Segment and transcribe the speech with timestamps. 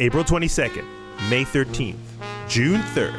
[0.00, 0.84] April 22nd,
[1.30, 1.94] May 13th,
[2.48, 3.14] June 3rd,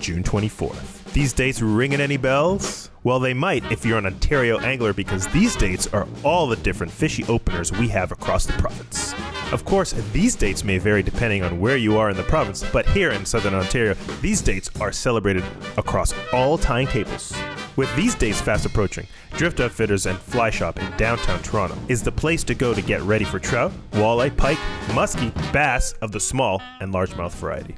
[0.00, 1.12] June 24th.
[1.12, 2.90] These dates ringing any bells?
[3.04, 6.92] Well, they might if you're an Ontario angler because these dates are all the different
[6.92, 9.14] fishy openers we have across the province.
[9.52, 12.88] Of course, these dates may vary depending on where you are in the province, but
[12.88, 15.44] here in Southern Ontario, these dates are celebrated
[15.76, 17.32] across all tying tables.
[17.76, 22.12] With these days fast approaching, Drift Outfitters and Fly Shop in downtown Toronto is the
[22.12, 24.58] place to go to get ready for trout, walleye, pike,
[24.88, 27.74] muskie, bass of the small and largemouth variety.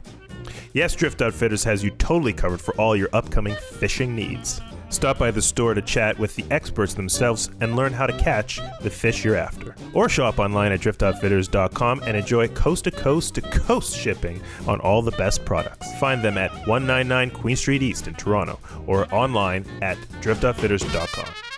[0.75, 4.61] Yes, Drift Outfitters has you totally covered for all your upcoming fishing needs.
[4.89, 8.61] Stop by the store to chat with the experts themselves and learn how to catch
[8.81, 9.75] the fish you're after.
[9.95, 15.03] Or shop online at driftoutfitters.com and enjoy coast to coast to coast shipping on all
[15.03, 15.93] the best products.
[15.99, 21.56] Find them at 199 Queen Street East in Toronto or online at driftoutfitters.com.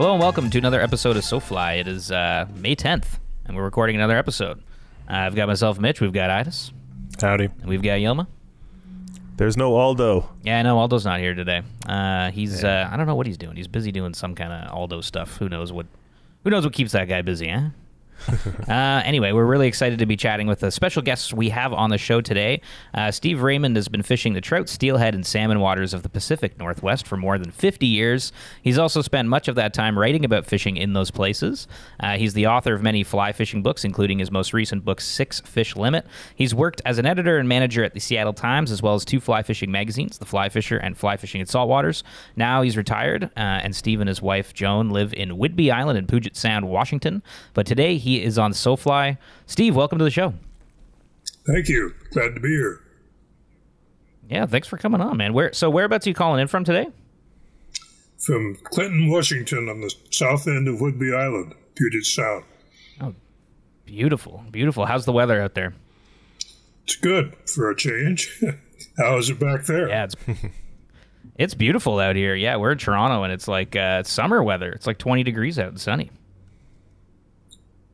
[0.00, 1.80] Hello and welcome to another episode of SoFly.
[1.80, 4.58] It is uh, May 10th, and we're recording another episode.
[5.06, 6.00] Uh, I've got myself, Mitch.
[6.00, 6.72] We've got Itis.
[7.20, 7.50] Howdy.
[7.60, 8.26] And we've got Yilma.
[9.36, 10.26] There's no Aldo.
[10.42, 11.60] Yeah, I know Aldo's not here today.
[11.86, 13.56] Uh, he's uh, I don't know what he's doing.
[13.56, 15.36] He's busy doing some kind of Aldo stuff.
[15.36, 15.84] Who knows what?
[16.44, 17.48] Who knows what keeps that guy busy?
[17.50, 17.68] Eh?
[18.68, 21.90] uh, anyway, we're really excited to be chatting with the special guests we have on
[21.90, 22.60] the show today.
[22.94, 26.58] Uh, Steve Raymond has been fishing the trout, steelhead, and salmon waters of the Pacific
[26.58, 28.32] Northwest for more than 50 years.
[28.62, 31.66] He's also spent much of that time writing about fishing in those places.
[31.98, 35.40] Uh, he's the author of many fly fishing books, including his most recent book, Six
[35.40, 36.06] Fish Limit.
[36.34, 39.20] He's worked as an editor and manager at the Seattle Times, as well as two
[39.20, 42.02] fly fishing magazines, The Fly Fisher and Fly Fishing in Saltwaters.
[42.36, 46.06] Now he's retired, uh, and Steve and his wife, Joan, live in Whidbey Island in
[46.06, 47.22] Puget Sound, Washington.
[47.54, 49.18] But today he is on SoFly.
[49.46, 50.34] Steve, welcome to the show.
[51.46, 51.94] Thank you.
[52.12, 52.80] Glad to be here.
[54.28, 55.32] Yeah, thanks for coming on, man.
[55.32, 56.88] Where so whereabouts are you calling in from today?
[58.18, 62.44] From Clinton, Washington, on the south end of Whidbey Island, Puget Sound.
[63.00, 63.14] Oh,
[63.86, 64.86] beautiful, beautiful.
[64.86, 65.74] How's the weather out there?
[66.84, 68.40] It's good for a change.
[68.98, 69.88] How is it back there?
[69.88, 70.16] Yeah, it's
[71.36, 72.34] it's beautiful out here.
[72.34, 74.70] Yeah, we're in Toronto, and it's like uh, summer weather.
[74.72, 76.10] It's like 20 degrees out and sunny.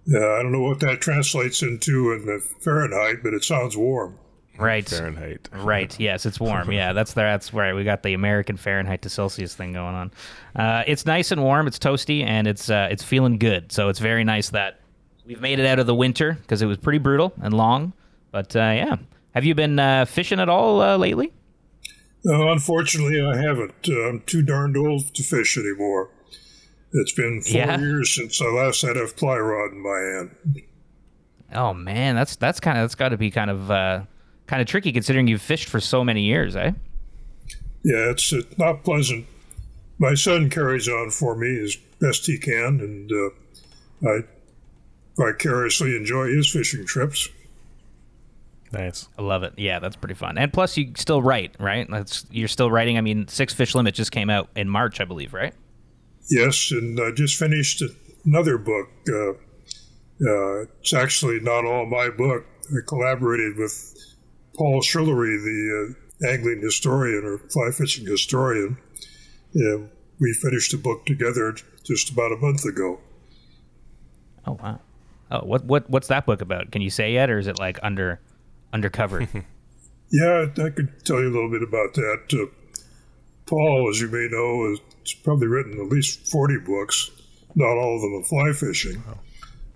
[0.07, 4.19] Yeah, I don't know what that translates into in the Fahrenheit, but it sounds warm.
[4.59, 4.89] Right.
[4.89, 5.49] Fahrenheit.
[5.53, 5.99] Right.
[6.01, 6.73] Yes, it's warm.
[6.73, 7.75] Yeah, that's the, that's right.
[7.75, 10.11] We got the American Fahrenheit to Celsius thing going on.
[10.55, 11.67] Uh, it's nice and warm.
[11.67, 13.71] It's toasty and it's uh, it's feeling good.
[13.73, 14.81] So it's very nice that
[15.27, 17.93] we've made it out of the winter because it was pretty brutal and long.
[18.31, 18.97] But uh, yeah,
[19.35, 21.33] have you been uh, fishing at all uh, lately?
[22.25, 23.75] No, unfortunately, I haven't.
[23.89, 26.11] Uh, I'm too darned old to fish anymore.
[26.99, 27.79] It's been four Yeah.
[27.79, 30.63] years since I last had a fly rod in my hand.
[31.55, 34.03] Oh man, that's that's kind of that's got to be kind of uh,
[34.47, 36.73] kind of tricky considering you've fished for so many years, eh?
[37.85, 39.27] Yeah, it's uh, not pleasant.
[39.99, 44.21] My son carries on for me as best he can, and uh, I
[45.17, 47.29] vicariously enjoy his fishing trips.
[48.73, 49.09] Nice.
[49.19, 49.55] I love it.
[49.57, 50.37] Yeah, that's pretty fun.
[50.37, 51.87] And plus, you still write, right?
[51.89, 52.99] That's you're still writing.
[52.99, 55.55] I mean, Six Fish Limit just came out in March, I believe, right?
[56.29, 57.83] Yes, and I just finished
[58.25, 58.89] another book.
[59.09, 62.45] Uh, uh, it's actually not all my book.
[62.71, 63.95] I collaborated with
[64.57, 65.95] Paul Schullery, the
[66.25, 68.79] uh, angling historian or fly fishing historian.
[69.55, 71.55] And we finished a book together
[71.85, 73.01] just about a month ago.
[74.47, 74.81] Oh wow.
[75.31, 76.71] Oh, what what what's that book about?
[76.73, 78.21] Can you say yet, or is it like under
[78.73, 79.29] undercover?
[80.11, 82.49] Yeah, I could tell you a little bit about that.
[83.49, 87.11] Paul, as you may know, has probably written at least 40 books,
[87.55, 89.03] not all of them on fly fishing.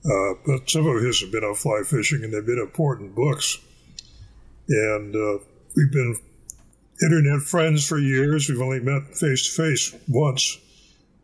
[0.04, 3.58] Uh, but some of his have been on fly fishing, and they've been important books.
[4.68, 5.38] And uh,
[5.76, 6.16] we've been
[7.02, 8.48] internet friends for years.
[8.48, 10.58] We've only met face to face once,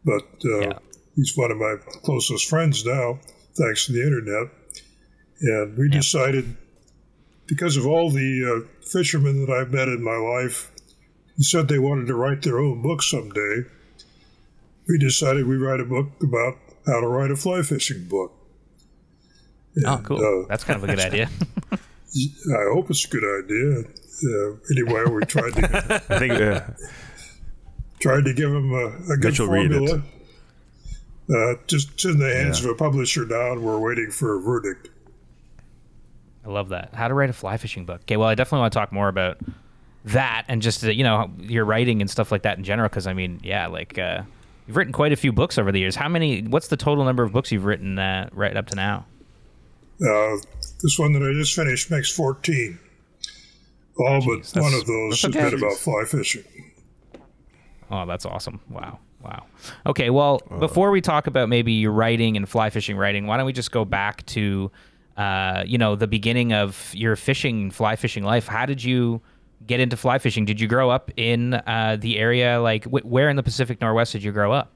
[0.05, 0.79] but uh, Yeah.
[1.17, 3.19] he's one of my closest friends now,
[3.56, 4.49] thanks to the internet.
[5.41, 6.56] And we decided,
[7.47, 10.71] because of all the uh, fishermen that I've met in my life,
[11.37, 13.65] who said they wanted to write their own book someday,
[14.88, 16.55] we decided we'd write a book about
[16.87, 18.33] how to write a fly fishing book.
[19.85, 20.43] oh, cool.
[20.44, 21.29] uh, That's kind of a good idea.
[21.69, 23.81] I hope it's a good idea.
[24.25, 26.61] Uh, anyway, we tried to I think uh,
[28.00, 29.77] tried to give him a, a good Mitch will read it.
[29.79, 30.03] formula.
[31.29, 32.71] Uh, just in the hands Yeah.
[32.71, 34.88] of a publisher now, and we're waiting for a verdict.
[36.44, 36.94] I love that.
[36.94, 38.03] How to write a fly fishing book.
[38.03, 39.38] Okay, well, I definitely want to talk more about
[40.06, 42.88] that and just uh, you know your writing and stuff like that in general.
[42.88, 44.23] Because I mean, yeah, like uh,
[44.67, 45.97] you've written quite a few books over the years.
[45.97, 46.43] How many?
[46.43, 49.06] What's the total number of books you've written uh, right up to now?
[50.00, 50.37] Uh,
[50.82, 52.79] this one that I just finished makes 14.
[53.99, 55.50] All Jeez, but one of those that's has okay.
[55.50, 56.44] been about fly fishing.
[57.91, 58.61] Oh, that's awesome!
[58.69, 59.47] Wow, wow.
[59.87, 63.47] Okay, well, before we talk about maybe your writing and fly fishing writing, why don't
[63.47, 64.70] we just go back to,
[65.17, 68.47] uh, you know, the beginning of your fishing, fly fishing life?
[68.47, 69.23] How did you
[69.64, 70.44] get into fly fishing?
[70.44, 72.61] Did you grow up in uh, the area?
[72.61, 74.73] Like, wh- where in the Pacific Northwest did you grow up?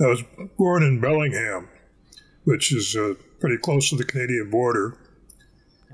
[0.00, 0.22] I was
[0.58, 1.68] born in Bellingham,
[2.44, 4.98] which is uh, pretty close to the Canadian border.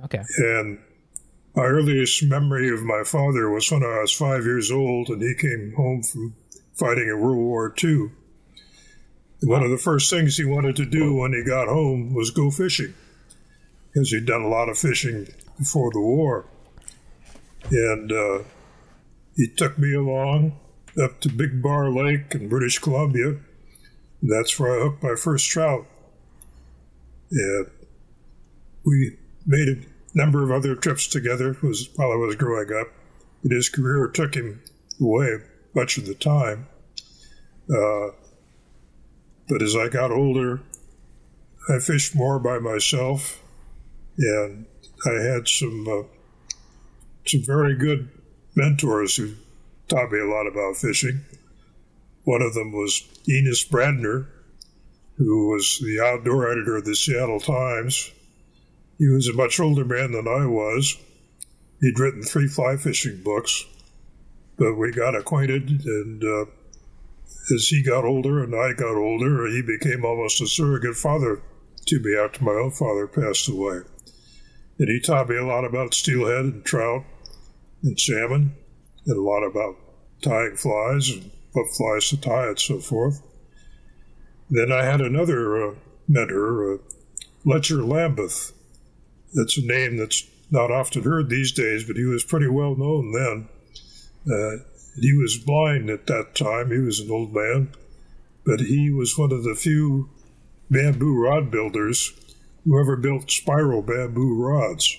[0.04, 0.22] Okay.
[0.38, 0.78] And
[1.54, 5.34] my earliest memory of my father was when I was five years old and he
[5.34, 6.34] came home from
[6.74, 8.10] fighting in World War II.
[9.42, 12.50] One of the first things he wanted to do when he got home was go
[12.50, 12.94] fishing
[13.92, 15.26] because he'd done a lot of fishing
[15.58, 16.46] before the war.
[17.70, 18.44] And uh,
[19.36, 20.58] he took me along
[21.02, 23.36] up to Big Bar Lake in British Columbia.
[24.22, 25.86] That's where I hooked my first trout.
[27.30, 27.66] And
[28.84, 29.16] we
[29.46, 29.76] made a
[30.14, 32.88] number of other trips together was while I was growing up.
[33.42, 34.62] But his career took him
[35.00, 35.38] away
[35.74, 36.66] much of the time.
[37.70, 38.10] Uh,
[39.48, 40.60] but as I got older,
[41.68, 43.42] I fished more by myself,
[44.18, 44.66] and
[45.06, 46.02] I had some uh,
[47.26, 48.08] some very good
[48.54, 49.34] mentors who
[49.88, 51.24] taught me a lot about fishing.
[52.24, 54.26] One of them was Enos Bradner,
[55.16, 58.10] who was the outdoor editor of the Seattle Times.
[58.98, 60.96] He was a much older man than I was.
[61.80, 63.64] He'd written three fly fishing books,
[64.56, 66.44] but we got acquainted, and uh,
[67.54, 71.42] as he got older and I got older, he became almost a surrogate father
[71.86, 73.80] to me after my own father passed away.
[74.78, 77.04] And he taught me a lot about steelhead and trout
[77.82, 78.54] and salmon,
[79.06, 79.76] and a lot about
[80.22, 83.22] tying flies and what flies to tie and so forth.
[84.50, 85.74] Then I had another uh,
[86.08, 86.78] mentor, uh,
[87.44, 88.52] Letcher Lambuth.
[89.34, 93.12] That's a name that's not often heard these days, but he was pretty well known
[93.12, 93.48] then.
[94.30, 94.62] Uh,
[95.00, 96.70] he was blind at that time.
[96.70, 97.70] He was an old man,
[98.44, 100.10] but he was one of the few
[100.70, 102.12] bamboo rod builders
[102.64, 104.98] who ever built spiral bamboo rods.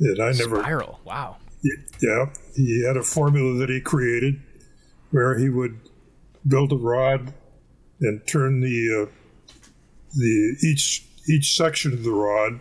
[0.00, 1.00] And I never Spiral.
[1.04, 1.36] Wow.
[1.62, 4.40] Yeah, he had a formula that he created
[5.10, 5.78] where he would
[6.46, 7.34] build a rod
[8.00, 9.10] and turn the uh,
[10.14, 12.60] the each each section of the rod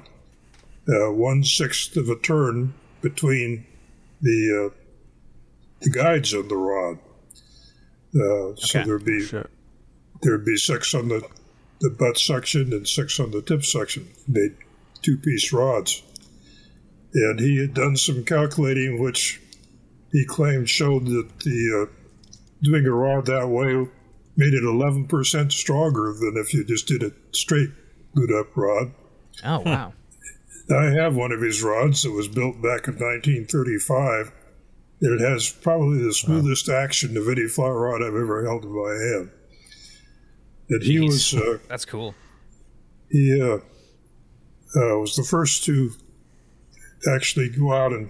[0.89, 3.65] uh, one sixth of a turn between
[4.21, 4.75] the uh,
[5.81, 6.97] the guides on the rod.
[8.13, 9.49] Uh, So there'd be Shit.
[10.21, 11.25] there'd be six on the
[11.79, 14.07] the butt section and six on the tip section.
[14.27, 14.55] Made
[15.01, 16.03] two piece rods
[17.13, 19.41] and he had done some calculating which
[20.11, 21.93] he claimed showed that the uh,
[22.63, 23.87] doing a rod that way
[24.35, 27.69] made it 11% stronger than if you just did a straight
[28.15, 28.91] glued up rod.
[29.43, 29.93] Oh wow.
[30.71, 34.31] I have one of his rods that was built back in 1935.
[35.01, 38.71] and It has probably the smoothest action of any fly rod I've ever held in
[38.71, 39.31] my hand.
[40.69, 42.13] And he was uh, That's cool.
[43.09, 45.91] he uh, uh, was the first to
[47.07, 48.09] actually go out and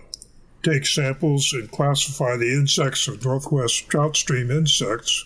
[0.64, 5.26] take samples and classify the insects of northwest trout stream insects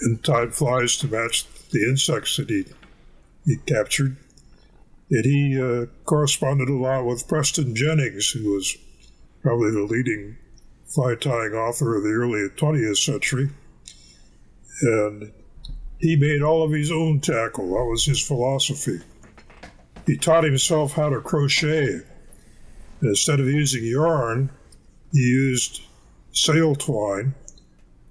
[0.00, 2.64] and tied flies to match the insects that he,
[3.44, 4.16] he captured.
[5.10, 8.76] And he uh, corresponded a lot with Preston Jennings, who was
[9.42, 10.36] probably the leading
[10.86, 13.50] fly tying author of the early 20th century.
[14.82, 15.32] And
[15.98, 17.68] he made all of his own tackle.
[17.68, 19.00] That was his philosophy.
[20.06, 22.02] He taught himself how to crochet.
[23.00, 24.50] And instead of using yarn,
[25.12, 25.82] he used
[26.32, 27.34] sail twine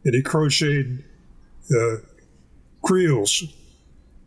[0.06, 1.04] and he crocheted
[1.75, 1.98] uh,
[2.82, 3.44] creels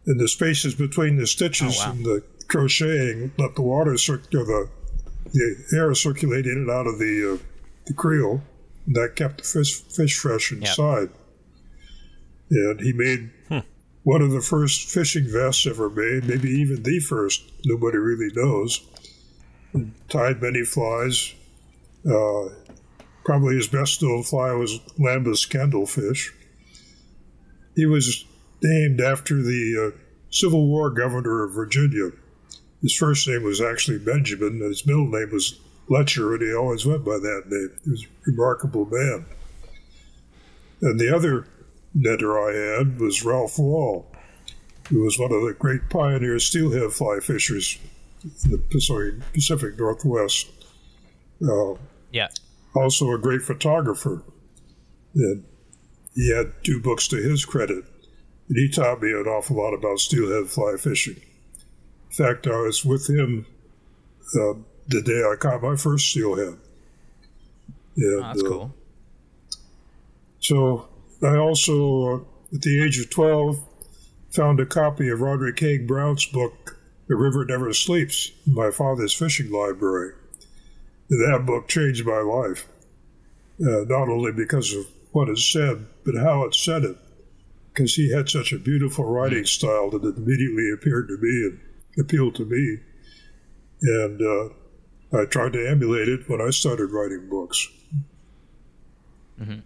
[0.07, 1.93] And the spaces between the stitches Oh, wow.
[1.93, 4.69] and the crocheting let the water cir- or the,
[5.33, 7.45] the air circulate in and out of the, uh,
[7.87, 8.43] the creel.
[8.87, 11.09] And that kept the fish, fish fresh inside.
[12.51, 13.31] And he made
[14.05, 17.43] one of the first fishing vests ever made, maybe even the first.
[17.65, 18.81] Nobody really knows.
[20.09, 21.35] Tied many flies.
[22.09, 22.49] Uh,
[23.25, 26.33] probably his best known fly was Lambuth candlefish.
[27.75, 28.25] He was
[28.63, 29.99] named after the uh,
[30.31, 32.11] Civil War governor of Virginia.
[32.81, 36.87] His first name was actually Benjamin, and his middle name was Letcher, and he always
[36.87, 37.71] went by that name.
[37.85, 39.27] He was a remarkable man.
[40.83, 41.47] And the other
[41.97, 44.11] netter I had was Ralph Wahl,
[44.89, 47.79] who was one of the great pioneer steelhead fly fishers
[48.49, 50.49] the Pacific, Pacific Northwest.
[51.43, 51.75] Uh,
[52.13, 52.29] Yeah.
[52.75, 54.23] also a great photographer.
[55.15, 55.45] And
[56.15, 57.85] he had two books to his credit.
[58.49, 61.17] And he taught me an awful lot about steelhead fly fishing.
[61.17, 63.47] In fact, I was with him
[64.35, 64.55] uh,
[64.89, 66.59] the day I caught my first steelhead.
[67.97, 68.75] And, oh, that's uh, cool.
[70.41, 70.89] So
[71.23, 73.59] I also, uh, at the age of 12,
[74.31, 76.76] found a copy of Roderick Haig Brown's book,
[77.09, 80.13] The River Never Sleeps, in my father's fishing library.
[81.09, 82.67] That book changed my life,
[83.61, 86.97] uh, not only because of what it said, but how it said it.
[87.73, 91.61] Because he had such a beautiful writing style that it immediately appeared to me and
[91.99, 92.79] appealed to me.
[93.83, 97.69] And uh, I tried to emulate it when I started writing books.
[99.41, 99.61] Mm-hmm.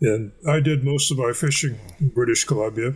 [0.00, 2.94] And I did most of my fishing in British Columbia.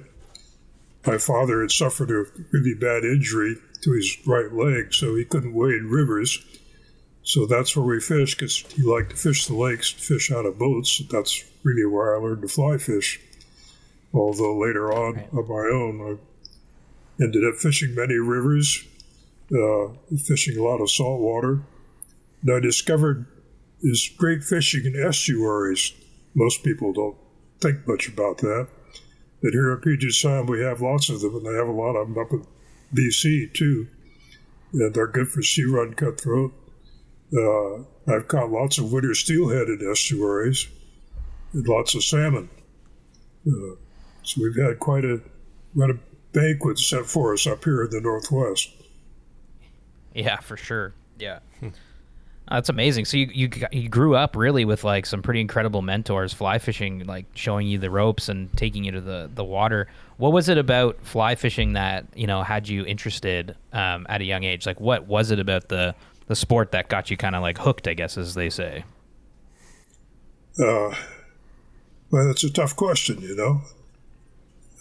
[1.07, 5.55] My father had suffered a really bad injury to his right leg, so he couldn't
[5.55, 6.45] wade rivers.
[7.23, 10.59] So that's where we fish because he liked to fish the lakes, fish out of
[10.59, 11.03] boats.
[11.11, 13.21] That's really where I learned to fly fish.
[14.13, 15.29] Although later on, right.
[15.33, 16.19] on my own,
[17.21, 18.85] I ended up fishing many rivers,
[19.53, 21.63] uh, fishing a lot of salt water.
[22.43, 23.27] And I discovered
[23.83, 25.93] this great fishing in estuaries.
[26.35, 27.17] Most people don't
[27.61, 28.69] think much about that.
[29.43, 31.95] But here at Puget Sound, we have lots of them, and they have a lot
[31.95, 32.47] of them up in
[32.95, 33.87] BC too.
[34.73, 36.53] And they're good for sea run cutthroat
[37.37, 40.69] uh, I've caught lots of winter steelhead in estuaries
[41.53, 42.49] and lots of salmon.
[43.47, 43.77] Uh,
[44.23, 45.21] so we've had quite a
[45.75, 45.99] run of
[46.33, 48.71] banquets set for us up here in the Northwest.
[50.15, 50.95] Yeah, for sure.
[51.19, 51.41] Yeah.
[52.51, 53.05] That's amazing.
[53.05, 57.05] So you, you you grew up really with like some pretty incredible mentors, fly fishing,
[57.05, 59.87] like showing you the ropes and taking you to the, the water.
[60.17, 64.25] What was it about fly fishing that you know had you interested um, at a
[64.25, 64.65] young age?
[64.65, 65.95] Like, what was it about the
[66.27, 68.85] the sport that got you kind of like hooked, I guess, as they say?
[70.59, 70.95] Uh,
[72.11, 73.61] well, that's a tough question, you know.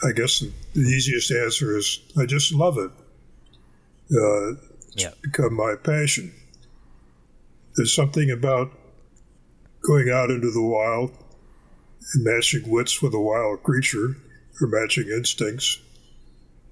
[0.04, 2.92] I guess the, the easiest answer is I just love it.
[4.10, 4.52] Uh,
[4.94, 5.10] it's yeah.
[5.22, 6.34] become my passion.
[7.78, 8.72] There's something about
[9.84, 11.12] going out into the wild
[12.14, 14.18] and matching wits with a wild creature
[14.60, 15.80] or matching instincts,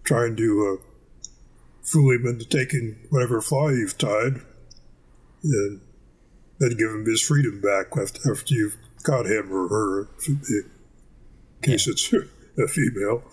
[0.03, 1.29] trying to uh,
[1.83, 4.41] fool him into taking whatever fly you've tied
[5.43, 5.81] and
[6.59, 10.39] then give him his freedom back after, you've caught him or her, in
[11.61, 11.91] case yeah.
[11.91, 12.13] it's
[12.57, 13.23] a female.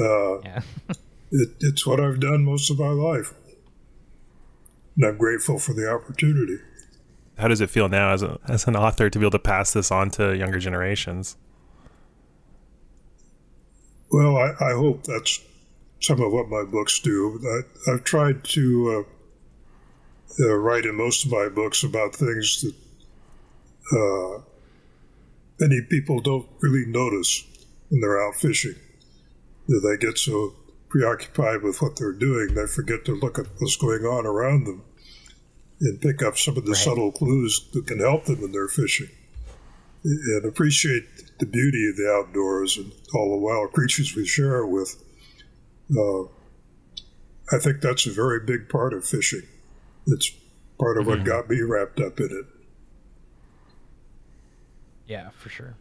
[0.00, 0.60] Uh, yeah.
[1.30, 3.34] it, it's what I've done most of my life.
[4.96, 6.56] And I'm grateful for the opportunity.
[7.38, 9.72] How does it feel now as, a, as an author to be able to pass
[9.72, 11.36] this on to younger generations?
[14.10, 15.40] Well, I, I hope that's
[16.00, 17.38] some of what my books do.
[17.86, 19.06] I, have tried to
[20.40, 22.74] uh, uh, write in most of my books about things that
[23.92, 24.42] uh,
[25.60, 27.44] many people don't really notice
[27.90, 28.76] when they're out fishing.
[29.68, 30.54] They get so
[30.88, 34.84] preoccupied with what they're doing, they forget to look at what's going on around them
[35.80, 36.80] and pick up some of the right.
[36.80, 39.08] subtle clues that can help them in their fishing
[40.04, 41.04] and appreciate
[41.38, 45.02] the beauty of the outdoors and all the wild creatures we share it with.
[45.90, 46.24] Uh,
[47.52, 49.42] I think that's a very big part of fishing.
[50.06, 50.32] It's
[50.78, 51.18] part of mm-hmm.
[51.18, 52.46] what got me wrapped up in it.
[55.06, 55.74] Yeah, for sure.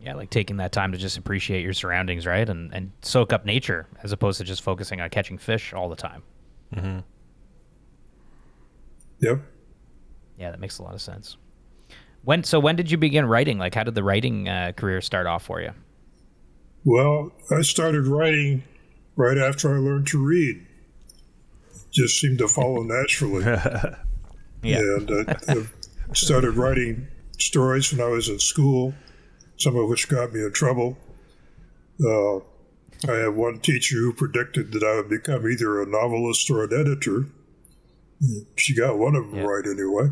[0.00, 3.44] Yeah, like taking that time to just appreciate your surroundings, right, and and soak up
[3.44, 6.22] nature as opposed to just focusing on catching fish all the time.
[6.74, 6.98] Mm-hmm.
[9.20, 9.40] Yep.
[10.38, 11.36] Yeah, that makes a lot of sense.
[12.24, 13.58] When so when did you begin writing?
[13.58, 15.72] Like, how did the writing uh, career start off for you?
[16.84, 18.64] Well, I started writing
[19.16, 20.64] right after I learned to read
[21.90, 23.44] just seemed to follow naturally.
[24.62, 24.78] yeah.
[24.78, 25.64] And uh, I
[26.12, 27.08] started writing
[27.38, 28.94] stories when I was in school,
[29.56, 30.96] some of which got me in trouble.
[32.02, 32.36] Uh,
[33.08, 36.72] I had one teacher who predicted that I would become either a novelist or an
[36.72, 37.26] editor.
[38.56, 39.44] She got one of them yeah.
[39.44, 40.10] right anyway.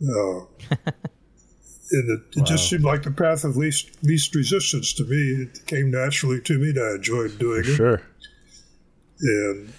[0.00, 0.40] Uh,
[1.90, 2.44] and it, it wow.
[2.44, 5.42] just seemed like the path of least least resistance to me.
[5.42, 7.76] It came naturally to me, and I enjoyed doing For it.
[7.76, 8.02] Sure.
[9.20, 9.72] And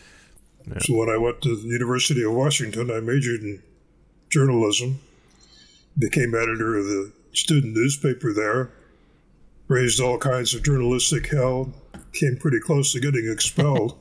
[0.67, 0.79] yeah.
[0.81, 3.61] So when I went to the University of Washington, I majored in
[4.29, 4.99] journalism,
[5.97, 8.71] became editor of the student newspaper there,
[9.67, 11.73] raised all kinds of journalistic hell,
[12.13, 13.97] came pretty close to getting expelled.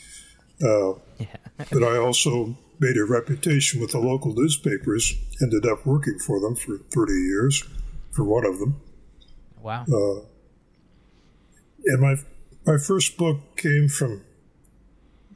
[0.62, 1.26] uh, yeah.
[1.70, 6.54] but I also made a reputation with the local newspapers, ended up working for them
[6.54, 7.64] for 30 years,
[8.12, 8.80] for one of them.
[9.60, 9.84] Wow.
[9.92, 10.20] Uh,
[11.86, 12.16] and my,
[12.64, 14.22] my first book came from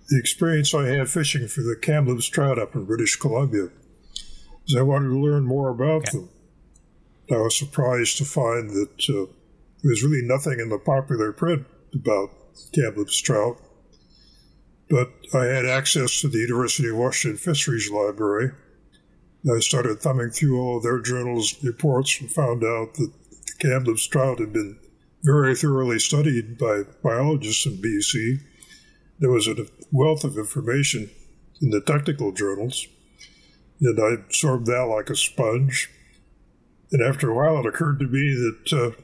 [0.09, 3.69] the experience I had fishing for the Kamloops trout up in British Columbia.
[4.65, 6.19] because I wanted to learn more about okay.
[6.19, 6.29] them.
[7.31, 9.31] I was surprised to find that uh,
[9.83, 12.31] there was really nothing in the popular print about
[12.75, 13.61] Kamloops trout.
[14.91, 18.51] But I had access to the University of Washington Fisheries Library.
[19.49, 23.13] I started thumbing through all their journals and reports and found out that
[23.47, 24.79] the Kamloops trout had been
[25.23, 28.41] very thoroughly studied by biologists in BC.
[29.21, 31.11] There was a wealth of information
[31.63, 32.87] in the technical journals,
[33.81, 35.89] and I absorbed that like a sponge.
[36.91, 39.01] And after a while, it occurred to me that uh,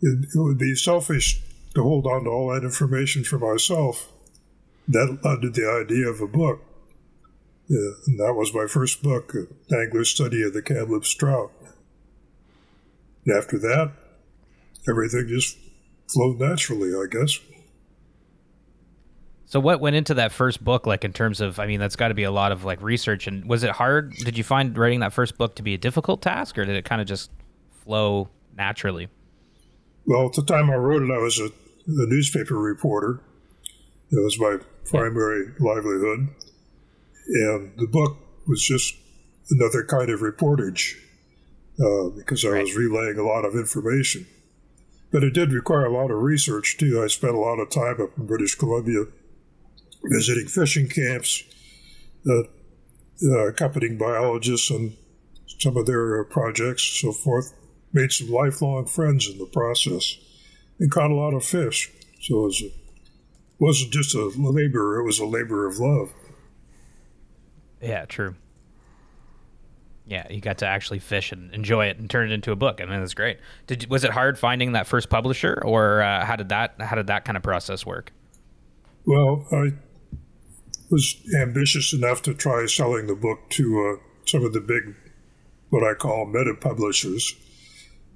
[0.00, 1.42] it, it would be selfish
[1.74, 4.12] to hold on to all that information for myself.
[4.88, 6.62] That led to the idea of a book.
[7.68, 11.52] Yeah, and that was my first book, An Angler's Study of the Kamloops Trout.
[13.26, 13.92] And after that,
[14.88, 15.58] everything just
[16.08, 17.38] flowed naturally, I guess.
[19.44, 22.08] So what went into that first book like in terms of I mean that's got
[22.08, 25.00] to be a lot of like research and was it hard did you find writing
[25.00, 27.30] that first book to be a difficult task or did it kind of just
[27.82, 28.28] flow
[28.58, 29.08] naturally?
[30.04, 33.22] Well, at the time I wrote it I was a, a newspaper reporter.
[34.10, 36.28] It was my primary livelihood.
[37.28, 38.94] And the book was just
[39.50, 40.94] another kind of reportage
[41.78, 42.62] uh, because I right.
[42.62, 44.26] was relaying a lot of information.
[45.10, 47.02] But it did require a lot of research too.
[47.02, 49.04] I spent a lot of time up in British Columbia
[50.04, 51.42] visiting fishing camps,
[52.28, 52.42] uh,
[53.24, 54.94] uh, accompanying biologists on
[55.58, 57.52] some of their uh, projects, so forth.
[57.92, 60.18] Made some lifelong friends in the process,
[60.78, 61.90] and caught a lot of fish.
[62.20, 62.70] So it was a,
[63.58, 66.12] wasn't just a labor; it was a labor of love.
[67.80, 68.34] Yeah, true.
[70.06, 72.80] Yeah, you got to actually fish and enjoy it and turn it into a book.
[72.80, 73.38] I mean, that's great.
[73.66, 77.08] Did was it hard finding that first publisher, or uh, how did that how did
[77.08, 78.12] that kind of process work?
[79.04, 79.72] Well, I
[80.90, 84.94] was ambitious enough to try selling the book to uh, some of the big,
[85.70, 87.34] what I call meta publishers,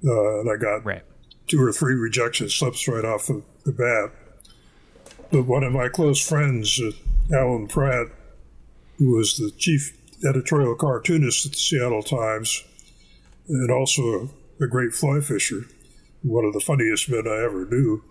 [0.05, 1.03] uh, and I got right.
[1.47, 4.11] two or three rejection slips right off the, the bat.
[5.31, 6.91] But one of my close friends, uh,
[7.35, 8.07] Alan Pratt,
[8.97, 12.63] who was the chief editorial cartoonist at the Seattle Times,
[13.47, 14.01] and also
[14.59, 15.65] a, a great fly fisher,
[16.21, 18.03] one of the funniest men I ever knew.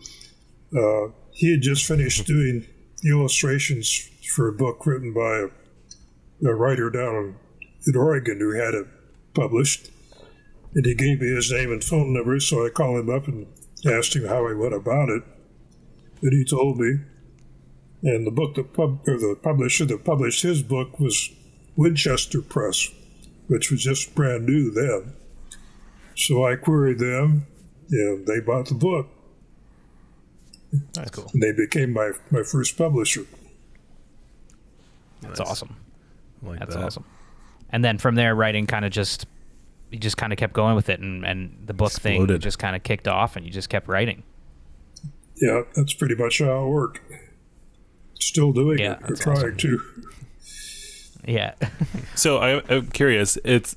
[0.77, 2.67] Uh, he had just finished doing
[3.05, 5.47] illustrations for a book written by
[6.45, 7.37] a, a writer down
[7.87, 8.87] in Oregon who had it
[9.35, 9.91] published.
[10.75, 13.47] And he gave me his name and phone number, so I called him up and
[13.87, 15.23] asked him how he went about it.
[16.23, 17.01] And he told me.
[18.05, 21.31] And the book that pub, or the publisher that published his book was
[21.77, 22.89] Winchester Press,
[23.47, 25.15] which was just brand new then.
[26.17, 27.47] So I queried them,
[27.91, 29.09] and they bought the book.
[30.95, 31.31] That's cool.
[31.33, 33.25] And they became my, my first publisher.
[35.21, 35.49] That's nice.
[35.49, 35.77] awesome.
[36.43, 36.85] Like That's that.
[36.85, 37.05] awesome.
[37.71, 39.27] And then from there, writing kind of just
[39.91, 42.29] you just kind of kept going with it, and, and the book Exploded.
[42.29, 44.23] thing just kind of kicked off, and you just kept writing.
[45.43, 47.01] Yeah, that's pretty much how it worked.
[48.21, 49.57] Still doing yeah, it, or trying awesome.
[49.57, 49.81] to.
[51.27, 51.55] Yeah.
[52.15, 53.37] so I, I'm curious.
[53.45, 53.75] It's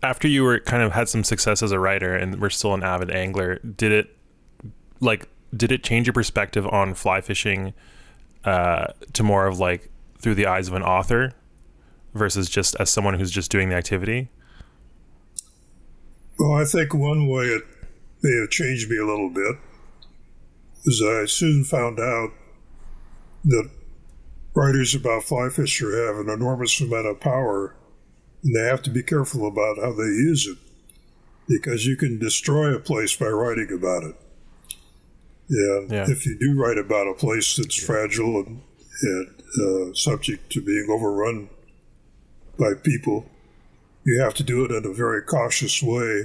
[0.00, 2.84] after you were kind of had some success as a writer, and we're still an
[2.84, 3.58] avid angler.
[3.58, 4.16] Did it
[5.00, 7.74] like did it change your perspective on fly fishing
[8.44, 11.32] uh, to more of like through the eyes of an author
[12.14, 14.28] versus just as someone who's just doing the activity?
[16.38, 17.64] Well, I think one way it
[18.22, 19.56] may have changed me a little bit
[20.84, 22.30] is I soon found out
[23.44, 23.70] that
[24.54, 27.76] writers about fly fishing have an enormous amount of power
[28.42, 30.58] and they have to be careful about how they use it
[31.48, 34.16] because you can destroy a place by writing about it.
[35.50, 36.06] And yeah.
[36.08, 38.62] if you do write about a place that's fragile and,
[39.02, 41.48] and uh, subject to being overrun
[42.58, 43.26] by people,
[44.04, 46.24] you have to do it in a very cautious way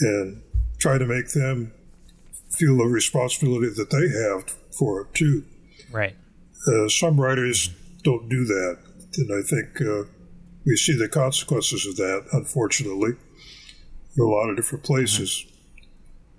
[0.00, 0.42] and
[0.78, 1.72] try to make them
[2.60, 5.44] feel the responsibility that they have for it too.
[5.90, 6.14] Right.
[6.68, 7.70] Uh, some writers
[8.02, 8.78] don't do that,
[9.16, 10.08] and I think uh,
[10.66, 13.12] we see the consequences of that, unfortunately,
[14.16, 15.30] in a lot of different places.
[15.30, 15.56] Mm-hmm.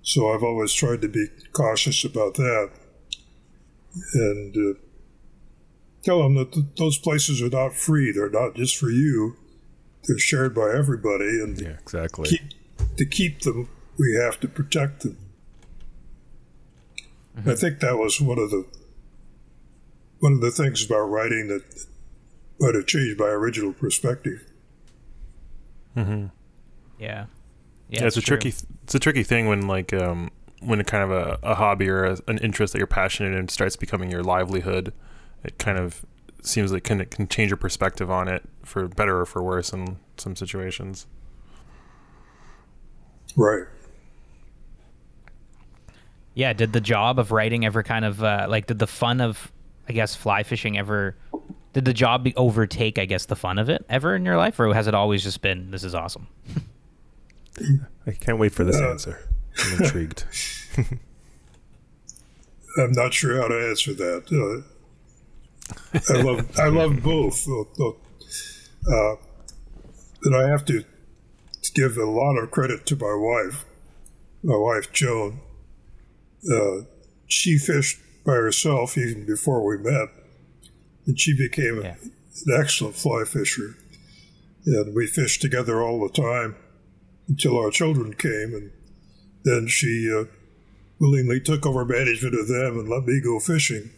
[0.02, 2.70] So I've always tried to be cautious about that
[4.14, 4.78] and uh,
[6.02, 8.12] tell them that th- those places are not free.
[8.12, 9.36] They're not just for you.
[10.04, 12.28] They're shared by everybody, and yeah, exactly.
[12.28, 15.16] Keep, to keep them, we have to protect them.
[17.36, 17.50] Mm-hmm.
[17.50, 18.66] I think that was one of the
[20.20, 21.86] one of the things about writing that
[22.60, 24.44] might have changed my original perspective.
[25.96, 26.26] Mm-hmm.
[26.98, 27.06] Yeah.
[27.08, 27.26] Yeah,
[27.88, 31.10] yeah it's, it's a tricky it's a tricky thing when like um when kind of
[31.10, 34.92] a, a hobby or a, an interest that you're passionate in starts becoming your livelihood,
[35.42, 36.04] it kind of
[36.42, 39.72] seems like can it can change your perspective on it for better or for worse.
[39.72, 41.06] in some situations.
[43.36, 43.66] Right.
[46.34, 49.52] Yeah, did the job of writing ever kind of uh, like did the fun of
[49.88, 51.16] I guess fly fishing ever
[51.72, 54.58] did the job be overtake I guess the fun of it ever in your life
[54.60, 56.26] or has it always just been this is awesome?
[58.06, 59.28] I can't wait for this Uh, answer.
[59.58, 60.24] I'm intrigued.
[62.78, 64.24] I'm not sure how to answer that.
[64.32, 64.62] Uh,
[66.12, 69.16] I love I love both, uh,
[70.22, 70.84] but I have to
[71.74, 73.64] give a lot of credit to my wife,
[74.42, 75.40] my wife Joan.
[76.50, 76.82] Uh,
[77.26, 80.08] she fished by herself even before we met,
[81.06, 81.96] and she became Yeah.
[82.02, 83.76] an excellent fly fisher.
[84.66, 86.54] And we fished together all the time
[87.28, 88.70] until our children came, and
[89.44, 90.24] then she uh,
[91.00, 93.90] willingly took over management of them and let me go fishing,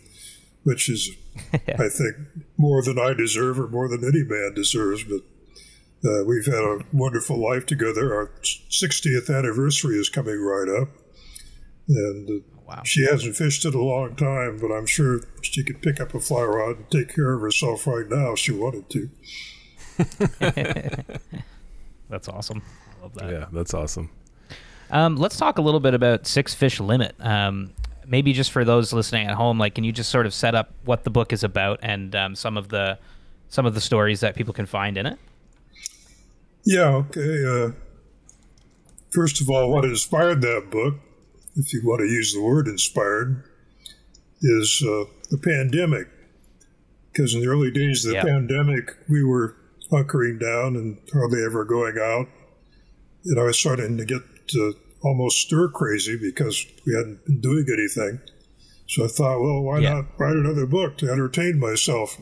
[0.63, 1.11] which is,
[1.53, 2.17] I think,
[2.57, 5.05] more than I deserve or more than any man deserves.
[5.05, 5.21] But
[6.09, 8.15] uh, we've had a wonderful life together.
[8.15, 10.89] Our 60th anniversary is coming right up.
[11.89, 12.35] And uh,
[12.67, 12.81] Wow.
[12.83, 16.21] she hasn't fished in a long time, but I'm sure she could pick up a
[16.21, 19.11] fly rod and take care of herself right now if she wanted to.
[22.09, 22.63] That's awesome.
[22.99, 23.31] I love that.
[23.31, 24.11] yeah, that's awesome.
[24.91, 27.15] Um, let's talk a little bit about Six Fish Limit.
[27.21, 27.73] Um,
[28.07, 30.73] maybe just for those listening at home, like, can you just sort of set up
[30.85, 32.99] what the book is about and um, some of the
[33.49, 35.19] some of the stories that people can find in it?
[36.65, 37.45] Yeah, okay.
[37.47, 37.73] Uh,
[39.11, 40.95] first of all, what inspired that book,
[41.57, 43.45] if you want to use the word inspired,
[44.43, 46.09] is uh, the pandemic.
[47.13, 48.25] Because in the early days of the Yeah.
[48.25, 49.57] pandemic, we were
[49.91, 52.29] hunkering down and hardly ever going out.
[53.25, 54.23] And I was starting to get
[54.57, 58.21] uh, almost stir crazy because we hadn't been doing anything.
[58.89, 59.95] So I thought, well, why Yeah.
[59.95, 62.21] not write another book to entertain myself?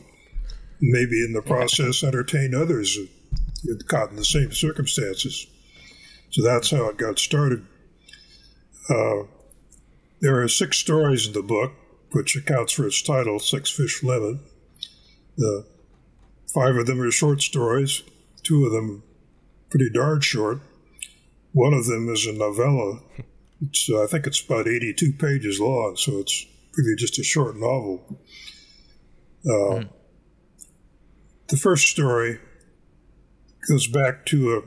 [0.79, 3.07] Maybe in the process, entertain others who
[3.73, 5.47] had caught in the same circumstances.
[6.29, 7.65] So that's how it got started.
[8.89, 9.23] Uh,
[10.21, 11.71] there are six stories in the book,
[12.11, 14.39] which accounts for its title, Six Fish Limit.
[15.37, 15.61] Uh,
[16.53, 18.03] five of them are short stories,
[18.43, 19.03] two of them
[19.69, 20.59] pretty darn short.
[21.51, 22.99] One of them is a novella.
[23.65, 26.45] It's, uh, I think it's about 82 pages long, so it's
[26.77, 28.19] really just a short novel.
[29.49, 29.83] Uh,
[31.47, 32.39] The first story
[33.69, 34.61] goes back to a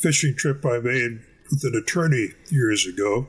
[0.00, 1.20] fishing trip I made
[1.50, 3.28] with an attorney years ago.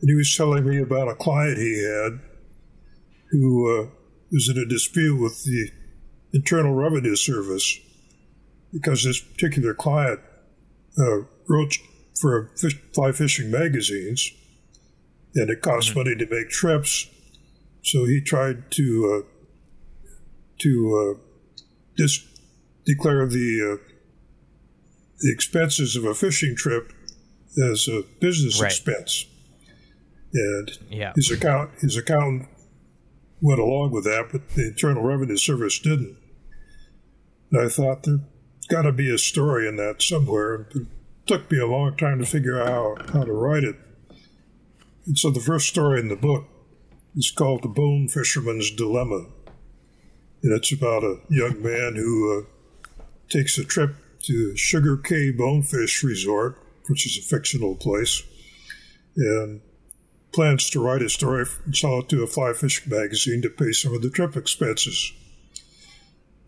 [0.00, 2.20] And he was telling me about a client he had
[3.30, 3.90] who uh,
[4.32, 5.70] was in a dispute with the
[6.32, 7.78] Internal Revenue Service
[8.72, 10.20] because this particular client
[10.98, 11.74] uh, wrote
[12.20, 14.30] for fish, fly fishing magazines
[15.34, 17.06] and it cost money to make trips.
[17.82, 19.26] So he tried to uh,
[20.60, 21.20] to uh,
[21.96, 22.26] dis-
[22.84, 23.84] declare the uh,
[25.20, 26.92] the expenses of a fishing trip
[27.70, 28.70] as a business Right.
[28.70, 29.26] expense,
[30.32, 31.12] and Yeah.
[31.16, 32.48] his account his accountant
[33.40, 36.16] went along with that, but the Internal Revenue Service didn't.
[37.50, 38.20] And I thought there's
[38.68, 40.66] got to be a story in that somewhere.
[40.74, 40.86] It
[41.26, 42.68] took me a long time to figure out
[43.08, 43.76] how, how to write it.
[45.06, 46.44] And so the first story in the book
[47.16, 49.26] is called The Bone Fisherman's Dilemma.
[50.42, 56.04] And it's about a young man who uh, takes a trip to Sugar Cay Bonefish
[56.04, 58.22] Resort, which is a fictional place,
[59.16, 59.60] and
[60.32, 63.72] plans to write a story and sell it to a fly fishing magazine to pay
[63.72, 65.12] some of the trip expenses.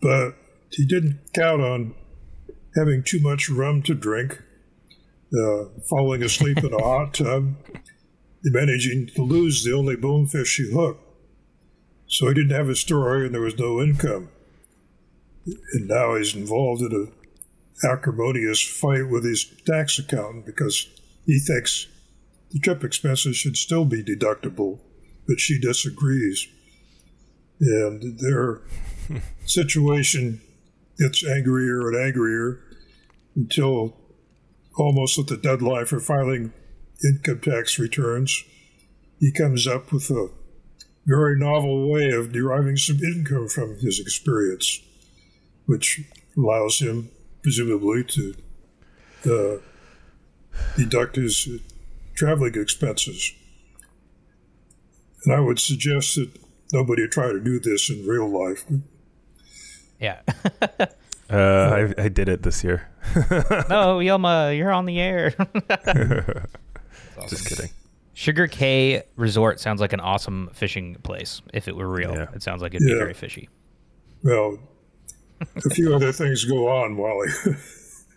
[0.01, 0.35] But
[0.69, 1.95] he didn't count on
[2.75, 4.41] having too much rum to drink,
[5.37, 7.55] uh, falling asleep in a hot tub,
[8.43, 11.01] and managing to lose the only bonefish he hooked.
[12.07, 14.29] So he didn't have a story and there was no income.
[15.45, 17.23] And now he's involved in a
[17.85, 20.87] acrimonious fight with his tax accountant because
[21.25, 21.87] he thinks
[22.53, 24.79] the trip expenses should still be deductible,
[25.27, 26.47] but she disagrees.
[27.59, 28.61] And their
[29.45, 30.41] situation
[30.99, 32.61] gets angrier and angrier
[33.35, 33.97] until
[34.75, 36.53] almost at the deadline for filing
[37.03, 38.43] income tax returns,
[39.19, 40.29] he comes up with a
[41.05, 44.79] very novel way of deriving some income from his experience,
[45.65, 46.01] which
[46.37, 47.09] allows him,
[47.41, 48.35] presumably, to
[49.25, 49.57] uh,
[50.77, 51.47] deduct his
[52.15, 53.33] traveling expenses.
[55.25, 56.29] And I would suggest that
[56.73, 58.65] nobody try to do this in real life.
[59.99, 60.21] Yeah.
[61.29, 62.87] Uh, I, I did it this year.
[63.69, 65.31] no, Yelma, you're on the air.
[67.27, 67.71] Just kidding.
[68.13, 71.41] Sugar Cay Resort sounds like an awesome fishing place.
[71.51, 72.27] If it were real, Yeah.
[72.35, 73.49] it sounds like it'd be very fishy.
[74.21, 74.59] Well,
[75.55, 77.29] a few other things go on, Wally.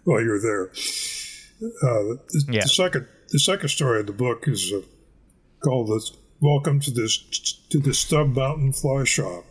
[0.04, 0.66] while you're there.
[0.68, 2.62] Uh, the, Yeah.
[2.62, 4.80] the second the second story of the book is uh,
[5.62, 6.10] called the
[6.40, 7.18] "Welcome to this
[7.70, 9.44] to the Stub Mountain Fly Shop."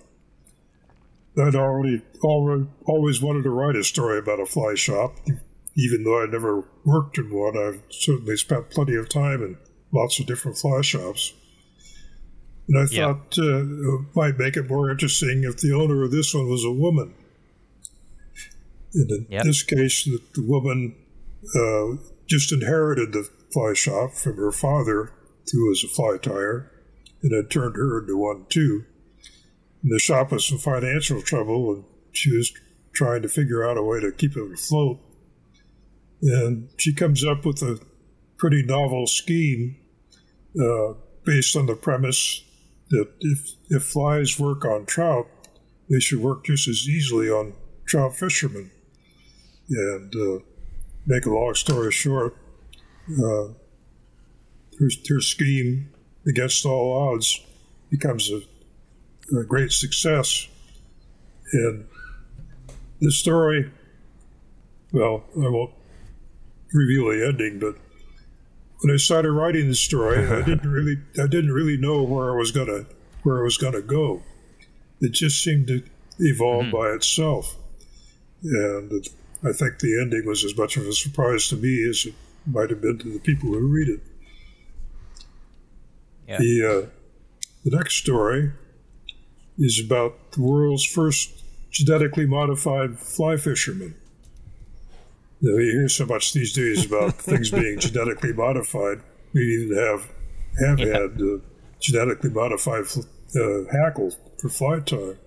[1.37, 5.17] I'd already, already always wanted to write a story about a fly shop,
[5.75, 7.57] even though I never worked in one.
[7.57, 9.57] I've certainly spent plenty of time in
[9.91, 11.33] lots of different fly shops.
[12.69, 13.13] And I Yeah.
[13.13, 16.63] thought uh, it might make it more interesting if the owner of this one was
[16.63, 17.13] a woman.
[18.93, 19.43] And in Yep.
[19.43, 20.95] this case, the, the woman
[21.53, 25.13] uh, just inherited the fly shop from her father,
[25.51, 26.69] who was a fly tire,
[27.23, 28.83] and had turned her into one too.
[29.81, 32.51] And the shop was in financial trouble, and she was
[32.93, 34.99] trying to figure out a way to keep it afloat.
[36.21, 37.79] And she comes up with a
[38.37, 39.77] pretty novel scheme
[40.59, 42.43] uh, based on the premise
[42.89, 45.27] that if, if flies work on trout,
[45.89, 47.53] they should work just as easily on
[47.87, 48.71] trout fishermen.
[49.69, 50.43] And uh,
[51.05, 52.35] make a long story short,
[53.09, 53.47] uh,
[55.19, 55.89] scheme,
[56.27, 57.41] against all odds,
[57.89, 58.41] becomes a,
[59.37, 60.47] a great success.
[61.53, 61.87] And
[62.99, 63.71] the story,
[64.91, 65.73] well, I won't
[66.73, 67.75] reveal the ending, but
[68.81, 72.37] when I started writing the story, I didn't really, I didn't really know where I
[72.37, 72.85] was gonna,
[73.23, 74.23] where I was gonna go.
[75.01, 75.83] It just seemed to
[76.19, 77.55] evolve by itself,
[78.43, 79.09] and it,
[79.43, 82.69] I think the ending was as much of a surprise to me as it might
[82.69, 84.01] have been to the people who read it.
[86.27, 86.37] Yeah.
[86.39, 86.89] The uh,
[87.63, 88.51] the next story
[89.57, 93.95] is about the world's first genetically modified fly fisherman.
[95.41, 99.01] Now, you hear so much these days about things being genetically modified.
[99.33, 100.11] We even have
[100.59, 100.85] have Yeah.
[100.99, 101.37] had uh,
[101.79, 102.85] genetically modified
[103.35, 105.17] uh, hackle for fly tying.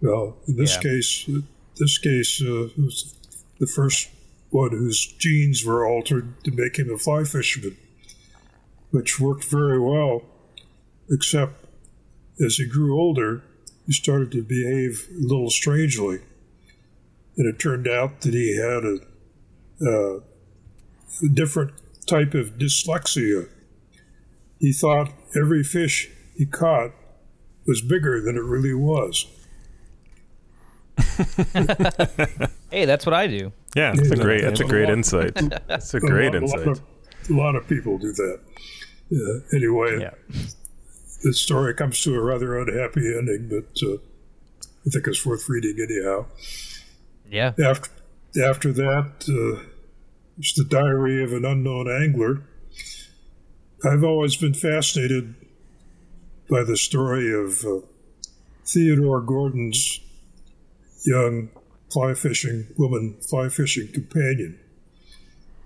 [0.00, 0.80] Well, in this Yeah.
[0.82, 1.40] case, uh,
[1.78, 3.14] this case uh, was
[3.58, 4.08] the first
[4.54, 7.76] one whose genes were altered to make him a fly fisherman,
[8.92, 10.22] which worked very well,
[11.10, 11.66] except
[12.40, 13.42] as he grew older,
[13.84, 16.20] he started to behave a little strangely.
[17.36, 19.00] And it turned out that he had a,
[19.84, 21.72] a different
[22.06, 23.48] type of dyslexia.
[24.60, 26.92] He thought every fish he caught
[27.66, 29.26] was bigger than it really was.
[32.74, 33.52] Hey, that's what I do.
[33.74, 34.42] Yeah, that's a great.
[34.42, 35.34] That's a great insight.
[35.66, 36.66] That's a A great lot- a lot insight.
[36.68, 36.82] of-
[37.30, 38.40] A lot of people do that.
[39.12, 40.14] Uh, anyway, Yeah.
[41.22, 43.94] the story comes to a rather unhappy ending, but uh,
[44.86, 46.26] I think it's worth reading anyhow.
[47.28, 47.52] Yeah.
[47.64, 47.90] After
[48.44, 49.62] after that, uh,
[50.38, 52.42] it's the diary of an unknown angler.
[53.84, 55.34] I've always been fascinated
[56.50, 57.86] by the story of uh,
[58.66, 60.00] Theodore Gordon's
[61.04, 61.48] young
[61.94, 64.58] fly fishing woman fly fishing companion.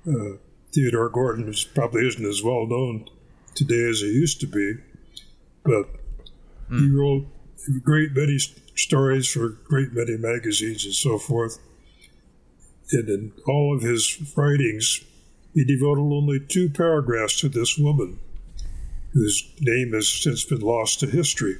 [0.06, 0.36] Uh,
[0.74, 3.08] Theodore Gordon is, probably isn't as well known
[3.54, 4.74] today as he used to be,
[5.64, 5.86] but
[6.68, 7.26] he wrote
[7.66, 8.38] a great many
[8.74, 11.58] stories for a great many magazines and so forth.
[12.92, 15.02] And in all of his writings,
[15.54, 18.18] he devoted only two paragraphs to this woman,
[19.14, 21.56] whose name has since been lost to history.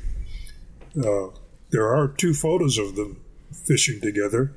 [0.95, 1.29] Uh,
[1.71, 3.23] there are two photos of them
[3.69, 4.53] fishing together,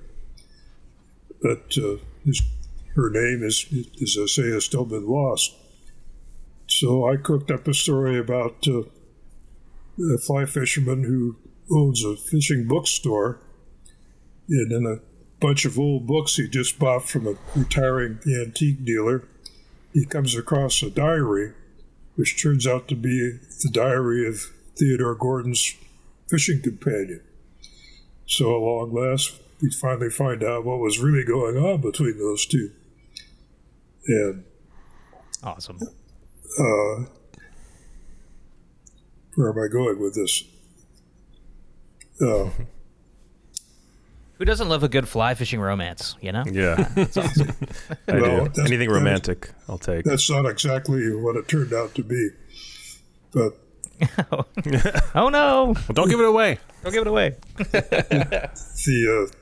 [1.41, 2.41] but uh, his,
[2.95, 3.65] her name is,
[4.01, 5.53] as I say, has still been lost.
[6.67, 8.83] So I cooked up a story about uh,
[10.13, 11.35] a fly fisherman who
[11.69, 13.39] owns a fishing bookstore,
[14.49, 15.01] and in a
[15.41, 19.27] bunch of old books he just bought from a retiring antique dealer,
[19.93, 21.53] he comes across a diary,
[22.15, 25.75] which turns out to be the diary of Theodore Gordon's
[26.29, 27.21] fishing companion.
[28.25, 32.45] So, at long last, we finally find out what was really going on between those
[32.45, 32.71] two.
[34.07, 34.43] And
[35.43, 35.77] Awesome.
[35.81, 37.05] uh,
[39.35, 40.43] where am I going with this?
[42.21, 42.49] Uh,
[44.37, 46.15] Who doesn't love a good fly fishing romance?
[46.19, 46.43] You know.
[46.51, 47.07] Yeah, I Well, do.
[48.07, 50.03] that's- Anything that's- romantic, I'll take.
[50.03, 52.29] that's not exactly what it turned out to be.
[53.33, 53.53] But
[55.15, 55.73] Oh no!
[55.73, 56.57] Well, don't give it away.
[56.83, 57.35] Don't give it away.
[57.57, 59.33] the uh,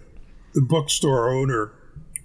[0.53, 1.71] the bookstore owner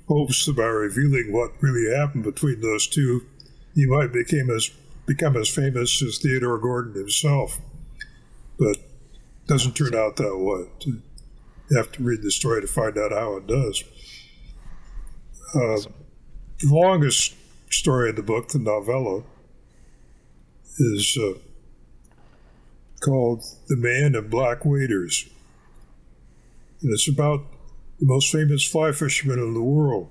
[0.08, 3.26] hopes that by revealing what really happened between those two,
[3.74, 4.70] he might become as
[5.06, 7.60] become as famous as Theodore Gordon himself.
[8.58, 8.78] But
[9.46, 10.66] doesn't turn out that way.
[11.70, 13.84] You have to read the story to find out how it does.
[15.54, 15.90] Uh,
[16.60, 17.34] the longest
[17.70, 19.22] story in the book, the novella,
[20.78, 21.38] is uh,
[23.04, 25.28] called "The Man in Black Waders."
[26.84, 27.46] and it's about
[27.98, 30.10] the most famous fly fisherman in the world.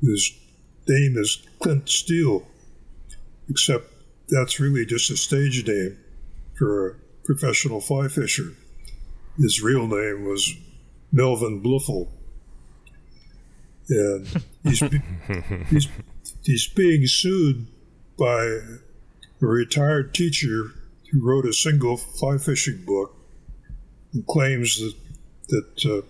[0.00, 0.32] His
[0.88, 2.46] name is Clint Steele,
[3.50, 3.92] except
[4.30, 5.98] that's really just a stage name
[6.56, 8.54] for a professional fly fisher.
[9.36, 10.54] His real name was
[11.12, 12.08] Melvin Bluffel.
[13.90, 14.26] And
[14.62, 14.80] he's,
[15.70, 15.88] he's,
[16.44, 17.66] he's being sued
[18.18, 20.72] by a retired teacher
[21.10, 23.14] who wrote a single fly fishing book
[24.12, 24.94] and claims that,
[25.48, 26.04] that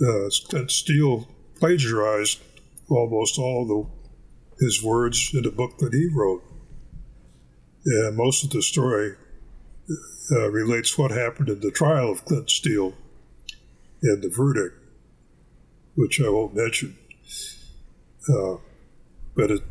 [0.00, 2.40] uh, uh, Steele plagiarized
[2.88, 6.42] almost all the, his words in a book that he wrote.
[7.86, 9.14] And most of the story
[10.32, 12.94] uh, relates what happened in the trial of Clint Steele
[14.02, 14.76] and the verdict,
[15.94, 16.96] which I won't mention.
[18.28, 18.56] Uh,
[19.36, 19.62] but it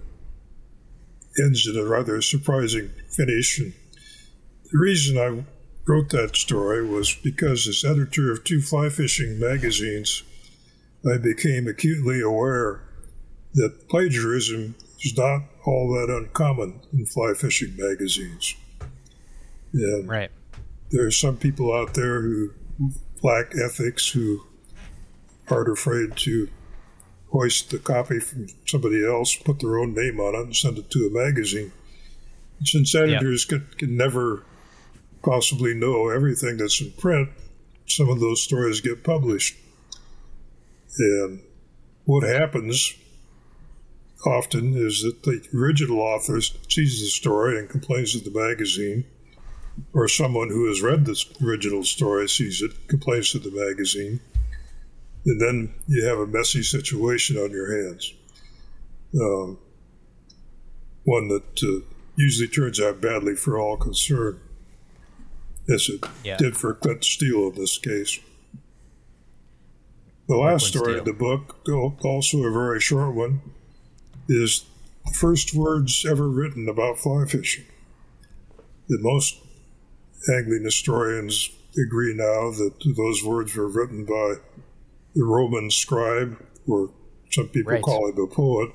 [1.43, 3.60] ends in a rather surprising finish.
[3.60, 3.73] And
[4.74, 5.46] the reason I
[5.86, 10.24] wrote that story was because, as editor of two fly fishing magazines,
[11.10, 12.82] I became acutely aware
[13.54, 18.56] that plagiarism is not all that uncommon in fly fishing magazines.
[19.74, 20.32] And Right.
[20.90, 22.54] there are some people out there who
[23.22, 24.44] lack ethics, who
[25.50, 26.50] aren't afraid to
[27.28, 30.90] hoist the copy from somebody else, put their own name on it, and send it
[30.90, 31.72] to a magazine.
[32.64, 34.44] Since editors can, can never
[35.24, 37.30] possibly know everything that's in print,
[37.88, 39.58] some of those stories get published.
[40.98, 41.42] And
[42.06, 42.94] what happens
[44.26, 49.06] often is that the original author sees the story and complains to the magazine,
[49.94, 54.20] or someone who has read the original story sees it, complains to the magazine,
[55.26, 58.14] and then you have a messy situation on your hands.
[59.20, 59.58] Um,
[61.06, 64.40] one that uh, usually turns out badly for all concerned,
[65.69, 66.38] as it Yeah.
[66.38, 68.19] did for Clint Steele in this case.
[70.28, 71.13] The last story in Steele.
[71.13, 71.60] the book,
[72.06, 73.41] also a very short one,
[74.30, 74.65] is
[75.06, 77.65] the first words ever written about fly fishing.
[78.88, 79.36] The most
[80.34, 84.36] angling historians agree now that those words were written by
[85.15, 86.91] the Roman scribe, or
[87.32, 87.82] some people Right.
[87.84, 88.71] call him a poet,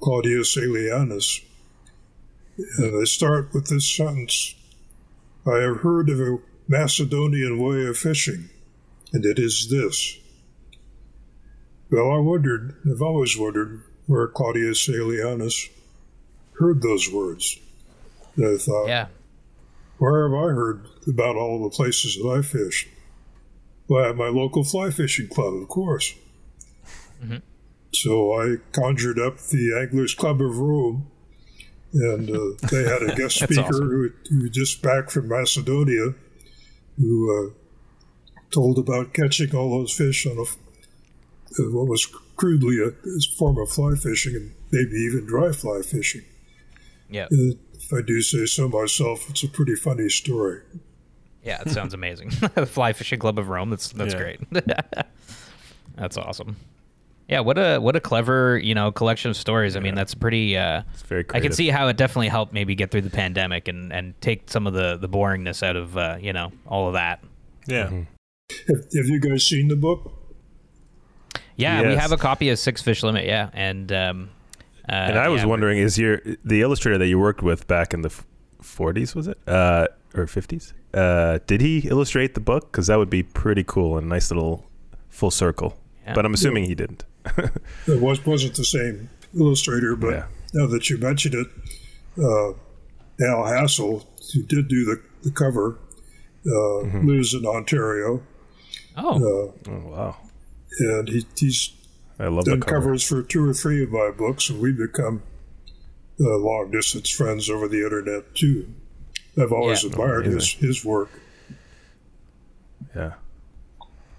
[0.00, 1.40] Claudius Aelianus.
[2.78, 4.54] And they start with this sentence
[5.46, 8.50] I have heard of a Macedonian way of fishing,
[9.12, 10.18] and it is this.
[11.90, 15.70] Well, I wondered, I've always wondered where Claudius Aelianus
[16.58, 17.58] heard those words.
[18.36, 19.06] And I thought, Yeah.
[19.98, 22.88] where have I heard about all the places that I fish?
[23.88, 26.14] Well, at my local fly fishing club, of course.
[27.22, 27.38] Mm-hmm.
[27.94, 31.10] So I conjured up the Anglers Club of Rome,
[31.92, 33.88] and uh, they had a guest speaker awesome.
[33.90, 36.14] who, who was just back from Macedonia,
[36.98, 37.54] who uh,
[38.50, 43.58] told about catching all those fish on a, uh, what was crudely a, a form
[43.58, 46.22] of fly fishing, and maybe even dry fly fishing.
[47.10, 47.24] Yeah.
[47.24, 50.60] Uh, if I do say so myself, it's a pretty funny story.
[51.42, 52.30] Yeah, it sounds amazing.
[52.54, 53.70] the Fly Fishing Club of Rome.
[53.70, 54.20] That's that's Yeah.
[54.20, 54.40] great.
[55.96, 56.56] that's awesome.
[57.28, 59.76] Yeah, what a what a clever you know collection of stories.
[59.76, 60.56] I mean, that's pretty.
[60.56, 63.68] Uh, It's very I can see how it definitely helped maybe get through the pandemic
[63.68, 66.94] and and take some of the the boringness out of uh, you know all of
[66.94, 67.22] that.
[67.66, 67.90] Yeah.
[67.90, 70.10] Have, have you guys seen the book?
[71.56, 73.26] Yeah, we have a copy of Six Fish Limit.
[73.26, 74.30] Yeah, and um,
[74.88, 77.66] uh, And I was yeah, we- wondering, is your the illustrator that you worked with
[77.66, 78.24] back in the f-
[78.62, 80.72] 40s was it uh, or 50s?
[80.94, 82.70] Uh, did he illustrate the book?
[82.72, 84.64] Because that would be pretty cool and nice little
[85.10, 85.76] full circle.
[86.06, 86.14] Yeah.
[86.14, 87.04] But I'm assuming he didn't.
[87.86, 90.26] It was, wasn't the same illustrator, but Yeah.
[90.54, 91.46] now that you mentioned it,
[92.18, 92.50] uh,
[93.24, 95.78] Al Hassel, who did do the, the cover,
[96.46, 98.22] uh, lives in Ontario,
[98.96, 100.16] Oh, uh, Oh wow,
[100.80, 101.72] and he, he's
[102.18, 102.80] I love the done cover.
[102.80, 105.22] covers for two or three of my books, and we've become
[106.20, 108.68] uh, long distance friends over the internet too.
[109.40, 109.90] I've always Yeah.
[109.90, 111.10] admired his, his work.
[112.96, 113.12] Yeah,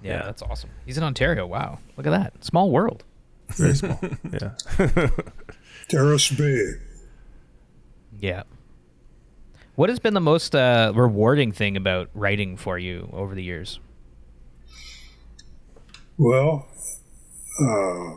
[0.02, 0.22] yeah, yeah.
[0.24, 0.70] that's awesome.
[0.86, 1.46] He's in Ontario.
[1.46, 3.04] Wow, look at that small world.
[3.50, 4.00] very small.
[4.32, 4.52] yeah.
[5.90, 6.74] Terrace Bay.
[8.20, 8.44] Yeah.
[9.76, 13.80] What has been the most uh, rewarding thing about writing for you over the years?
[16.18, 16.68] Well,
[17.62, 18.16] uh,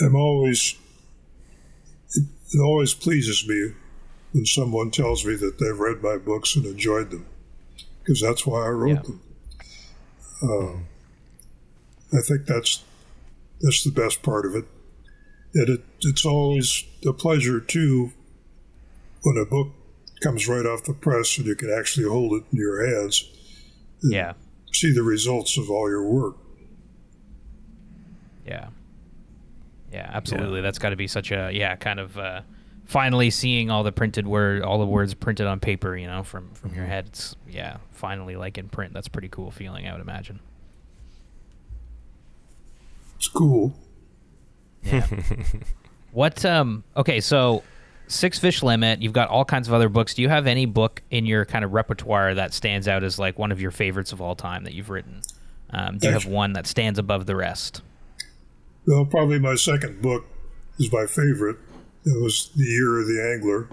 [0.00, 0.76] I'm always,
[2.14, 3.74] it, it always pleases me
[4.32, 7.26] when someone tells me that they've read my books and enjoyed them,
[8.02, 9.02] because that's why I wrote Yeah.
[9.02, 9.20] them.
[10.42, 12.82] Uh, I think that's
[13.60, 14.64] that's the best part of it,
[15.54, 18.12] and it, it's always a pleasure too
[19.22, 19.68] when a book
[20.22, 23.24] comes right off the press and you can actually hold it in your hands
[24.02, 24.32] Yeah.
[24.72, 26.36] see the results of all your work.
[28.46, 28.68] Yeah.
[29.92, 30.60] Yeah, absolutely.
[30.60, 32.42] That's got to be such a yeah, kind of uh,
[32.90, 36.50] finally seeing all the printed word, all the words printed on paper, you know, from
[36.54, 37.06] from your head.
[37.06, 38.92] It's yeah, finally like in print.
[38.92, 40.40] That's a pretty cool feeling, I would imagine.
[43.16, 43.72] It's cool.
[44.82, 45.06] Yeah.
[46.12, 47.62] what um okay, so
[48.08, 50.14] Six Fish Limit, you've got all kinds of other books.
[50.14, 53.38] Do you have any book in your kind of repertoire that stands out as like
[53.38, 55.22] one of your favorites of all time that you've written?
[55.72, 57.82] Um, do you have one that stands above the rest?
[58.84, 60.24] Well, probably my second book
[60.80, 61.58] is my favorite.
[62.04, 63.68] It was The Year of the Angler.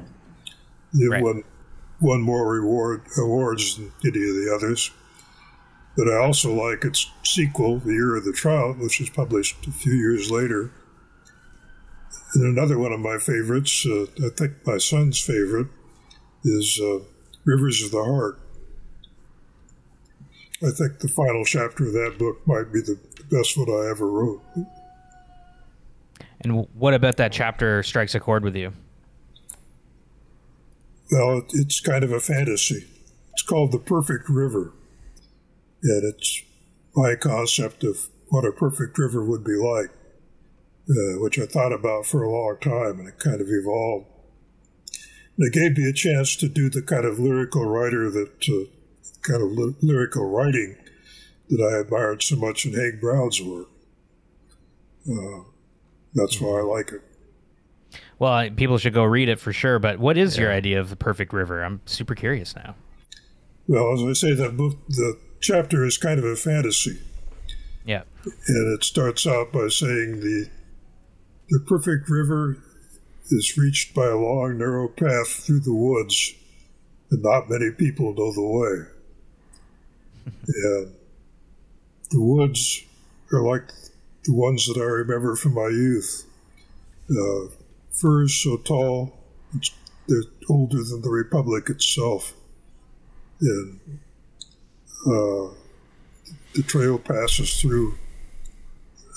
[0.94, 1.24] It Right.
[1.24, 1.44] won,
[2.02, 4.92] won more reward awards than any of the others.
[5.96, 9.72] But I also like its sequel, The Year of the Trout, which was published a
[9.72, 10.72] few years later.
[12.34, 15.68] And another one of my favorites, uh, I think my son's favorite,
[16.44, 17.00] is uh,
[17.46, 18.40] Rivers of the Heart.
[20.64, 23.00] I think the final chapter of that book might be the
[23.32, 24.42] best one I ever wrote.
[26.48, 28.72] And what about that chapter strikes a chord with you?
[31.12, 32.86] Well, it's kind of a fantasy.
[33.34, 34.72] It's called The Perfect River.
[35.84, 36.44] And it's
[36.96, 39.90] my concept of what a perfect river would be like,
[40.90, 44.08] uh, which I thought about for a long time, and it kind of evolved.
[45.38, 48.72] And it gave me a chance to do the kind of lyrical writer that, uh,
[49.22, 50.78] kind of ly- lyrical writing
[51.50, 53.68] that I admired so much in Haig-Brown's work.
[55.10, 55.44] Uh,
[56.18, 56.46] that's hmm.
[56.46, 57.02] why I like it.
[58.20, 59.80] Well, I- people should go read it for sure.
[59.80, 61.64] But what is your idea of the perfect river?
[61.64, 62.76] I'm super curious now.
[63.68, 67.00] Well, as I say, that book, the chapter is kind of a fantasy.
[67.86, 68.04] Yeah.
[68.26, 70.50] and it starts out by saying the
[71.50, 72.58] the perfect river
[73.30, 76.34] is reached by a long narrow path through the woods
[77.10, 78.88] and not many people know the way
[80.48, 80.94] and
[82.12, 82.84] the woods
[83.32, 83.72] are like
[84.28, 86.26] the ones that i remember from my youth.
[87.10, 87.48] Uh,
[87.90, 89.18] firs so tall
[89.56, 89.72] it's,
[90.08, 92.34] they're older than the republic itself.
[93.42, 93.80] And
[95.06, 95.54] uh,
[96.54, 97.98] the trail passes through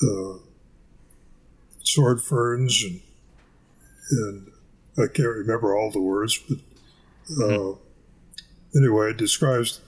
[0.03, 0.39] uh,
[1.83, 3.01] sword ferns and
[4.11, 4.51] and
[4.99, 6.59] I can't remember all the words, but
[7.45, 7.75] uh,
[8.77, 9.81] anyway, it describes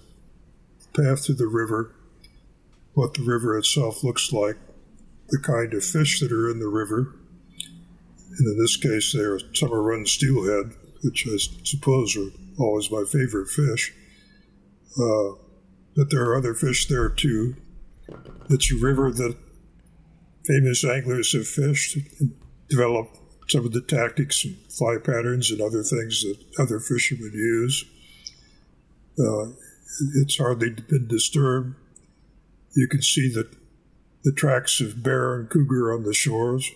[0.80, 1.92] the path to the river,
[2.94, 4.56] what the river itself looks like,
[5.33, 7.14] the kind of fish that are in the river,
[8.39, 10.72] and in this case, they are summer run steelhead,
[11.03, 13.93] which I suppose are always my favorite fish.
[14.99, 15.33] Uh,
[15.97, 17.57] but there are other fish there too.
[18.51, 19.37] It's a river that
[20.47, 22.35] famous anglers have fished and
[22.68, 23.18] developed
[23.49, 27.85] some of the tactics and fly patterns and other things that other fishermen use.
[29.18, 29.53] Uh,
[30.16, 31.74] it's hardly been disturbed.
[32.74, 33.51] You can see the,
[34.24, 36.70] the tracks of bear and cougar on the shores.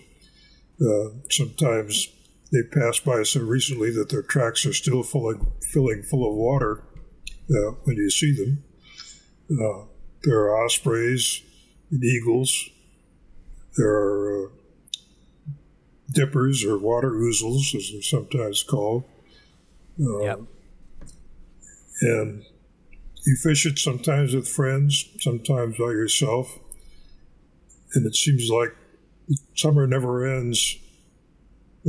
[0.81, 2.09] Uh, sometimes
[2.51, 6.83] they pass by so recently that their tracks are still filling, filling full of water
[7.49, 8.63] uh, when you see them.
[9.51, 9.85] Uh,
[10.23, 11.41] there are ospreys
[11.91, 12.69] and eagles.
[13.77, 14.49] There are uh,
[16.11, 19.03] dippers or water ouzels, as they're sometimes called.
[19.99, 20.39] Uh, Yep.
[21.99, 22.43] And
[23.25, 26.59] you fish it sometimes with friends, sometimes by yourself.
[27.97, 28.75] And it seems like
[29.55, 30.77] summer never ends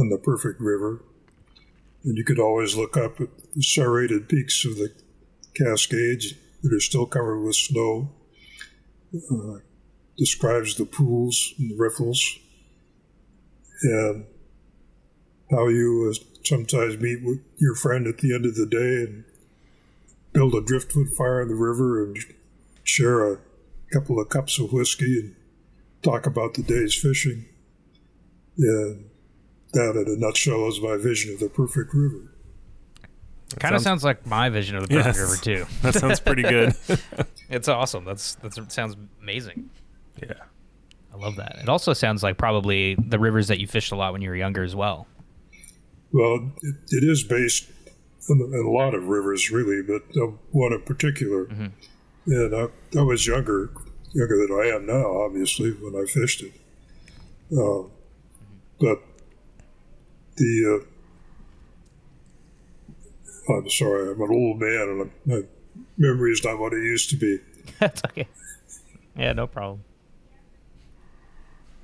[0.01, 1.03] on the perfect river.
[2.03, 4.91] And you could always look up at the serrated peaks of the
[5.55, 6.33] Cascades
[6.63, 8.11] that are still covered with snow.
[9.31, 9.59] Uh,
[10.17, 12.39] describes the pools and the riffles
[13.83, 14.25] and
[15.51, 19.25] how you uh, sometimes meet with your friend at the end of the day and
[20.33, 22.19] build a driftwood fire in the river and
[22.83, 23.39] share a
[23.93, 25.35] couple of cups of whiskey and
[26.03, 27.47] talk about the day's fishing.
[28.59, 29.09] And
[29.73, 32.33] that, in a nutshell, is my vision of the perfect river.
[33.61, 35.21] Kind of sounds- sounds like my vision of the perfect Yes.
[35.21, 35.67] river too.
[35.83, 36.75] That sounds pretty good.
[37.51, 38.05] It's awesome.
[38.05, 39.71] That's that sounds amazing.
[40.23, 40.35] yeah.
[41.11, 41.57] I love that.
[41.63, 44.37] It also sounds like probably the rivers that you fished a lot when you were
[44.37, 45.07] younger as well.
[46.13, 47.71] Well, it, it is based
[48.29, 51.45] on, on a lot of rivers, really, but uh, one in particular.
[52.27, 52.67] And I,
[52.99, 53.71] I was younger,
[54.13, 56.53] younger than I am now, obviously, when I fished it.
[57.53, 57.89] Uh,
[58.81, 59.03] but
[60.37, 60.85] the
[63.49, 65.43] uh, I'm sorry, I'm an old man, and I'm, my
[65.97, 67.39] memory is not what it used to be.
[67.79, 68.29] That's okay.
[69.17, 69.83] Yeah, no problem.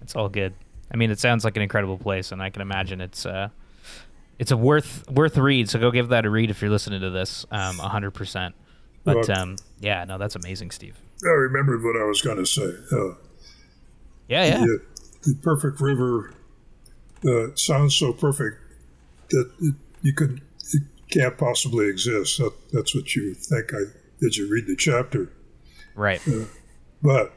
[0.03, 0.55] It's all good.
[0.93, 3.49] I mean, it sounds like an incredible place, and I can imagine it's uh,
[4.39, 5.71] it's a worth worth read.
[5.71, 8.55] So go give that a read if you're listening to this, um, hundred percent.
[9.03, 10.97] But um, yeah, no, that's amazing, Steve.
[11.25, 12.71] I remembered what I was going to say.
[12.93, 13.15] Uh,
[14.29, 14.59] Yeah, yeah.
[14.59, 14.83] the,
[15.23, 16.33] the perfect river
[17.27, 18.59] uh, sounds so perfect
[19.31, 20.41] that it, you could
[20.73, 22.39] it can't possibly exist.
[22.39, 23.73] That, that's what you think.
[23.73, 23.85] I
[24.21, 25.33] did you read the chapter,
[25.95, 26.21] Right.
[27.03, 27.33] but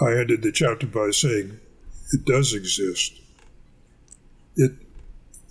[0.00, 1.58] I ended the chapter by saying
[2.12, 3.14] it does exist.
[4.56, 4.72] It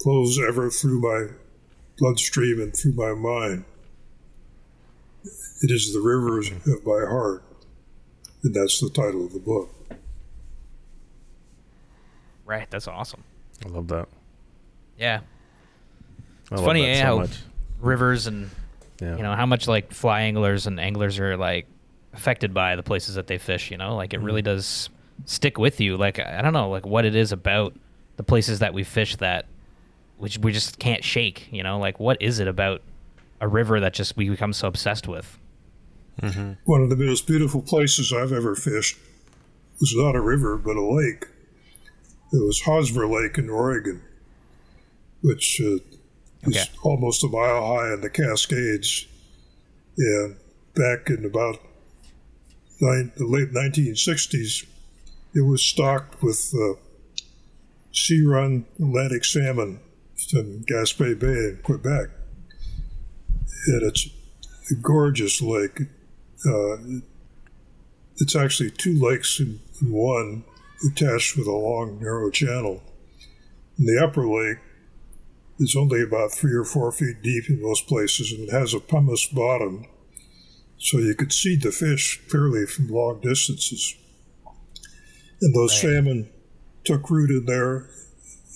[0.03, 1.33] flows ever through my
[1.97, 3.65] bloodstream and through my mind.
[5.23, 7.43] It is the rivers of my heart,
[8.43, 9.69] and that's the title of the book.
[12.45, 12.69] Right.
[12.69, 13.23] That's awesome.
[13.65, 14.07] I love that.
[14.97, 15.21] Yeah.
[16.51, 17.37] I It's funny that eh, so how much.
[17.79, 18.49] rivers and
[19.01, 19.15] Yeah.
[19.17, 21.67] you know how much like fly anglers and anglers are like
[22.13, 23.69] affected by the places that they fish.
[23.71, 24.89] You know, like it really does
[25.25, 25.95] stick with you.
[25.97, 27.75] Like I I don't know, like what it is about
[28.17, 29.45] the places that we fish that
[30.17, 31.47] which we just can't shake.
[31.51, 32.81] You know, like what is it about
[33.41, 35.37] a river that just we become so obsessed with?
[36.65, 38.97] One of the most beautiful places I've ever fished
[39.79, 41.25] was not a river, but a lake.
[42.31, 44.01] It was Hosmer Lake in Oregon,
[45.21, 45.77] which uh,
[46.43, 49.07] is almost a mile high in the Cascades.
[49.97, 50.37] And
[50.75, 51.59] back in about
[52.81, 54.65] nine, the late 1960s,
[55.33, 56.73] it was stocked with uh,
[57.91, 59.79] sea run Atlantic salmon
[60.29, 62.09] from Gaspé Bay in Quebec.
[63.67, 64.07] And it's
[64.71, 65.81] a gorgeous lake.
[66.45, 66.77] Uh,
[68.17, 70.43] it's actually two lakes in, in one,
[70.91, 72.81] attached with a long, narrow channel.
[73.77, 74.57] And the upper lake
[75.59, 78.79] is only about three or four feet deep in most places, and it has a
[78.79, 79.85] pumice bottom,
[80.77, 83.95] so you could see the fish clearly from long distances.
[85.41, 85.93] And those Right.
[85.93, 86.29] salmon
[86.85, 87.89] took root in there,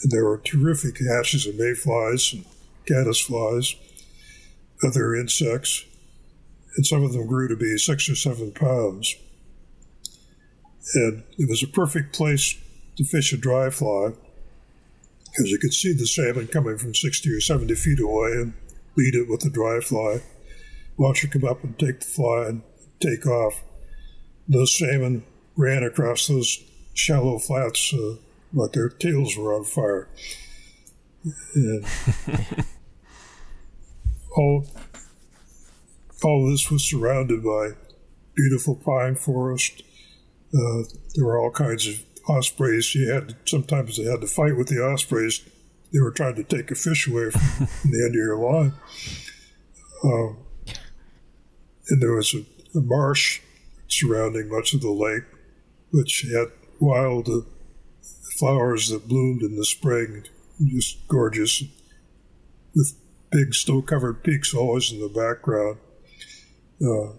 [0.01, 2.45] and there were terrific hatches of mayflies and
[2.85, 3.75] caddisflies,
[4.83, 5.85] other insects
[6.75, 9.15] and some of them grew to be six or seven pounds.
[10.95, 12.55] And it was a perfect place
[12.97, 14.13] to fish a dry fly
[15.25, 18.53] because you could see the salmon coming from 60 or 70 feet away and
[18.95, 20.21] lead it with the dry fly,
[20.97, 22.61] watch it come up and take the fly and
[22.99, 23.63] take off.
[24.47, 25.23] Those salmon
[25.55, 26.63] ran across those
[26.93, 28.15] shallow flats uh,
[28.53, 30.07] like their tails were on fire.
[31.55, 31.85] And
[34.35, 34.67] all
[36.23, 37.71] all this was surrounded by
[38.35, 39.83] beautiful pine forest.
[40.53, 40.83] Uh,
[41.15, 42.95] there were all kinds of ospreys.
[42.95, 45.43] You had sometimes they had to fight with the ospreys.
[45.91, 48.73] They were trying to take a fish away from, the end of your line.
[50.03, 50.37] Um,
[51.89, 52.45] and there was a,
[52.77, 53.41] a marsh
[53.87, 55.23] surrounding much of the lake,
[55.91, 56.47] which had
[56.79, 57.41] wild uh,
[58.39, 60.23] flowers that bloomed in the spring,
[60.65, 61.63] just gorgeous,
[62.75, 62.95] with
[63.33, 65.77] big snow-covered peaks always in the background.
[66.81, 67.13] Uh,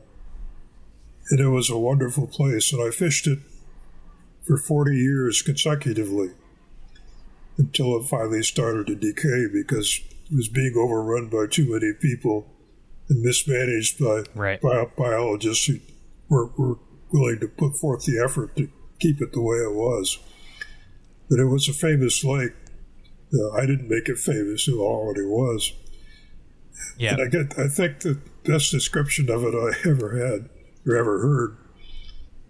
[1.31, 3.39] and it was a wonderful place, and I fished it
[4.47, 6.31] for 40 years consecutively
[7.57, 10.01] until it finally started to decay because
[10.31, 12.47] it was being overrun by too many people
[13.09, 14.61] and mismanaged by Right.
[14.61, 15.79] bio- biologists who
[16.29, 16.79] were, were
[17.13, 20.19] willing to put forth the effort to keep it the way it was.
[21.31, 22.53] But it was a famous lake.
[23.33, 25.73] Uh, I didn't make it famous; it already was.
[26.97, 27.15] Yeah.
[27.15, 30.49] And I get, I think the best description of it I ever had
[30.87, 31.57] or ever heard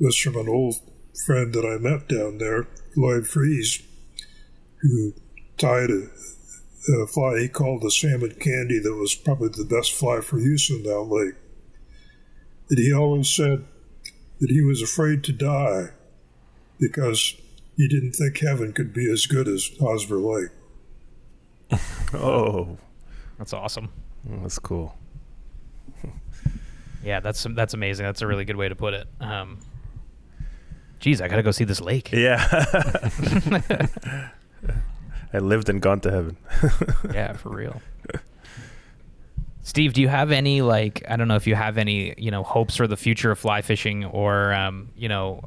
[0.01, 0.77] was from an old
[1.27, 2.67] friend that I met down there,
[2.97, 3.83] Lloyd Frese,
[4.83, 5.15] who
[5.57, 6.09] tied a,
[6.93, 10.69] a fly he called the salmon candy that was probably the best fly for use
[10.71, 11.35] in that lake.
[12.71, 13.65] And he always said
[14.41, 15.91] that he was afraid to die
[16.79, 17.37] because
[17.77, 20.51] he didn't think heaven could be as good as Hosmer Lake.
[22.13, 22.79] Oh,
[23.39, 23.89] That's awesome.
[24.27, 24.97] That's cool.
[27.05, 28.07] Yeah, that's that's amazing.
[28.07, 29.07] That's a really good way to put it.
[29.21, 29.59] Um,
[31.01, 32.11] geez, I gotta go see this lake.
[32.11, 32.43] Yeah.
[35.35, 36.39] I lived and gone to heaven.
[37.13, 37.83] yeah, for real.
[39.65, 42.43] Steve, do you have any like I don't know if you have any you know
[42.43, 45.43] hopes for the future of fly fishing or um, you know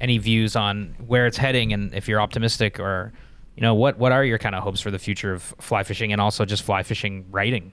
[0.00, 3.12] any views on where it's heading and if you're optimistic or
[3.56, 6.10] you know what what are your kind of hopes for the future of fly fishing
[6.12, 7.72] and also just fly fishing writing?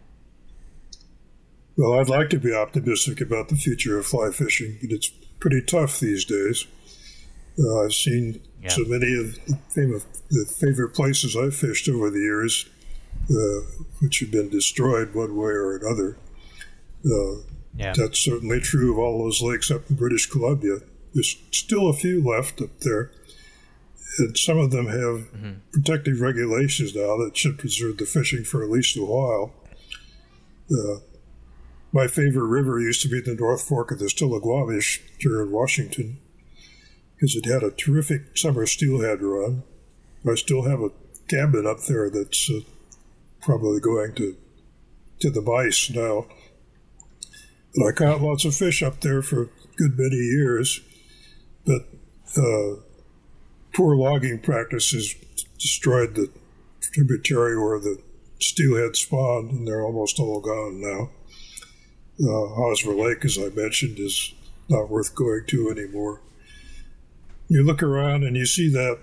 [1.78, 5.10] Well, I'd like to be optimistic about the future of fly fishing, but it's
[5.40, 6.66] pretty tough these days.
[7.60, 8.70] Uh, I've seen Yeah.
[8.70, 12.66] so many of the, famous, the favorite places I've fished over the years,
[13.30, 13.62] uh,
[14.00, 16.18] which have been destroyed one way or another.
[17.06, 17.42] Uh,
[17.78, 17.94] Yeah.
[17.96, 20.80] That's certainly true of all those lakes up in British Columbia.
[21.14, 23.12] There's still a few left up there,
[24.18, 25.28] and some of them have
[25.72, 29.54] protective regulations now that should preserve the fishing for at least a while.
[30.72, 31.00] Uh,
[31.92, 36.20] my favorite river used to be the North Fork of the Stillaguamish here in Washington.
[37.16, 39.64] because it had a terrific summer steelhead run.
[40.30, 40.92] I still have a
[41.30, 42.60] cabin up there that's uh,
[43.42, 44.36] probably going to
[45.20, 46.28] to the mice now.
[47.76, 50.82] But I caught lots of fish up there for a good many years.
[51.66, 51.88] But
[52.38, 52.82] uh,
[53.74, 55.16] poor logging practices
[55.60, 56.32] destroyed the
[56.82, 58.00] tributary where the
[58.40, 61.10] steelhead spawned, and they're almost all gone now.
[62.20, 64.34] Uh, Hosmer Lake, as I mentioned, is
[64.70, 66.22] not worth going to anymore.
[67.48, 69.00] You look around and you see that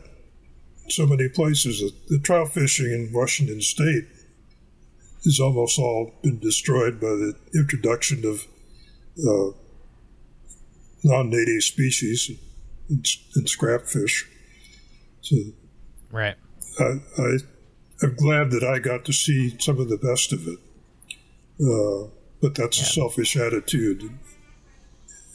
[0.88, 1.92] so many places.
[2.08, 4.04] The trout fishing in Washington State
[5.24, 8.46] has almost all been destroyed by the introduction of
[9.18, 9.56] uh,
[11.04, 12.30] non-native species
[12.90, 13.06] and,
[13.36, 14.28] and scrap fish.
[15.22, 15.36] So,
[16.10, 16.36] right.
[16.78, 16.84] I,
[17.18, 17.36] I
[18.02, 20.58] am glad that I got to see some of the best of it.
[21.60, 22.10] Uh,
[22.44, 22.84] but that's yeah.
[22.84, 24.02] a selfish attitude.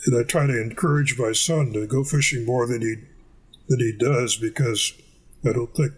[0.05, 2.97] And I try to encourage my son to go fishing more than he
[3.68, 4.93] than he does because
[5.43, 5.93] I don't think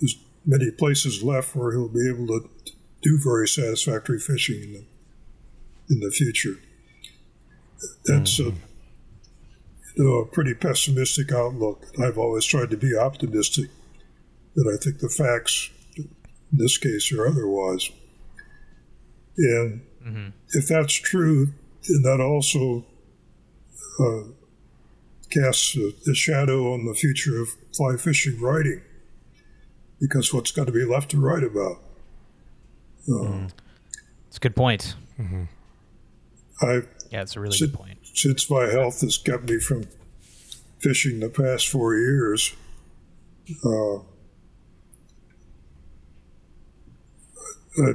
[0.00, 2.50] there's many places left where he'll be able to
[3.00, 4.84] do very satisfactory fishing in the
[5.88, 6.58] in the future.
[8.04, 8.56] That's mm-hmm.
[8.56, 11.86] a you know a pretty pessimistic outlook.
[12.02, 13.70] I've always tried to be optimistic,
[14.56, 16.08] but I think the facts in
[16.50, 17.88] this case are otherwise.
[19.36, 20.28] And mm-hmm.
[20.50, 21.52] if that's true,
[21.88, 22.84] then that also
[24.00, 24.28] uh,
[25.30, 28.82] casts a, a, shadow on the future of fly fishing writing,
[30.00, 31.78] because what's going to be left to write about?
[33.08, 33.48] Uh,
[34.28, 34.96] it's a good point.
[35.18, 35.44] Mm-hmm.
[36.62, 37.98] I yeah, it's a really since, good point.
[38.14, 39.84] Since my health has kept me from
[40.80, 42.54] fishing the past four years,
[43.64, 43.96] uh,
[47.78, 47.94] I,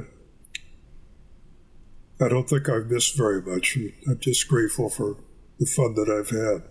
[2.20, 3.78] I don't think I've missed very much.
[4.08, 5.16] I'm just grateful for
[5.58, 6.62] the fun that I've had.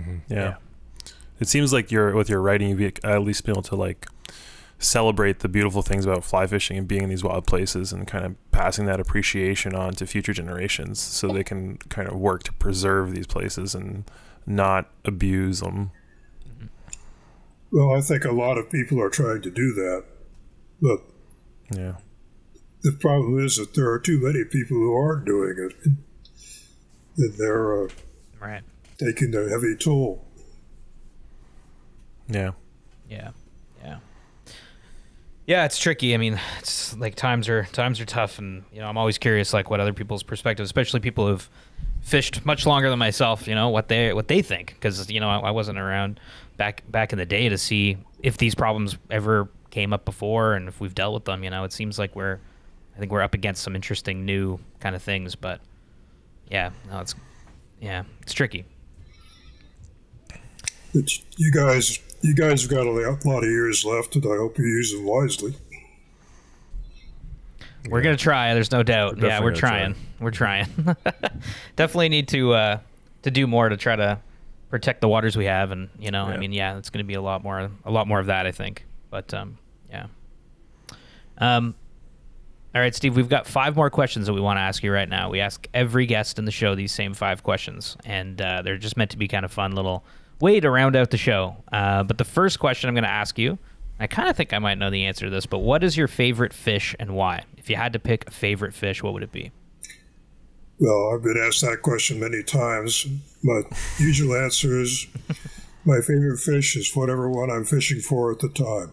[0.00, 0.16] Mm-hmm.
[0.28, 0.38] Yeah.
[0.38, 0.56] yeah.
[1.40, 4.06] It seems like you're with your writing, you've at least been able to like
[4.78, 8.24] celebrate the beautiful things about fly fishing and being in these wild places and kind
[8.24, 12.52] of passing that appreciation on to future generations so they can kind of work to
[12.52, 14.04] preserve these places and
[14.46, 15.90] not abuse them.
[17.70, 20.04] Well, I think a lot of people are trying to do that,
[20.80, 20.98] but
[21.74, 21.94] yeah,
[22.82, 25.86] the problem is that there are too many people who aren't doing it,
[27.16, 27.88] and they're uh,
[28.40, 28.62] right
[28.98, 30.24] taking a heavy toll.
[32.28, 32.52] Yeah.
[33.08, 33.30] Yeah.
[33.82, 33.98] Yeah.
[35.46, 36.14] Yeah, it's tricky.
[36.14, 39.52] I mean, it's like times are times are tough, and you know, I'm always curious,
[39.52, 41.50] like what other people's perspectives, especially people who've
[42.00, 43.48] fished much longer than myself.
[43.48, 46.20] You know what they what they think, because you know I, I, wasn't around
[46.56, 50.68] back back in the day to see if these problems ever came up before and
[50.68, 51.42] if we've dealt with them.
[51.42, 52.38] You know, it seems like we're
[52.94, 55.60] I think we're up against some interesting new kind of things, but
[56.50, 57.14] yeah, no, it's
[57.80, 58.64] yeah, it's tricky.
[60.94, 64.58] It's you guys you guys have got a lot of years left, and I hope
[64.58, 65.54] you use them wisely.
[67.88, 68.04] We're yeah.
[68.04, 68.54] gonna try.
[68.54, 69.18] There's no doubt.
[69.18, 69.94] We're yeah, we're trying.
[69.94, 70.02] Try.
[70.20, 70.66] We're trying.
[71.76, 72.78] Definitely need to uh,
[73.22, 74.20] to do more to try to
[74.70, 76.34] protect the waters we have, and you know, yeah.
[76.34, 78.52] I mean, yeah, it's gonna be a lot more, a lot more of that, I
[78.52, 78.84] think.
[79.10, 79.58] But um,
[79.90, 80.06] yeah.
[81.38, 81.74] Um,
[82.74, 85.08] all right, Steve, we've got five more questions that we want to ask you right
[85.08, 85.28] now.
[85.28, 88.96] We ask every guest in the show these same five questions, and uh, they're just
[88.96, 90.04] meant to be kind of fun little
[90.40, 91.56] way to round out the show.
[91.70, 93.58] Uh, but the first question I'm going to ask you,
[94.00, 96.08] I kind of think I might know the answer to this, but what is your
[96.08, 97.44] favorite fish and why?
[97.58, 99.52] If you had to pick a favorite fish, what would it be?
[100.78, 103.06] Well, I've been asked that question many times.
[103.42, 103.60] My
[103.98, 105.06] usual answer is
[105.84, 108.92] my favorite fish is whatever one I'm fishing for at the time.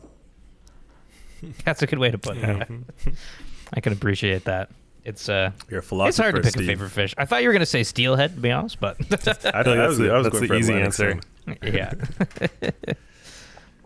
[1.63, 2.69] That's a good way to put it.
[3.73, 4.69] I can appreciate that.
[5.05, 6.09] It's uh, You're a philosopher.
[6.09, 6.63] It's hard to pick Steve.
[6.63, 7.15] a favorite fish.
[7.17, 9.87] I thought you were going to say steelhead, to be honest, but I thought that
[9.87, 11.19] was, the, was the easy answer.
[11.63, 11.93] yeah.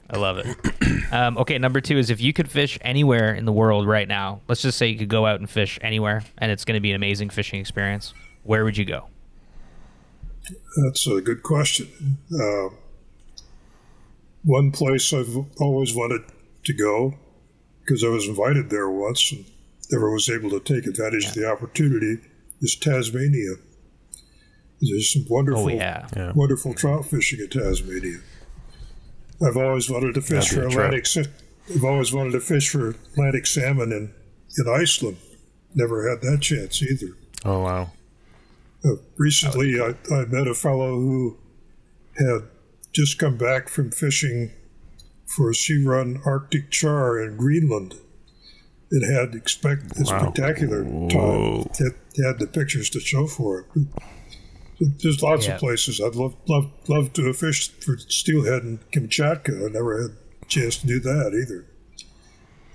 [0.09, 1.13] I love it.
[1.13, 4.41] Um, okay, number two is if you could fish anywhere in the world right now,
[4.47, 6.91] let's just say you could go out and fish anywhere, and it's going to be
[6.91, 8.13] an amazing fishing experience.
[8.43, 9.07] Where would you go?
[10.83, 12.17] That's a good question.
[12.31, 12.75] Uh,
[14.43, 16.21] one place I've always wanted
[16.65, 17.15] to go
[17.79, 19.45] because I was invited there once and
[19.91, 21.29] never was able to take advantage yeah.
[21.29, 22.21] of the opportunity
[22.61, 23.55] is Tasmania.
[24.81, 26.07] There's some wonderful, oh, yeah.
[26.15, 26.31] Yeah.
[26.35, 28.19] wonderful trout fishing in Tasmania.
[29.45, 31.07] I've always wanted to fish for Atlantic.
[31.73, 34.13] I've always wanted to fish for Atlantic salmon in,
[34.57, 35.17] in Iceland.
[35.75, 37.17] Never had that chance either.
[37.45, 37.91] Oh wow!
[38.85, 41.37] Uh, recently, I, I met a fellow who
[42.17, 42.43] had
[42.91, 44.51] just come back from fishing
[45.25, 47.95] for sea run Arctic char in Greenland.
[48.95, 50.19] It had expect a wow.
[50.21, 51.67] spectacular time.
[51.79, 53.87] It had the pictures to show for it.
[55.01, 55.55] There's lots Yeah.
[55.55, 59.65] of places I'd love love love to have fished for steelhead in Kamchatka.
[59.67, 61.65] I never had a chance to do that either.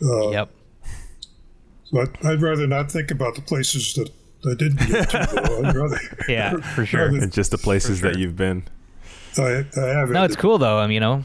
[0.03, 0.51] Uh, yep.
[1.85, 4.11] So I'd, I'd rather not think about the places that
[4.51, 5.63] I didn't get to.
[5.67, 5.99] I'd rather,
[6.29, 7.07] Yeah, for sure.
[7.07, 8.65] rather- And just the places that you've been.
[9.37, 10.79] I, I have No, it's the- cool though.
[10.79, 11.23] I mean, you know.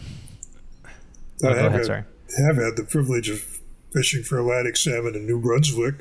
[1.43, 2.03] I Oh, go have, ahead, had, sorry.
[2.45, 3.59] have had the privilege of
[3.93, 5.95] fishing for Atlantic salmon in New Brunswick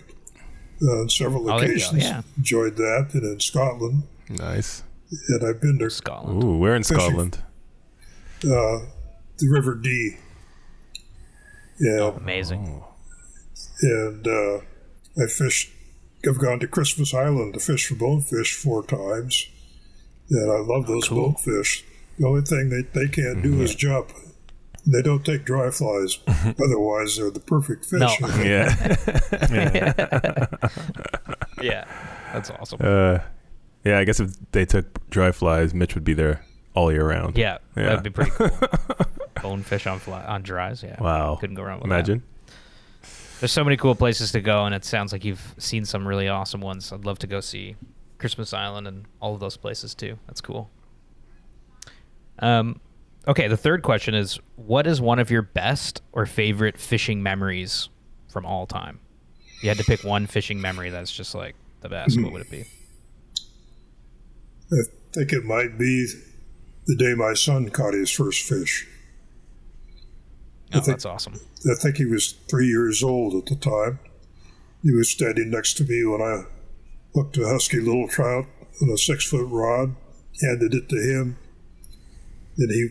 [0.83, 2.03] uh, on several Oh, there you go, occasions.
[2.05, 2.23] yeah.
[2.37, 4.83] Enjoyed that, and in Scotland, Nice.
[5.29, 6.43] and I've been to Scotland.
[6.43, 6.97] Ooh, we're in Fishing.
[7.01, 7.39] Scotland.
[8.45, 8.87] uh,
[9.39, 10.17] the River Dee.
[11.81, 12.83] Yeah, Amazing.
[13.83, 14.59] and uh,
[15.23, 15.71] I fished.
[16.29, 19.49] I've gone to Christmas Island to fish for bonefish four times,
[20.31, 21.33] and I love those cool.
[21.33, 21.85] bonefish.
[22.19, 24.13] The only thing they, they can't do is jump.
[24.87, 26.19] They don't take dry flies.
[26.27, 28.01] Otherwise, they're the perfect fish.
[28.01, 28.09] No.
[28.43, 30.47] Yeah.
[31.61, 31.85] Yeah,
[32.33, 32.81] that's awesome.
[32.83, 33.19] uh,
[33.85, 37.37] yeah, I guess if they took dry flies, Mitch would be there all year round.
[37.39, 37.85] yeah, Yeah.
[37.97, 38.51] that'd be pretty cool.
[39.41, 40.83] Bonefish on fly on dries.
[40.83, 41.01] Yeah.
[41.01, 41.37] Wow.
[41.37, 41.95] Couldn't go wrong with that.
[41.95, 42.23] Imagine.
[43.41, 46.29] There's so many cool places to go, and it sounds like you've seen some really
[46.29, 46.93] awesome ones.
[46.93, 47.77] I'd love to go see
[48.19, 50.19] Christmas Island and all of those places too.
[50.29, 50.71] That's cool.
[52.39, 52.81] Um,
[53.29, 57.89] okay, the third question is: What is one of your best or favorite fishing memories
[58.29, 59.01] from all time?
[59.57, 62.21] If you had to pick one fishing memory that's just like the best.
[62.21, 62.65] What would it be?
[64.73, 66.07] I think it might be
[66.87, 68.89] the day my son caught his first fish.
[70.75, 71.35] Oh, think- that's awesome.
[71.71, 73.99] I think he was three years old at the time.
[74.83, 76.45] He was standing next to me when I
[77.15, 78.47] hooked a husky little trout
[78.81, 79.95] on a six foot rod,
[80.41, 81.37] handed it to him,
[82.59, 82.89] and he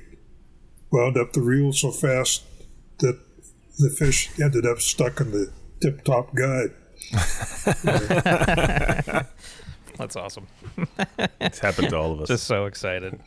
[0.92, 2.44] wound up the reel so fast
[3.00, 3.20] that
[3.80, 6.72] the fish ended up stuck in the tip top guide.
[9.98, 10.48] That's awesome.
[11.40, 12.28] It's happened to all of us.
[12.28, 13.20] Just so excited.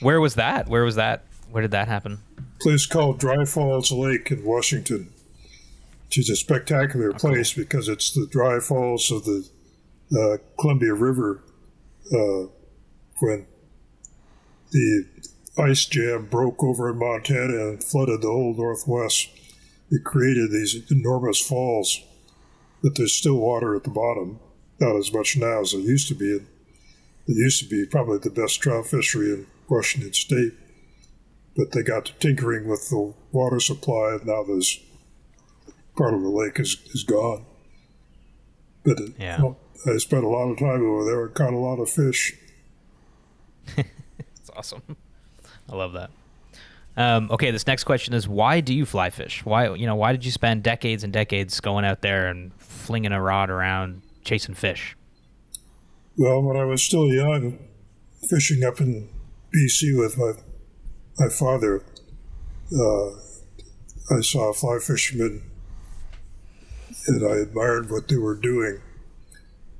[0.00, 0.68] Where was that?
[0.68, 1.24] Where was that?
[1.50, 2.18] Where did that happen?
[2.60, 5.12] place called Dry Falls Lake in Washington,
[6.06, 9.48] which is a spectacular place because it's the dry falls of the
[10.12, 11.42] uh, Columbia River
[12.12, 12.46] uh,
[13.20, 13.46] when
[14.72, 15.04] the
[15.58, 19.28] ice jam broke over in Montana and flooded the whole Northwest.
[19.90, 22.00] It created these enormous falls,
[22.82, 24.38] but there's still water at the bottom.
[24.78, 26.36] Not as much now as there used to be.
[26.36, 26.46] It
[27.26, 30.54] used to be probably the best trout fishery in Washington State
[31.56, 34.78] but they got to tinkering with the water supply, and now this
[35.96, 37.44] part of the lake is, is gone.
[38.84, 39.42] But it, Yeah.
[39.42, 42.34] well, I spent a lot of time over there and caught a lot of fish.
[44.18, 44.82] It's awesome.
[45.70, 46.10] I love that.
[46.96, 49.44] Um, okay, this next question is: Why do you fly fish?
[49.44, 53.12] Why you know why did you spend decades and decades going out there and flinging
[53.12, 54.96] a rod around chasing fish?
[56.18, 57.58] Well, when I was still young,
[58.28, 59.08] fishing up in
[59.54, 60.32] BC with my
[61.18, 61.84] my father,
[62.72, 63.10] uh,
[64.14, 65.42] I saw a fly fisherman,
[67.06, 68.80] and I admired what they were doing.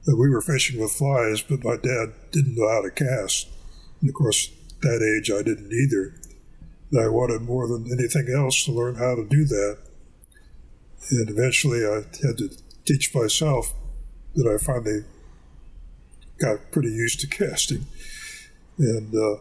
[0.07, 3.49] And we were fishing with flies, but my dad didn't know how to cast.
[4.01, 4.51] And of course,
[4.83, 6.15] that age I didn't either.
[6.99, 9.79] I wanted more than anything else to learn how to do that.
[11.11, 12.51] And eventually, I had to
[12.85, 13.75] teach myself.
[14.35, 15.05] That I finally
[16.39, 17.85] got pretty used to casting,
[18.79, 19.37] and uh,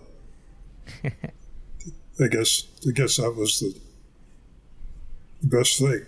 [2.24, 3.80] I guess I guess that was the
[5.44, 6.08] best thing.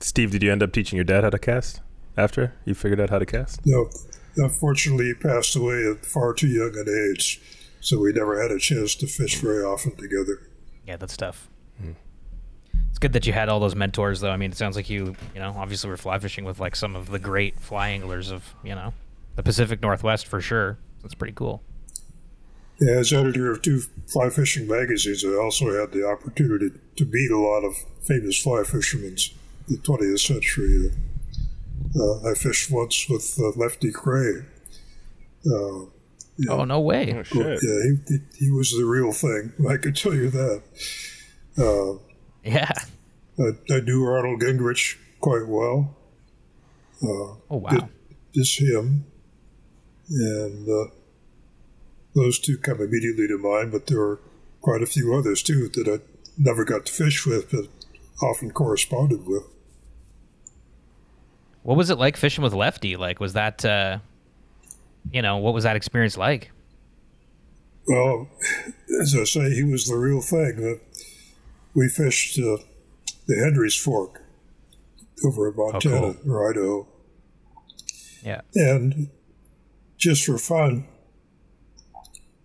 [0.00, 1.80] Steve, did you end up teaching your dad how to cast
[2.16, 3.60] after you figured out how to cast?
[3.66, 3.90] No,
[4.38, 7.40] Uh, unfortunately, he passed away at far too young an age,
[7.80, 10.42] so we never had a chance to fish very often together.
[10.86, 11.48] Yeah, that's tough.
[12.94, 14.30] It's good that you had all those mentors, though.
[14.30, 16.94] I mean, it sounds like you, you know, obviously were fly fishing with like some
[16.94, 18.94] of the great fly anglers of, you know,
[19.34, 20.78] the Pacific Northwest for sure.
[21.02, 21.60] That's pretty cool.
[22.80, 27.32] Yeah, as editor of two fly fishing magazines, I also had the opportunity to meet
[27.32, 29.16] a lot of famous fly fishermen
[29.66, 30.92] the 20th century.
[31.96, 34.44] Uh, I fished once with uh, Lefty Kreh.
[35.46, 35.90] Uh,
[36.50, 37.14] Oh no way!
[37.16, 37.46] Oh shit!
[37.62, 39.52] yeah, he, he, he was the real thing.
[39.70, 40.62] I can tell you that.
[41.56, 41.98] Uh,
[42.42, 42.72] Yeah.
[43.38, 45.96] I, I knew Arnold Gingrich quite well.
[47.02, 47.70] Uh, Oh wow.
[47.70, 47.88] Did-
[48.34, 49.06] just him.
[50.10, 50.90] And uh,
[52.16, 54.20] those two come immediately to mind, but there are
[54.60, 56.02] quite a few others too that I
[56.36, 57.68] never got to fish with, but
[58.20, 59.44] often corresponded with.
[61.64, 62.94] What was it like fishing with Lefty?
[62.96, 63.98] Like, was that, uh,
[65.10, 66.50] you know, what was that experience like?
[67.88, 68.28] Well,
[69.00, 70.58] as I say, he was the real thing.
[70.62, 71.00] Uh,
[71.74, 72.58] we fished uh,
[73.26, 74.20] the Henry's Fork
[75.24, 76.32] over in Montana cool.
[76.32, 76.88] or Idaho.
[78.22, 78.42] Yeah.
[78.54, 79.08] And
[79.96, 80.86] just for fun,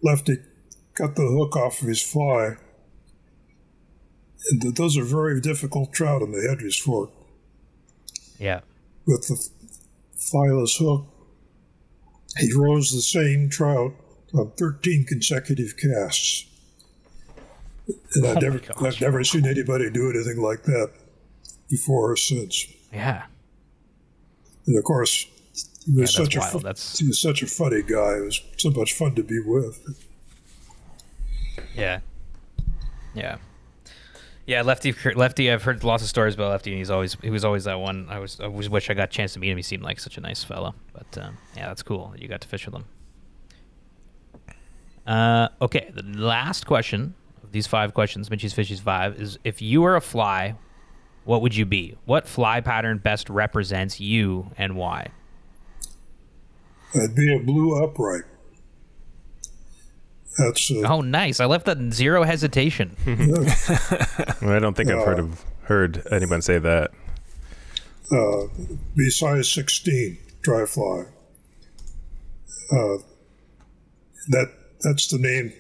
[0.01, 0.37] Lefty
[0.93, 2.55] cut the hook off of his fly.
[4.49, 7.11] And th- those are very difficult trout in the Henry's Fork.
[8.39, 8.61] Yeah.
[9.09, 9.49] With the
[10.15, 11.07] flyless hook,
[12.37, 13.93] he rose the same trout
[14.35, 16.45] on 13 consecutive casts.
[18.13, 18.61] And I've Oh never.
[18.85, 20.91] I've never seen anybody do anything like that
[21.71, 22.67] before or since.
[22.93, 23.25] Yeah.
[24.67, 25.25] And of course,
[25.87, 26.51] he was Yeah, such a wild.
[26.51, 28.17] fu- That's- he was such a funny guy.
[28.17, 29.79] It was so much fun to be with.
[31.75, 32.01] Yeah.
[33.15, 33.37] Yeah.
[34.49, 34.95] Yeah, Lefty.
[35.13, 35.51] Lefty.
[35.51, 38.07] I've heard lots of stories about Lefty, and he's always he was always that one.
[38.09, 39.57] I was I always wish I got a chance to meet him.
[39.57, 40.73] He seemed like such a nice fellow.
[40.91, 42.15] But um, yeah, that's cool.
[42.17, 42.85] You got to fish with him.
[45.05, 49.83] Uh, okay, the last question of these five questions, Mitchie's Fishies five, is if you
[49.83, 50.55] were a fly,
[51.25, 51.95] what would you be?
[52.05, 55.09] What fly pattern best represents you and why?
[56.95, 58.23] I'd be a blue upright.
[60.39, 61.39] That's uh, Oh, nice!
[61.39, 62.95] I left that in zero hesitation.
[64.41, 66.91] Well, I don't think I've heard of heard anyone say that.
[68.11, 68.47] uh,
[68.95, 71.03] be size 16 dry fly.
[72.71, 72.97] Uh,
[74.29, 75.51] that that's the name.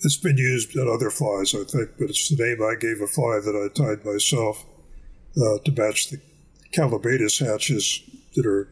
[0.00, 3.06] It's been used in other flies, I think, but it's the name I gave a
[3.06, 4.64] fly that I tied myself
[5.36, 6.20] uh, to match the
[6.76, 8.02] Callibaetis hatches
[8.36, 8.68] that are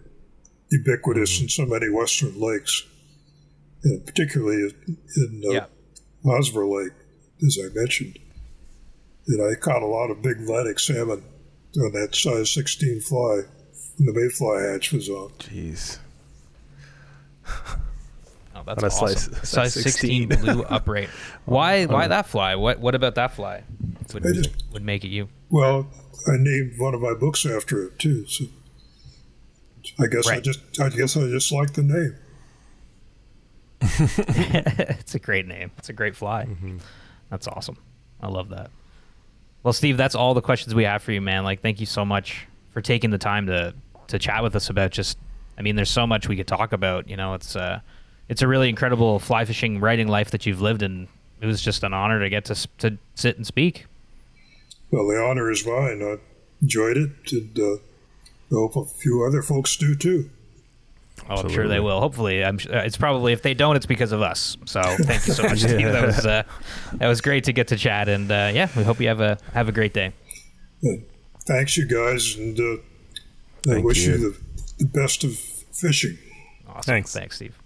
[0.71, 2.85] ubiquitous in so many western lakes,
[3.85, 4.73] and particularly
[5.17, 5.67] in uh, Yeah.
[6.25, 6.93] Hosmer Lake,
[7.47, 8.19] as I mentioned.
[9.29, 11.23] And I caught a lot of big Atlantic salmon
[11.81, 13.43] on that size 16 fly
[13.97, 15.31] when the mayfly hatch was on.
[15.39, 15.99] Jeez.
[18.55, 19.33] Oh, that's On a awesome.
[19.35, 20.45] size- size, size 16 16.
[20.55, 21.09] blue upright.
[21.47, 22.55] Why why that fly?
[22.55, 23.65] What what about that fly
[24.13, 25.29] would, I just- would make it you?
[25.51, 25.89] Well,
[26.29, 28.27] I named one of my books after it too.
[28.27, 28.45] So
[29.99, 32.15] I guess I just I guess I just like the name.
[35.01, 35.71] it's a great name.
[35.79, 36.47] It's a great fly.
[37.31, 37.77] That's awesome.
[38.21, 38.71] I love that.
[39.63, 41.45] Well, Steve, that's all the questions we have for you, man.
[41.45, 43.75] Like, thank you so much for taking the time to
[44.09, 45.19] to chat with us about just.
[45.59, 47.09] I mean, there's so much we could talk about.
[47.09, 47.81] You know, it's uh,
[48.29, 51.09] it's a really incredible fly fishing writing life that you've lived, and
[51.41, 53.87] it was just an honor to get to to sit and speak.
[54.91, 56.03] Well, the honor is mine.
[56.03, 56.17] I
[56.61, 60.31] enjoyed it, and uh, I hope a few other folks do too.
[61.31, 62.01] Oh, I'm sure they will.
[62.01, 62.59] Hopefully, I'm.
[62.59, 64.57] su- uh, It's probably if they don't, it's because of us.
[64.65, 65.91] So thank you so much, Steve.
[65.93, 66.43] That was uh,
[66.95, 69.39] that was great to get to chat, and uh, yeah, we hope you have a
[69.55, 70.13] have a great day.
[70.83, 71.05] And
[71.47, 74.19] thanks, you guys, and uh, I wish you, you.
[74.19, 74.39] the,
[74.85, 76.19] the best of fishing.
[76.69, 76.83] Awesome.
[76.83, 77.13] Thanks.
[77.13, 77.57] Thanks, Steve.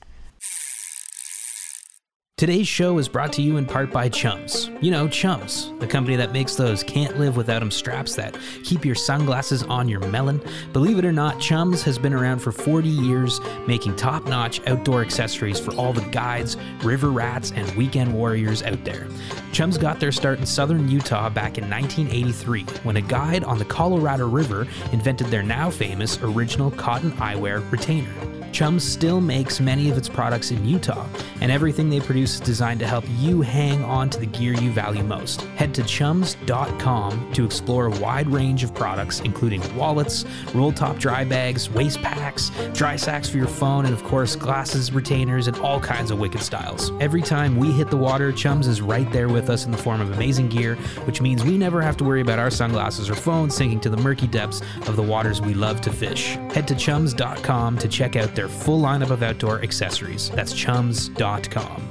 [2.38, 4.68] Today's show is brought to you in part by Chums.
[4.82, 8.36] You know, Chums, the company that makes those can't live without without 'em straps that
[8.62, 10.42] keep your sunglasses on your melon.
[10.74, 15.00] Believe it or not, Chums has been around for 40 years, making top notch outdoor
[15.00, 19.06] accessories for all the guides, river rats, and weekend warriors out there.
[19.52, 23.64] Chums got their start in southern Utah back in 1983 when a guide on the
[23.64, 28.12] Colorado River invented their now famous original cotton eyewear retainer.
[28.56, 31.06] Chums still makes many of its products in Utah,
[31.42, 34.70] and everything they produce is designed to help you hang on to the gear you
[34.70, 35.42] value most.
[35.58, 41.22] Head to chums.com to explore a wide range of products, including wallets, roll top dry
[41.22, 45.78] bags, waist packs, dry sacks for your phone, and of course, glasses, retainers, and all
[45.78, 46.92] kinds of wicked styles.
[46.98, 50.00] Every time we hit the water, Chums is right there with us in the form
[50.00, 53.54] of amazing gear, which means we never have to worry about our sunglasses or phones
[53.54, 56.36] sinking to the murky depths of the waters we love to fish.
[56.54, 60.30] Head to chums.com to check out their full lineup of outdoor accessories.
[60.30, 61.90] That's chums.com.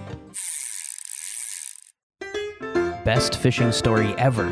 [3.04, 4.48] Best fishing story ever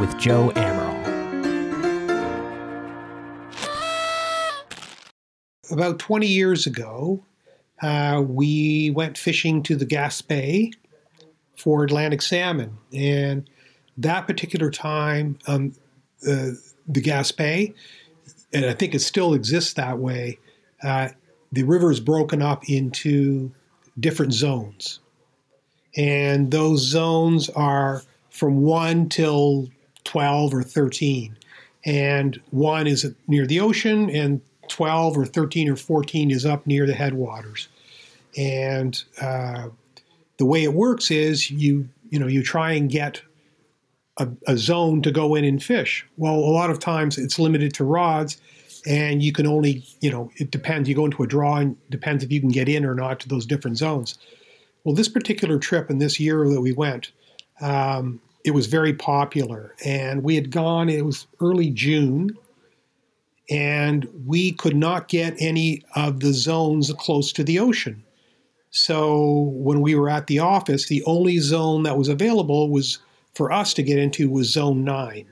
[0.00, 1.16] with Joe Amaral.
[5.70, 7.24] about 20 years ago,
[7.82, 10.72] uh, we went fishing to the Gaspé
[11.56, 12.76] for Atlantic salmon.
[12.92, 13.48] And
[13.98, 15.72] that particular time, um,
[16.26, 16.56] uh,
[16.88, 17.74] the Gaspé,
[18.52, 20.38] and I think it still exists that way,
[20.82, 21.08] uh,
[21.52, 23.52] the river is broken up into
[23.98, 25.00] different zones.
[25.96, 29.68] And those zones are from 1 till
[30.04, 31.36] 12 or 13
[31.86, 36.84] and one is near the ocean, and 12 or 13 or 14 is up near
[36.84, 37.68] the headwaters.
[38.36, 39.68] And uh,
[40.36, 43.22] the way it works is you you know you try and get
[44.18, 46.04] a, a zone to go in and fish.
[46.16, 48.40] Well, a lot of times it's limited to rods,
[48.86, 50.88] and you can only you know it depends.
[50.88, 53.28] You go into a draw, and depends if you can get in or not to
[53.28, 54.18] those different zones.
[54.84, 57.10] Well, this particular trip and this year that we went,
[57.60, 60.88] um, it was very popular, and we had gone.
[60.88, 62.36] It was early June,
[63.50, 68.02] and we could not get any of the zones close to the ocean.
[68.70, 72.98] So when we were at the office, the only zone that was available was
[73.34, 75.26] for us to get into was zone 9,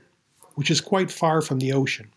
[0.55, 2.09] which is quite far from the ocean.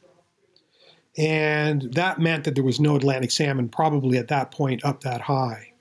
[1.18, 5.20] And that meant that there was no Atlantic salmon probably at that point up that
[5.20, 5.72] high.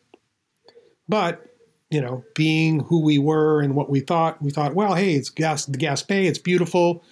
[1.07, 1.45] But,
[1.91, 5.29] you know, being who we were and what we thought, we thought, well, hey, it's
[5.29, 7.03] gas the Gaspé, it's beautiful.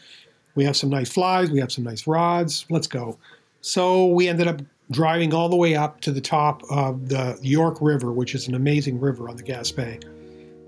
[0.56, 3.20] We have some nice flies, we have some nice rods, let's go.
[3.62, 7.78] So we ended up driving all the way up to the top of the York
[7.80, 10.04] River, which is an amazing river on the Gaspé.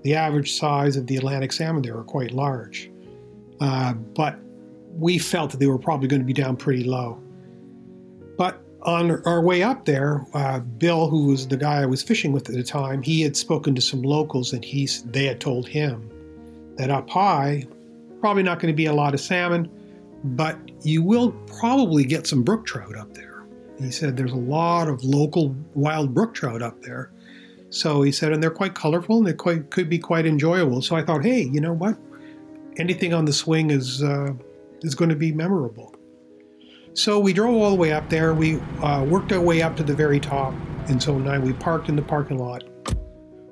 [0.04, 2.88] The average size of the Atlantic salmon there are quite large.
[3.60, 4.38] Uh, but
[4.94, 7.20] we felt that they were probably going to be down pretty low.
[8.82, 12.48] On our way up there, uh, Bill, who was the guy I was fishing with
[12.48, 16.08] at the time, he had spoken to some locals, and he they had told him
[16.76, 17.66] that up high,
[18.20, 19.68] probably not going to be a lot of salmon,
[20.22, 23.44] but you will probably get some brook trout up there.
[23.80, 27.10] He said there's a lot of local wild brook trout up there.
[27.70, 30.82] So he said, and they're quite colorful and they quite could be quite enjoyable.
[30.82, 31.98] So I thought, hey, you know what?
[32.78, 34.32] Anything on the swing is uh,
[34.82, 35.94] is going to be memorable.
[36.98, 38.34] So we drove all the way up there.
[38.34, 40.52] We uh, worked our way up to the very top
[40.88, 41.42] And so 9.
[41.42, 42.64] We parked in the parking lot.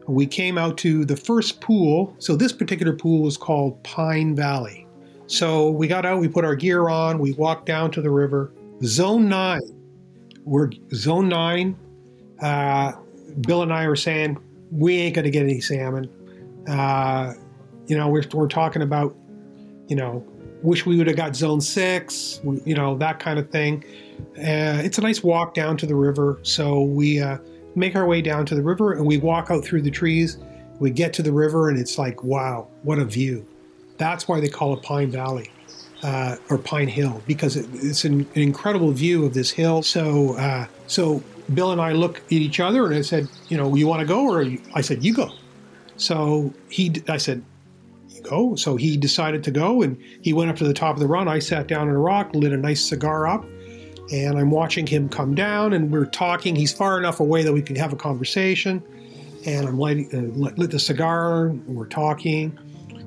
[0.08, 2.12] We came out to the first pool.
[2.18, 4.88] So this particular pool was called Pine Valley.
[5.28, 8.52] So we got out, we put our gear on, we walked down to the river.
[8.82, 9.60] Zone 9,
[10.44, 11.76] we're Zone 9.
[12.42, 12.92] Uh,
[13.42, 14.38] Bill and I were saying,
[14.72, 16.10] we ain't going to get any salmon.
[16.68, 17.34] Uh,
[17.86, 19.16] you know, we're, we're talking about,
[19.86, 20.26] you know,
[20.62, 23.84] wish we would have got zone six, you know, that kind of thing.
[24.38, 26.38] Uh, it's a nice walk down to the river.
[26.42, 27.38] So we uh,
[27.74, 30.38] make our way down to the river and we walk out through the trees.
[30.78, 33.46] We get to the river and it's like, wow, what a view.
[33.98, 35.50] That's why they call it Pine Valley.
[36.02, 39.82] Uh, or Pine Hill because it, it's an, an, incredible view of this hill.
[39.82, 41.22] So, uh, so
[41.54, 44.06] Bill and I look at each other, and I said, "You know, you want to
[44.06, 44.44] go?" Or
[44.74, 45.32] I said, "You go."
[45.96, 47.42] So he, I said,
[48.20, 48.56] go.
[48.56, 51.28] So he decided to go and he went up to the top of the run.
[51.28, 53.44] I sat down on a rock, lit a nice cigar up,
[54.12, 56.54] and I'm watching him come down and we're talking.
[56.54, 58.82] He's far enough away that we can have a conversation.
[59.46, 62.58] And I'm lighting, uh, lit the cigar, and we're talking.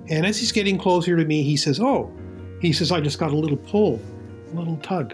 [0.10, 2.12] And as he's getting closer to me, he says, Oh,
[2.62, 3.99] he says, I just got a little pull,
[4.51, 5.14] a little tug.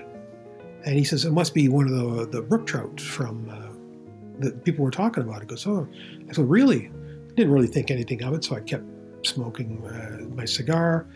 [0.85, 4.63] And he says, It must be one of the, the brook trout from uh, that
[4.63, 5.41] people were talking about.
[5.41, 5.87] He goes, Oh,
[6.29, 6.87] I said, Really?
[6.87, 8.83] I didn't really think anything of it, so I kept
[9.25, 11.07] smoking uh, my cigar.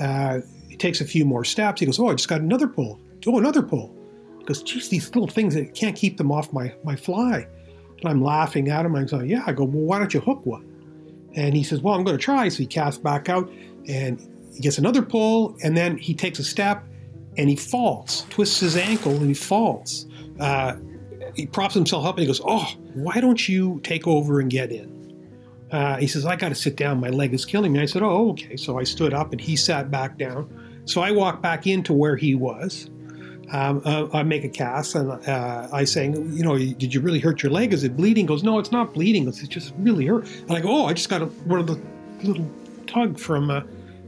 [0.00, 1.80] Uh, he takes a few more steps.
[1.80, 3.00] He goes, "Oh, I just got another pull.
[3.26, 3.94] Oh, another pull."
[4.38, 7.46] He goes, "Geez, these little things I can't keep them off my my fly."
[8.00, 8.94] And I'm laughing at him.
[8.94, 10.64] I'm saying, "Yeah." I go, "Well, why don't you hook one?"
[11.34, 13.50] And he says, "Well, I'm going to try." So he casts back out,
[13.86, 14.20] and
[14.54, 16.84] he gets another pull, and then he takes a step,
[17.36, 20.06] and he falls, twists his ankle, and he falls.
[20.40, 20.74] Uh,
[21.34, 24.72] he props himself up, and he goes, "Oh, why don't you take over and get
[24.72, 24.97] in?"
[25.70, 27.00] Uh, he says, I got to sit down.
[27.00, 27.80] My leg is killing me.
[27.80, 28.56] I said, Oh, okay.
[28.56, 30.82] So I stood up and he sat back down.
[30.86, 32.88] So I walked back into where he was.
[33.50, 37.18] Um, uh, I make a cast and uh, I saying, You know, did you really
[37.18, 37.72] hurt your leg?
[37.72, 38.24] Is it bleeding?
[38.24, 39.28] He goes, No, it's not bleeding.
[39.28, 40.26] It's just really hurt.
[40.26, 41.80] And I go, Oh, I just got a, one of the
[42.22, 42.50] little
[42.86, 43.60] tug from uh,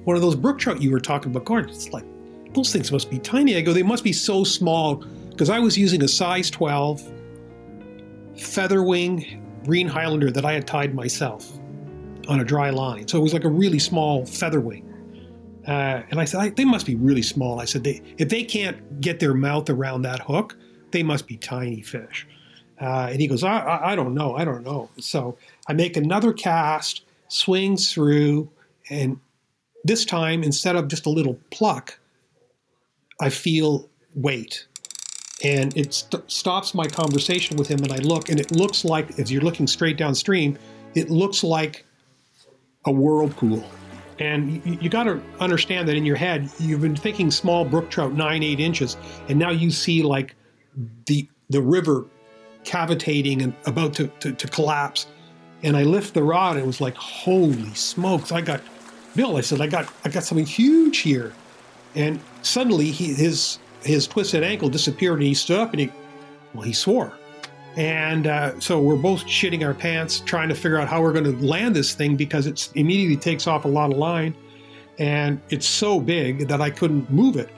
[0.05, 1.45] one of those brook trout you were talking about.
[1.45, 2.05] God, it's like,
[2.55, 3.57] those things must be tiny.
[3.57, 4.97] I go, They must be so small
[5.31, 7.03] because I was using a size 12
[8.35, 11.51] featherwing green Highlander that I had tied myself
[12.29, 13.09] on a dry line.
[13.09, 14.85] So it was like a really small featherweight.
[15.67, 17.61] Uh, and I said, I, they must be really small.
[17.61, 20.57] I said, they, if they can't get their mouth around that hook,
[20.91, 22.27] they must be tiny fish.
[22.81, 24.35] Uh, and he goes, I, I, I, don't know.
[24.37, 24.89] I don't know.
[24.99, 25.37] So
[25.69, 28.51] I make another cast, swings through,
[28.89, 29.21] and
[29.85, 31.99] this time, instead of just a little pluck,
[33.21, 34.67] I feel weight
[35.45, 39.19] and it st- stops my conversation with him and i look and it looks like
[39.19, 40.59] as you're looking straight downstream
[40.95, 41.85] it looks like
[42.87, 43.65] a whirlpool.
[44.19, 47.91] And you, you got to understand that in your head you've been thinking small brook
[47.91, 48.97] trout nine eight inches
[49.29, 50.35] and now you see like
[51.07, 52.07] the the river
[52.65, 55.07] cavitating and about to, to, to collapse.
[55.63, 58.61] And i lift the rod and it was like holy smokes i got
[59.17, 61.33] bill i said i got i got something huge here.
[61.95, 65.93] And suddenly he, his his twisted ankle disappeared and he stood up and he,
[66.55, 67.13] well, he swore.
[67.77, 71.25] And uh, so we're both shitting our pants trying to figure out how we're going
[71.25, 74.35] to land this thing because it immediately takes off a lot of line
[74.99, 77.49] and it's so big that I couldn't move it.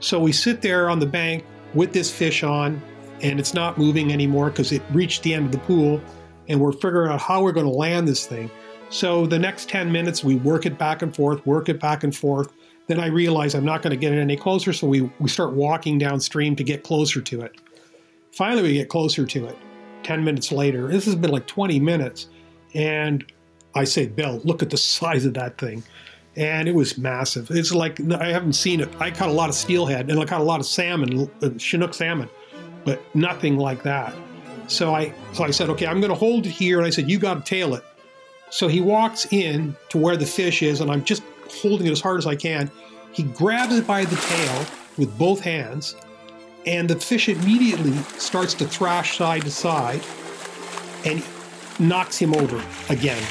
[0.00, 2.80] So we sit there on the bank with this fish on
[3.22, 6.00] and it's not moving anymore because it reached the end of the pool
[6.48, 8.50] and we're figuring out how we're going to land this thing.
[8.90, 12.14] So the next 10 minutes, we work it back and forth, work it back and
[12.14, 12.52] forth
[12.86, 15.52] Then I realize I'm not going to get it any closer, so we, we start
[15.52, 17.60] walking downstream to get closer to it.
[18.32, 19.56] Finally, we get closer to it.
[20.02, 22.28] 10 minutes later, this has been like 20 minutes,
[22.74, 23.24] and
[23.74, 25.82] I say, Bill, look at the size of that thing.
[26.36, 27.50] And it was massive.
[27.50, 28.88] It's like, I haven't seen it.
[29.00, 31.94] I caught a lot of steelhead and I caught a lot of salmon, uh, Chinook
[31.94, 32.28] salmon,
[32.84, 34.12] but nothing like that.
[34.66, 36.78] So I, so I said, okay, I'm going to hold it here.
[36.78, 37.84] And I said, you got to tail it.
[38.50, 42.00] So he walks in to where the fish is, and I'm just holding it as
[42.00, 42.70] hard as I can.
[43.12, 44.66] He grabs it by the tail
[44.98, 45.96] with both hands,
[46.66, 50.02] and the fish immediately starts to thrash side to side
[51.04, 51.22] and
[51.78, 53.22] knocks him over again.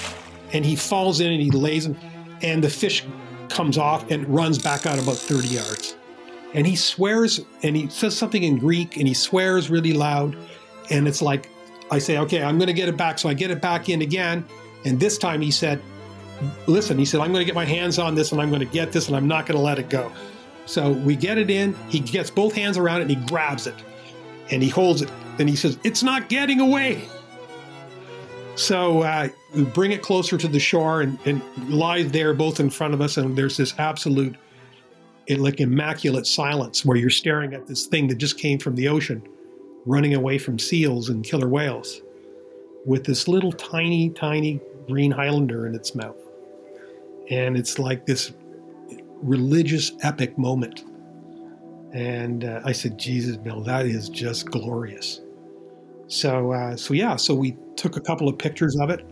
[0.53, 1.97] And he falls in and he lays him,
[2.41, 3.03] and the fish
[3.49, 5.95] comes off and runs back out about 30 yards.
[6.53, 10.37] And he swears and he says something in Greek and he swears really loud.
[10.89, 11.49] And it's like,
[11.89, 13.19] I say, okay, I'm going to get it back.
[13.19, 14.45] So I get it back in again.
[14.85, 15.81] And this time he said,
[16.67, 18.65] listen, he said, I'm going to get my hands on this and I'm going to
[18.65, 20.11] get this and I'm not going to let it go.
[20.65, 21.75] So we get it in.
[21.89, 23.75] He gets both hands around it and he grabs it
[24.49, 27.07] and he holds it and he says, It's not getting away.
[28.55, 32.69] So uh, we bring it closer to the shore and, and lies there both in
[32.69, 33.17] front of us.
[33.17, 34.35] And there's this absolute,
[35.27, 39.27] like immaculate silence where you're staring at this thing that just came from the ocean,
[39.85, 42.01] running away from seals and killer whales
[42.85, 46.17] with this little tiny, tiny green Highlander in its mouth.
[47.29, 48.33] And it's like this
[49.21, 50.83] religious epic moment.
[51.93, 55.21] And uh, I said, Jesus, Bill, that is just glorious.
[56.07, 59.05] So, uh, so yeah, so we took a couple of pictures of it.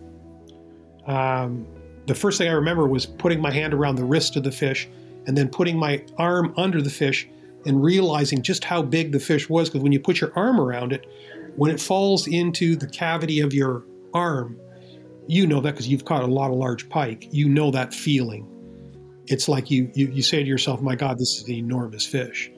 [1.07, 1.65] Um,
[2.07, 4.89] the first thing I remember was putting my hand around the wrist of the fish
[5.28, 7.28] and then putting my arm under the fish
[7.65, 9.69] and realizing just how big the fish was.
[9.69, 11.05] Because when you put your arm around it,
[11.55, 14.59] when it falls into the cavity of your arm,
[15.32, 17.29] you know that because you've caught a lot of large pike.
[17.32, 18.45] You know that feeling.
[19.27, 22.51] It's like you, you, you say to yourself, my God, this is an enormous fish.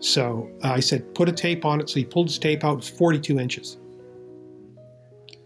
[0.00, 1.88] So uh, I said, put a tape on it.
[1.88, 3.78] So he pulled his tape out, it was 42 inches.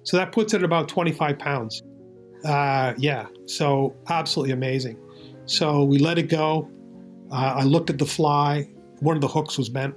[0.03, 1.85] So that puts it at about 25 pounds.
[2.45, 4.99] Uh, yeah, so absolutely amazing.
[5.45, 6.69] So we let it go.
[7.31, 8.69] Uh, I looked at the fly.
[8.99, 9.95] One of the hooks was bent.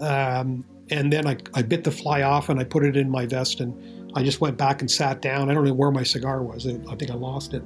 [0.00, 3.26] Um, and then I, I bit the fly off and I put it in my
[3.26, 5.50] vest and I just went back and sat down.
[5.50, 6.66] I don't know where my cigar was.
[6.66, 7.62] I think I lost it.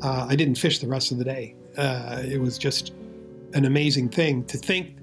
[0.00, 1.56] Uh, I didn't fish the rest of the day.
[1.76, 2.92] Uh, it was just
[3.54, 4.98] an amazing thing to think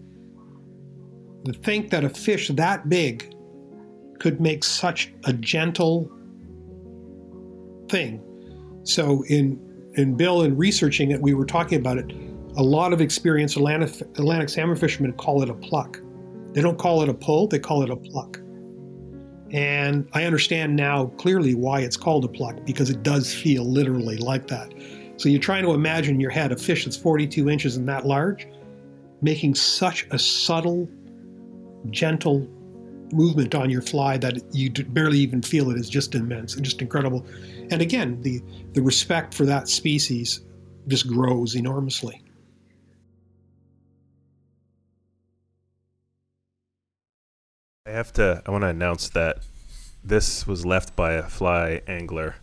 [1.46, 3.34] to think that a fish that big
[4.20, 6.12] could make such a gentle
[7.90, 8.22] thing.
[8.84, 9.60] So in
[9.96, 12.12] in Bill and researching it, we were talking about it.
[12.56, 16.00] A lot of experienced Atlantic, Atlantic salmon fishermen call it a pluck.
[16.54, 18.40] They don't call it a pull, they call it a pluck.
[19.52, 24.18] And I understand now clearly why it's called a pluck because it does feel literally
[24.18, 24.74] like that.
[25.18, 28.06] So you're trying to imagine in your head a fish that's 42 inches and that
[28.06, 28.47] large
[29.22, 30.89] making such a subtle,
[31.89, 32.47] gentle
[33.12, 36.82] movement on your fly that you barely even feel it is just immense and just
[36.82, 37.26] incredible.
[37.72, 38.41] And again, the,
[38.74, 40.41] the respect for that species
[40.88, 42.22] just grows enormously.
[47.90, 48.42] I have to.
[48.46, 49.40] I want to announce that
[50.04, 52.36] this was left by a fly angler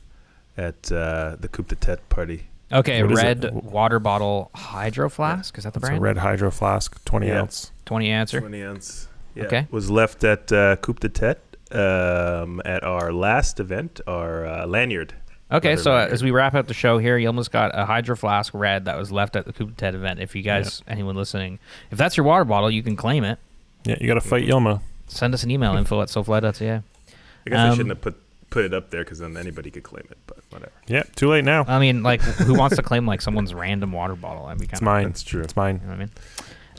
[0.57, 2.49] at uh, the Coupe de Tete party.
[2.73, 5.57] Okay, What is red water bottle hydro flask.
[5.57, 6.03] Is that the It's a brand?
[6.03, 7.41] red hydro flask, 20 Yeah.
[7.43, 7.71] ounce.
[7.85, 8.41] 20 answer.
[8.41, 9.09] 20 ounce.
[9.37, 9.45] Yeah.
[9.45, 9.67] Okay.
[9.71, 11.39] Was left at uh, Coupe de Tete
[11.71, 15.15] um, at our last event, our uh, lanyard.
[15.53, 16.13] Okay, so uh, lanyard.
[16.13, 18.99] as we wrap up the show here, you almost got a hydro flask red that
[18.99, 20.19] was left at the Coupe de Tete event.
[20.19, 21.61] If you guys, anyone listening,
[21.93, 23.39] if that's your water bottle, you can claim it.
[23.85, 24.81] Yeah, you got to fight Yilma.
[25.09, 26.75] Send us an email, info at sofly.ca.
[26.77, 28.17] I guess I Um, shouldn't have put
[28.51, 30.73] put it up there because then anybody could claim it, but whatever.
[30.87, 31.65] Yeah, too late now.
[31.69, 34.47] I mean, like, who wants to claim like someone's random water bottle?
[34.47, 35.05] That'd be kind It's of mine.
[35.05, 35.43] That's true.
[35.43, 35.81] It's mine.
[35.83, 36.11] You know what I mean?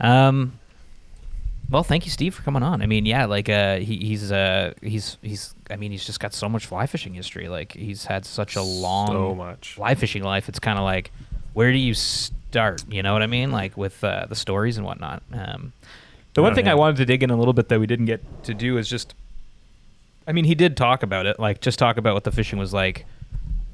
[0.02, 0.60] Um,
[1.70, 2.82] well, thank you, Steve, for coming on.
[2.82, 5.54] I mean, yeah, like uh, he, he's uh, he's he's.
[5.70, 7.50] I mean, he's just got so much fly fishing history.
[7.50, 9.74] Like he's had such a long So much.
[9.74, 10.48] fly fishing life.
[10.48, 11.12] It's kind of like,
[11.54, 12.84] where do you start?
[12.90, 13.52] You know what I mean?
[13.52, 15.22] Like with uh, the stories and whatnot.
[15.34, 15.74] Um,
[16.38, 18.22] the one thing I wanted to dig in a little bit that we didn't get
[18.46, 19.14] to do is just.
[20.28, 21.40] I mean, he did talk about it.
[21.40, 23.06] Like, just talk about what the fishing was like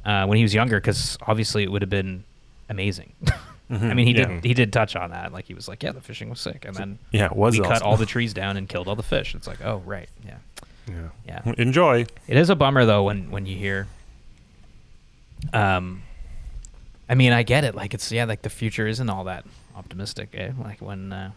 [0.05, 2.23] uh, when he was younger, because obviously it would have been
[2.69, 3.11] amazing.
[3.69, 4.25] I mean, he Yeah.
[4.27, 5.33] did he did touch on that.
[5.33, 7.65] Like he was like, yeah, the fishing was sick, and then Yeah, it was we
[7.65, 9.35] cut all the trees down and killed all the fish.
[9.35, 10.37] It's like, oh right, yeah,
[10.87, 11.41] Yeah.
[11.45, 11.53] yeah.
[11.57, 12.05] Enjoy.
[12.27, 13.87] It is a bummer though when when you hear.
[15.53, 16.03] Um,
[17.09, 17.75] I mean, I get it.
[17.75, 19.45] Like it's yeah, like the future isn't all that
[19.75, 20.29] optimistic.
[20.33, 20.51] Eh?
[20.61, 21.31] Like when uh,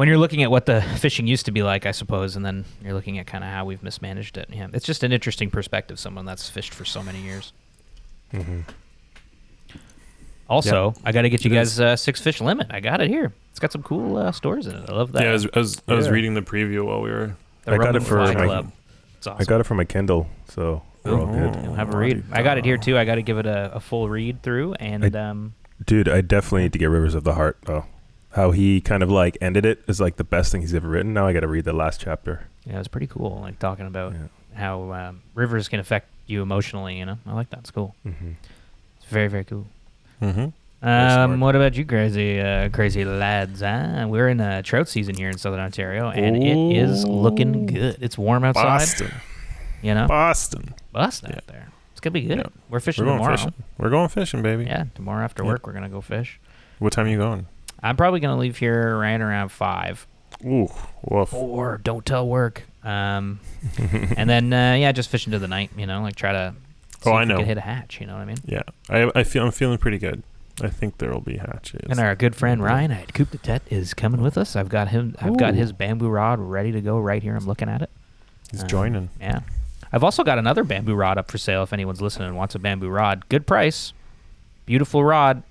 [0.00, 2.64] when you're looking at what the fishing used to be like, I suppose, and then
[2.82, 4.48] you're looking at kind of how we've mismanaged it.
[4.50, 6.00] Yeah, it's just an interesting perspective.
[6.00, 7.52] Someone that's fished for so many years.
[8.32, 8.60] Mm-hmm.
[10.48, 12.68] Also, I got to get you It guys uh, six fish limit.
[12.70, 13.34] I got it here.
[13.50, 14.88] It's got some cool uh, stories in it.
[14.88, 15.22] I love that.
[15.22, 17.36] Yeah, I was I was, I was reading the preview while we were.
[17.66, 18.72] the I got it for my- Club.
[19.18, 19.36] Awesome.
[19.38, 21.62] I got it from my Kindle, so we're all good.
[21.62, 22.24] You'll have a read.
[22.32, 22.96] I got it here too.
[22.96, 25.52] I got to give it a, a full read through, and I- um,
[25.84, 27.84] Dude, I definitely need to get Rivers of the Heart though.
[28.32, 31.12] How he kind of like ended it is like the best thing he's ever written.
[31.12, 32.46] Now I got to read the last chapter.
[32.64, 33.40] yeah, it was pretty cool.
[33.40, 34.18] Like talking about Yeah.
[34.54, 36.96] how um, rivers can affect you emotionally.
[36.98, 37.60] You know, I like that.
[37.60, 37.94] It's cool.
[38.04, 38.32] hmm
[38.98, 39.66] It's very very cool.
[40.22, 40.48] Mm-hmm.
[40.82, 43.60] Um, what about you, crazy, uh, crazy lads?
[43.60, 44.06] Huh?
[44.08, 47.98] We're in uh, trout season here in Southern Ontario, and it is looking good.
[48.00, 48.62] It's warm outside.
[48.64, 49.10] Boston,
[49.82, 50.74] You know, Boston.
[50.92, 51.36] Boston Yeah.
[51.36, 51.68] out there.
[51.92, 52.38] It's gonna be good.
[52.38, 52.46] Yeah.
[52.70, 53.36] We're fishing We're going tomorrow.
[53.36, 53.54] fishing.
[53.76, 54.64] We're going fishing, baby.
[54.64, 55.50] Yeah, tomorrow after Yeah.
[55.50, 56.40] work, we're gonna go fish.
[56.78, 57.46] What time are you going?
[57.82, 60.06] I'm probably gonna leave here right around five.
[60.44, 60.68] Ooh,
[61.02, 61.32] woof.
[61.34, 62.64] Or don't tell work.
[62.82, 63.40] Um,
[64.16, 65.70] and then uh, yeah, just fishing to the night.
[65.76, 66.54] You know, like try to.
[67.06, 67.36] Oh, I know.
[67.38, 68.00] can hit a hatch.
[68.00, 68.38] You know what I mean?
[68.44, 70.22] Yeah, I I feel I'm feeling pretty good.
[70.62, 71.86] I think there will be hatches.
[71.88, 74.56] And our good friend Ryan at Coupe de Tete is coming with us.
[74.56, 75.16] I've got him.
[75.20, 77.34] I've got his bamboo rod ready to go right here.
[77.34, 77.88] I'm looking at it.
[78.50, 79.08] He's Um, joining.
[79.20, 79.40] Yeah.
[79.92, 82.58] I've also got another bamboo rod up for sale if anyone's listening and wants a
[82.58, 83.28] bamboo rod.
[83.30, 83.92] Good price.
[84.66, 85.42] Beautiful rod.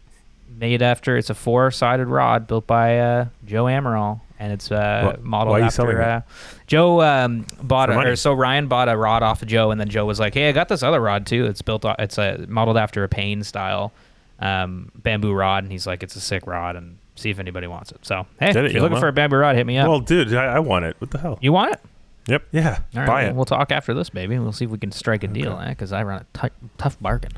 [0.57, 4.21] Made after it's a four sided rod built by uh, Joe Amaral.
[4.41, 6.21] And it's uh, Wha- modeled why are you after selling uh,
[6.65, 9.79] Joe um, bought For a, or so Ryan bought a rod off of Joe and
[9.81, 11.45] then Joe was like, Hey, I got this other rod too.
[11.45, 13.91] It's built it's a modeled after a Payne style
[14.39, 17.91] um, bamboo rod and he's like, It's a sick rod and see if anybody wants
[17.91, 18.05] it.
[18.05, 19.01] So hey, it, if you're looking Yelma.
[19.01, 19.89] for a bamboo rod, hit me up.
[19.89, 20.95] Well, dude, I, I want it.
[20.99, 21.37] What the hell?
[21.41, 21.81] you want it?
[22.27, 22.43] Yep.
[22.51, 22.79] yeah.
[22.93, 23.35] All right, Buy well, it.
[23.35, 24.39] We'll talk after this, baby.
[24.39, 25.69] We'll see if we can strike a deal, eh?
[25.69, 27.31] Because I run a t- tough bargain.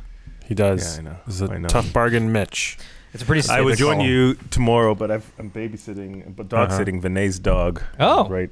[0.46, 0.98] He does.
[0.98, 1.18] Yeah, I know.
[1.26, 1.68] This is a I know.
[1.70, 2.78] tough bargain, Mitch.
[3.14, 3.48] It's a pretty.
[3.50, 4.06] I would join call.
[4.06, 6.78] you tomorrow, but I've, I'm babysitting, but dog Uh-huh.
[6.78, 7.82] sitting Vinay's dog.
[8.00, 8.28] Oh.
[8.30, 8.50] right.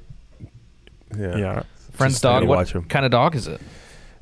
[1.18, 1.38] Yeah.
[1.38, 1.64] Yeah.
[1.94, 2.44] Friend's Just dog.
[2.44, 2.84] What watch him.
[2.86, 3.60] kind of dog is it?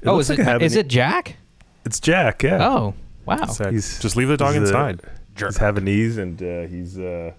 [0.02, 0.62] It oh, is like it?
[0.62, 1.38] Is it Jack?
[1.86, 2.44] It's Jack.
[2.44, 2.68] Yeah.
[2.68, 2.94] Oh,
[3.26, 3.46] wow.
[3.46, 5.02] Said, He's- just leave the dog he's, uh, inside.
[5.36, 7.32] He's Havanese, and uh, he's uh,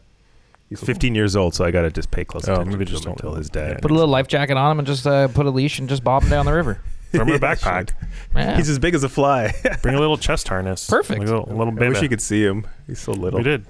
[0.69, 2.91] he's 15 years old, so I got to just pay close Oh, attention maybe to
[2.93, 3.83] just him don't- until his dad.
[3.83, 6.05] Put a little life jacket on him and just uh, put a leash and just
[6.05, 6.81] bob him down the river.
[7.13, 7.91] Throw him in a backpack.
[8.35, 8.57] Yeah.
[8.57, 9.53] He's as big as a fly.
[9.83, 10.89] Bring a little chest harness.
[10.89, 11.21] Perfect.
[11.21, 11.89] Like a little, little I baby.
[11.91, 12.67] wish you could see him.
[12.87, 13.39] He's so little.
[13.39, 13.65] We did.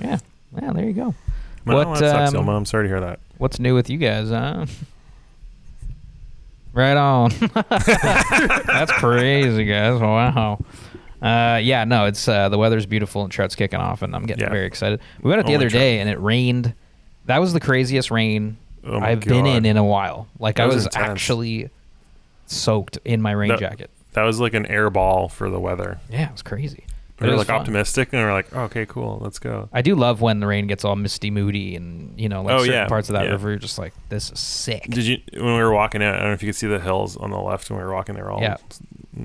[0.00, 0.18] yeah.
[0.60, 0.72] Yeah.
[0.72, 1.14] There you go.
[1.66, 2.56] Well, What, that sucks, um, Ilma.
[2.56, 3.20] I'm sorry to hear that.
[3.38, 4.66] What's new with you guys, huh?
[6.72, 7.30] Right on.
[7.70, 10.00] That's crazy, guys.
[10.00, 10.58] Wow.
[11.20, 14.44] Uh, yeah, no, it's uh, the weather's beautiful and trout's kicking off, and I'm getting
[14.44, 14.50] Yeah.
[14.50, 15.00] very excited.
[15.20, 15.80] We went out the Only other trout.
[15.80, 16.74] day, and it rained.
[17.26, 19.66] That was the craziest rain Oh my I've been in God.
[19.66, 20.28] in a while.
[20.38, 21.08] Like That I was was intense.
[21.10, 21.70] actually
[22.48, 23.90] soaked in my rain That- jacket.
[24.14, 26.00] That was like an air ball for the weather.
[26.10, 26.84] Yeah, it was crazy.
[27.20, 27.56] We were like fun.
[27.56, 29.68] optimistic, and we are like, oh, okay, cool, let's go.
[29.72, 32.58] I do love when the rain gets all misty, moody, and you know, like Oh,
[32.60, 32.86] certain yeah.
[32.86, 33.32] parts of that Yeah.
[33.32, 34.84] river, you're just like, this is sick.
[34.88, 36.14] Did you when we were walking out?
[36.14, 37.92] I don't know if you could see the hills on the left when we were
[37.92, 38.14] walking.
[38.14, 38.56] They were all Yeah.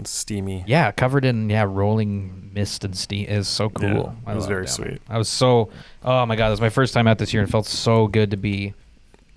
[0.05, 0.63] steamy.
[0.67, 4.15] Yeah, covered in yeah rolling mist and steam is so cool.
[4.25, 4.67] Yeah, it was very there.
[4.73, 5.01] sweet.
[5.09, 5.69] I was so
[6.03, 8.07] oh my god, it was my first time out this year and it felt so
[8.07, 8.73] good to be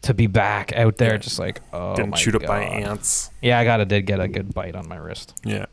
[0.06, 1.18] to be back out there.
[1.18, 2.72] Just like oh Getting my chewed up by God.
[2.72, 3.30] ants.
[3.42, 5.34] Yeah, I got to did get a good bite on my wrist.
[5.44, 5.66] Yeah,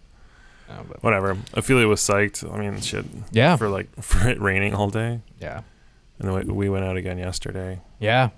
[0.69, 1.38] Uh, but whatever.
[1.53, 2.51] Ophelia was psyched.
[2.51, 3.05] I mean, shit.
[3.31, 3.55] Yeah.
[3.55, 5.61] For like for it raining all day, yeah,
[6.19, 8.30] and then we, we went out again yesterday, yeah,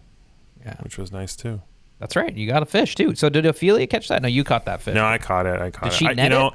[0.64, 0.76] yeah.
[0.82, 1.62] which was nice too.
[2.00, 2.36] That's right.
[2.36, 3.16] You got a fish too.
[3.16, 4.22] So did Ophelia catch that?
[4.22, 4.94] No, you caught that fish.
[4.96, 5.62] No, I caught it.
[5.62, 5.98] I caught Did it.
[5.98, 6.54] she I, net you know, it?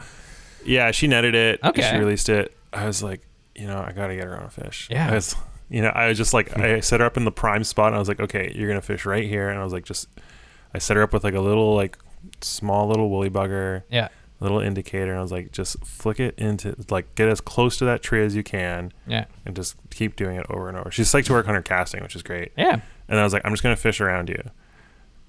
[0.67, 1.61] Yeah, she netted it.
[1.65, 1.91] Okay.
[1.91, 2.55] She released it.
[2.75, 3.23] I was like,
[3.55, 4.87] you know, I gotta get her on a fish.
[4.91, 5.11] Yeah.
[5.11, 5.35] I was,
[5.71, 7.97] you know, I was just like, I set her up in the prime spot, and
[7.97, 10.09] I was like, okay, you're gonna fish right here, and I was like, just,
[10.75, 11.97] I set her up with like a little like
[12.43, 14.09] small little woolly bugger, Yeah,
[14.41, 17.85] little indicator, and I was like, just flick it into like get as close to
[17.87, 20.91] that tree as you can, yeah, and just keep doing it over and over.
[20.91, 22.53] She's psyched to work on her casting, which is great.
[22.57, 22.81] yeah.
[23.09, 24.41] And I was like, I'm just gonna fish around you.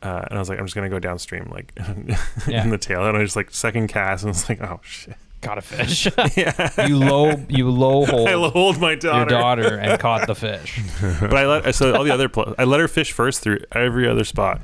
[0.04, 1.74] Uh, and I was like, I'm just gonna go downstream, like
[2.48, 2.64] Yeah.
[2.64, 3.06] in the tail.
[3.06, 5.16] And I just like second cast, and I was like, oh shit.
[5.42, 6.08] Got a fish.
[6.38, 6.86] Yeah.
[6.88, 9.20] you low you low hold I hold my daughter.
[9.20, 10.80] your daughter and caught the fish.
[11.20, 14.08] but I let so all the other pl- I let her fish first through every
[14.08, 14.62] other spot.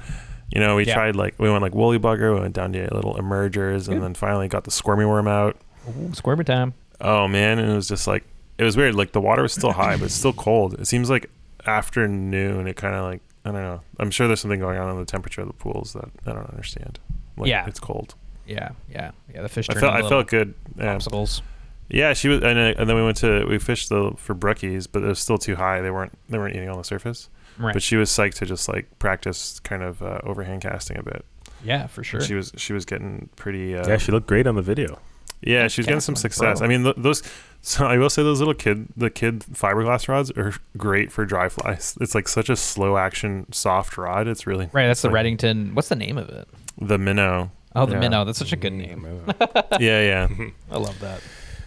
[0.54, 0.94] You know, we Yeah.
[0.94, 4.04] tried like we went like woolly bugger, we went down to little emergers, and Good.
[4.04, 5.58] then finally got the squirmy worm out.
[5.90, 6.74] Ooh, squirmy time.
[7.02, 8.24] Oh man, and it was just like
[8.58, 8.96] it was weird.
[8.96, 10.80] Like the water was still high, but it's still cold.
[10.80, 11.30] It seems like
[11.66, 12.68] afternoon.
[12.68, 13.82] It kind of like I don't know.
[14.00, 16.50] I'm sure there's something going on in the temperature of the pools that I don't
[16.50, 17.00] understand.
[17.38, 17.66] Like, Yeah.
[17.68, 18.16] it's cold.
[18.48, 19.42] Yeah, yeah, yeah.
[19.42, 19.70] The fish.
[19.70, 20.54] I turned felt I felt good.
[20.78, 20.96] Yeah.
[20.96, 21.42] popsicles.
[21.90, 24.88] Yeah, she was, and, uh, and then we went to we fished the for brookies,
[24.92, 25.82] but it was still too high.
[25.82, 27.30] They weren't they weren't eating on the surface.
[27.58, 27.74] Right.
[27.74, 31.26] But she was psyched to just like practice kind of uh, overhand casting a bit.
[31.64, 32.22] yeah, for sure.
[32.22, 33.76] She was she was getting pretty.
[33.76, 35.00] Uh, Yeah, she looked great on the video.
[35.42, 36.60] yeah, she's was getting some success.
[36.60, 36.66] bro.
[36.66, 37.24] I mean, th- those.
[37.62, 41.50] So I will say those little kid the kid fiberglass rods are great for dry
[41.50, 41.98] flies.
[42.00, 44.28] It's like such a slow action soft rod.
[44.28, 44.88] It's really right.
[44.88, 45.74] That's the like Redington.
[45.74, 46.48] What's the name of it?
[46.80, 47.52] the minnow.
[47.78, 48.00] Oh, the Yeah.
[48.00, 48.26] minnow.
[48.26, 49.06] That's such a good name.
[49.80, 50.28] Yeah, yeah.
[50.72, 51.22] I love that.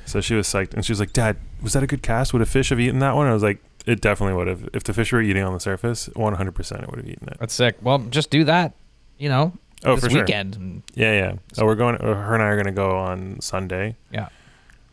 [0.07, 2.33] So she was psyched, and she was like, "Dad, was that a good cast?
[2.33, 4.69] Would a fish have eaten that one?" I was like, "It definitely would have.
[4.73, 7.37] If the fish were eating on the surface, 100 percent it would have eaten it."
[7.39, 7.77] That's sick.
[7.81, 8.75] Well, just do that.
[9.19, 9.53] You know,
[9.85, 10.21] Oh, this for sure.
[10.23, 10.57] weekend.
[10.57, 11.33] And- Yeah, yeah.
[11.53, 11.97] So we're going.
[11.97, 13.97] uh, Her and I are gonna go on Sunday.
[14.13, 14.29] Yeah.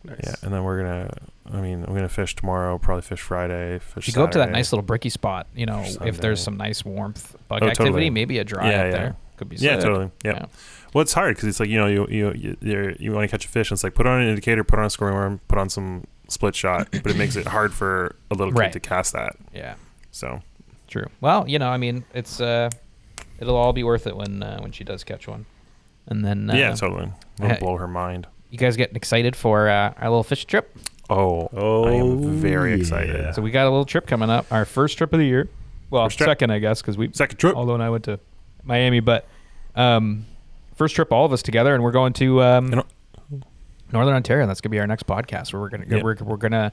[0.05, 1.09] Yeah, and then we're gonna.
[1.51, 2.77] I mean, I'm gonna fish tomorrow.
[2.77, 3.79] Probably fish Friday.
[3.79, 4.07] Fish.
[4.07, 4.57] You go up to that Saturday.
[4.59, 5.47] nice little bricky spot.
[5.55, 6.57] You know, if there's Sunday.
[6.57, 8.09] some nice warmth bug Oh, activity, totally.
[8.11, 8.91] maybe a dry Yeah, up yeah.
[8.91, 9.55] there could be.
[9.57, 9.81] Yeah, sick.
[9.83, 10.11] totally.
[10.23, 10.45] Yeah.
[10.93, 13.27] Well, it's hard because it's like you know you you you, you're, you want to
[13.31, 13.69] catch a fish.
[13.71, 16.05] And it's like put on an indicator, put on a squirmy worm, put on some
[16.27, 18.71] split shot, but it makes it hard for a little kid Right.
[18.73, 19.35] to cast that.
[19.53, 19.75] Yeah.
[20.11, 20.41] So
[20.87, 21.05] True.
[21.21, 22.69] Well, you know, I mean, it's uh,
[23.39, 25.45] it'll all be worth it when uh, when she does catch one,
[26.07, 27.11] and then uh, yeah, totally.
[27.39, 27.57] It'll hey.
[27.59, 28.25] blow her mind.
[28.49, 30.73] you guys getting excited for uh, our little fish trip?
[31.09, 33.33] Oh, Oh, I am very excited.
[33.35, 35.49] So we got a little trip coming up, our first trip of the year.
[35.89, 36.27] Well, First trip.
[36.29, 37.55] second, I guess, because we Second trip.
[37.55, 38.19] although I went to
[38.63, 39.25] Miami, but
[39.75, 40.25] um,
[40.77, 42.85] first trip, all of us together, and we're going to um, You know-
[43.93, 44.43] Northern Ontario.
[44.43, 46.03] And that's gonna be our next podcast where we're gonna Yeah.
[46.03, 46.71] we're, we're gonna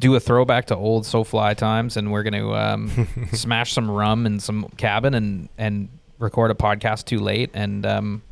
[0.00, 4.40] do a throwback to old SoFly times, and we're gonna um, smash some rum in
[4.40, 5.88] some cabin and and
[6.18, 8.22] record a podcast too late and um,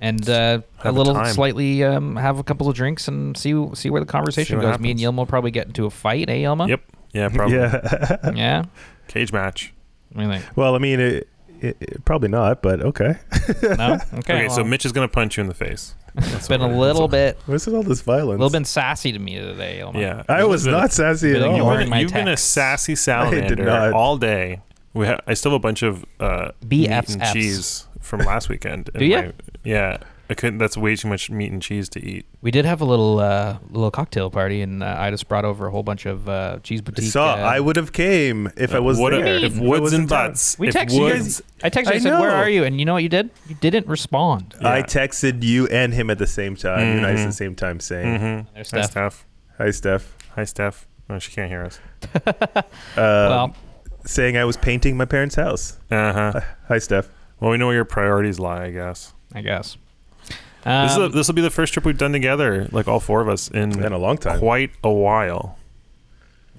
[0.00, 1.32] and uh, a Have a little time.
[1.32, 4.80] slightly um, have a couple of drinks and see see where the conversation what goes.
[4.80, 5.14] Me and happens.
[5.14, 6.68] Yilma will probably get into a fight, eh, Yilma?
[6.68, 6.82] Yep.
[7.12, 7.56] Yeah, probably.
[7.58, 8.30] Yeah.
[8.34, 8.64] Yeah.
[9.06, 9.72] Cage match.
[10.12, 10.56] What do you think?
[10.56, 11.28] well, I mean, it,
[11.62, 13.14] it, it- probably not, but okay.
[13.62, 13.98] No.
[14.14, 14.44] Okay.
[14.44, 15.94] Okay, so Mitch is gonna punch you in the face.
[16.16, 18.38] it's been a little bit What's with all this violence?
[18.38, 19.80] a little bit sassy to me today.
[19.82, 20.00] Yilma.
[20.00, 21.56] Yeah, I was You've been- not sassy at all.
[21.80, 22.48] You've, my you've been a texts.
[22.48, 24.60] sassy did salamander all day.
[24.94, 28.90] We ha- I still have a bunch of uh, meat and cheese from last weekend.
[28.94, 29.22] Do ya?
[29.22, 29.32] my-
[29.64, 29.98] yeah,
[30.30, 30.58] I couldn't.
[30.58, 32.24] That's way too much meat and cheese to eat.
[32.40, 35.66] We did have a little uh, little cocktail party, and uh, I just brought over
[35.66, 37.10] a whole bunch of uh, cheese I boutique.
[37.12, 37.34] saw.
[37.34, 39.26] uh, I would have came if I was What there.
[39.26, 40.58] if If woods was and in butts?
[40.58, 41.42] we texted you guys.
[41.62, 41.90] I texted you.
[41.90, 43.30] I I said, "Where are you?" And you know what you did?
[43.48, 44.54] You didn't respond.
[44.62, 46.80] I texted you and him at the same time.
[46.80, 48.46] You and I at the same time saying, Mhm.
[48.54, 48.90] There's Hi, Steph.
[48.90, 49.26] Steph.
[49.58, 50.86] "Hi, Steph." Hi, Steph.
[51.10, 51.78] No, she can't hear us.
[52.56, 52.64] Uh,
[52.96, 53.56] well,
[54.04, 55.78] saying I was painting my parents' house.
[55.90, 56.40] Uh huh.
[56.68, 57.08] Hi, Steph.
[57.40, 59.12] Well, we know where your priorities lie, I guess.
[59.34, 59.76] I guess.
[60.64, 63.28] This Um, this will be the first trip we've done together, like all four of
[63.28, 64.38] us, in In a long time.
[64.38, 65.58] quite a while.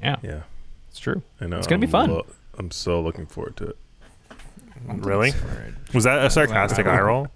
[0.01, 0.41] yeah, Yeah,
[0.89, 1.21] it's true.
[1.39, 1.57] I know.
[1.57, 2.09] It's gonna be I'm fun.
[2.11, 2.25] lo-
[2.57, 3.77] I'm so looking forward to it.
[4.85, 5.31] Really?
[5.93, 7.27] Was that a sarcastic eye roll?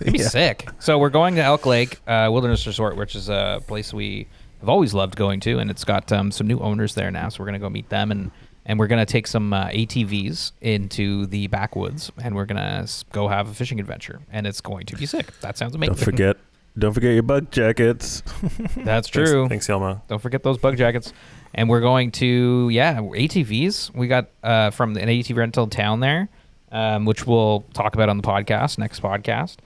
[0.00, 0.68] It'd be sick.
[0.78, 4.28] So we're going to Elk Lake uh, Wilderness Resort, which is a place we
[4.60, 7.28] have always loved going to, and it's got um, some new owners there now.
[7.28, 8.30] So we're gonna go meet them, and
[8.66, 13.28] and we're gonna take some uh, ATVs into the backwoods, and we're gonna s- go
[13.28, 15.38] have a fishing adventure, and it's going to be sick.
[15.40, 15.94] That sounds amazing.
[15.94, 16.36] Don't forget.
[16.78, 18.22] Don't forget your bug jackets.
[18.76, 19.46] That's true.
[19.46, 20.00] Thanks, thanks Yelma.
[20.08, 21.12] Don't forget those bug jackets.
[21.52, 23.94] And we're going to yeah ATVs.
[23.94, 26.30] We got uh, from an ATV rental town there,
[26.70, 29.56] um, which we'll talk about on the podcast next podcast.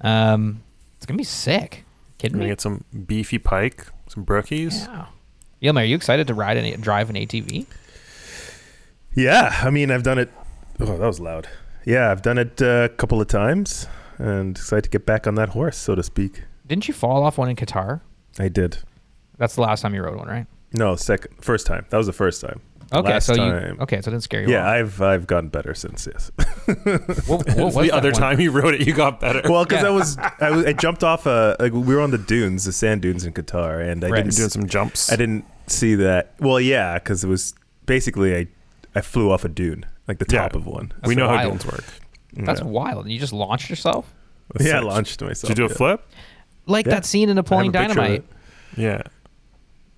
[0.00, 0.62] Um,
[0.96, 1.84] it's gonna be sick.
[2.18, 2.46] Kidding me?
[2.46, 4.86] get some beefy pike, some brookies.
[4.88, 5.06] Yeah.
[5.62, 7.66] Yilma, are you excited to ride and drive an ATV?
[9.14, 10.30] Yeah, I mean, I've done it.
[10.80, 11.48] Oh, that was loud.
[11.84, 13.86] Yeah, I've done it uh, a couple of times,
[14.18, 16.44] and excited to get back on that horse, so to speak.
[16.66, 18.00] Didn't you fall off one in Qatar?
[18.38, 18.78] I did.
[19.38, 20.46] That's the last time you rode one, right?
[20.72, 21.86] No, second, first time.
[21.90, 22.60] That was the first time.
[22.92, 24.48] Okay, Last so you time- okay, so it didn't scare you.
[24.50, 24.68] Yeah, off.
[24.68, 26.06] I've I've gotten better since.
[26.10, 26.30] Yes.
[27.26, 28.20] What, what was the other one?
[28.20, 29.42] time you rode it, you got better.
[29.50, 29.88] well, because Yeah.
[29.88, 32.72] I was I, was I jumped off a like we were on the dunes, the
[32.72, 34.24] sand dunes in Qatar, and I Right.
[34.24, 35.12] didn't doing some jumps.
[35.12, 36.34] I didn't see that.
[36.40, 37.54] Well, yeah, because it was
[37.84, 38.46] basically I
[38.98, 40.42] I flew off a dune, like the Yeah.
[40.42, 40.92] top of one.
[41.04, 41.84] we know how dunes work.
[42.34, 42.66] That's yeah.
[42.66, 43.08] wild.
[43.08, 44.12] You just launched yourself
[44.52, 45.48] That's yeah, I launched myself.
[45.48, 45.74] Did you do a yeah.
[45.76, 46.06] flip?
[46.66, 46.94] like Yeah.
[46.96, 48.24] that scene in Napoleon I have a picture of Dynamite.
[48.76, 49.02] Yeah.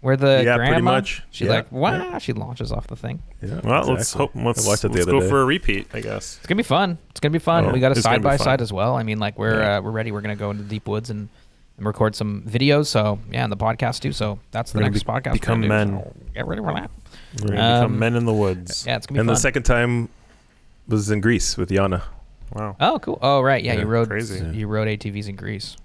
[0.00, 1.22] Where the Yeah, pretty much.
[1.30, 1.54] she's Yeah.
[1.54, 3.22] like, wow, she launches off the thing.
[3.42, 4.30] Yeah, Well, let's hope.
[4.34, 5.28] Let's, I watched it the let's other go day.
[5.28, 6.36] for a repeat, I guess.
[6.38, 6.96] It's gonna be fun.
[7.10, 7.66] It's gonna be fun.
[7.66, 8.44] Oh, we got a side by fun.
[8.44, 8.96] side as well.
[8.96, 9.76] I mean, like we're Yeah.
[9.76, 10.10] uh, we're ready.
[10.12, 11.28] We're gonna go into the deep woods and,
[11.76, 12.86] and record some videos.
[12.86, 14.12] So yeah, and the podcast too.
[14.12, 15.26] So that's the We're gonna next be- podcast.
[15.26, 15.68] we're become do.
[15.68, 15.88] men.
[15.98, 16.90] So get ready for that.
[17.42, 18.84] We're gonna Um, become men in the woods.
[18.86, 19.34] Yeah, it's gonna be And fun.
[19.34, 20.08] the second time
[20.88, 22.02] was in Greece with Yana.
[22.52, 22.74] Wow.
[22.80, 23.18] oh, cool.
[23.22, 23.62] Oh, right.
[23.62, 24.44] Yeah, Yeah, you rode crazy.
[24.56, 25.76] You rode ATVs in Greece.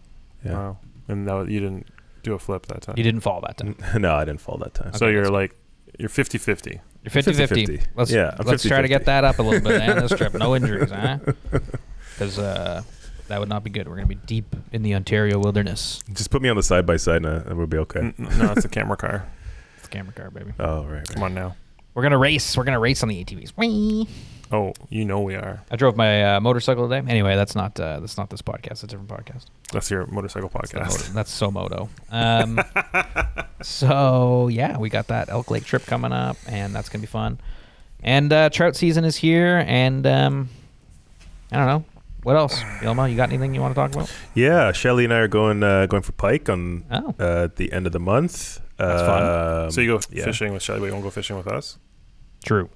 [0.44, 0.54] Yeah.
[0.54, 0.78] Wow.
[1.08, 1.86] And that was, you didn't
[2.24, 2.96] do a flip that time.
[2.98, 3.76] You didn't fall that time.
[4.02, 4.94] no, I didn't fall that time.
[4.94, 5.56] So you're that's like
[6.00, 6.80] you're 50-50.
[7.04, 7.48] You're 50-50.
[7.68, 7.82] 50-50.
[7.96, 10.34] Let's Yeah, I'm let's try to get that up a little bit on this trip.
[10.34, 11.20] No injuries, huh?
[12.16, 12.82] Because uh,
[13.28, 13.88] that would not be good.
[13.88, 16.02] We're gonna be deep in the Ontario wilderness.
[16.12, 18.00] Just put me on the side by side, and and we'll be okay.
[18.00, 19.28] N- n- no, it's a camera car.
[19.96, 20.54] It's a camera car, baby.
[20.60, 20.94] Oh, right.
[20.98, 21.08] right.
[21.10, 21.56] Come on now.
[21.94, 22.58] We're gonna race.
[22.58, 23.52] We're gonna race on the ATVs.
[23.56, 24.08] Whee!
[24.52, 25.62] Oh, you know we are.
[25.72, 27.10] I drove my uh, motorcycle today.
[27.10, 28.72] Anyway, that's not uh, that's not this podcast.
[28.72, 29.46] It's a different podcast.
[29.72, 30.90] That's your motorcycle That's, the podcast.
[30.90, 31.90] moto- that's so moto.
[32.12, 32.62] Um,
[33.62, 37.40] so yeah, we got that Elk Lake trip coming up, and that's gonna be fun.
[38.04, 40.50] And uh, trout season is here, and um,
[41.52, 41.86] I don't know.
[42.24, 42.60] what else?
[42.82, 44.12] Yelma, you got anything you want to talk about?
[44.34, 47.72] Yeah, Shelly and I are going uh, going for pike on Oh, uh, at the
[47.72, 48.60] end of the month.
[48.78, 49.64] That's fun.
[49.66, 50.26] Um, so you go yeah.
[50.26, 51.78] fishing with Shelly, but you won't go fishing with us.
[52.44, 52.70] true.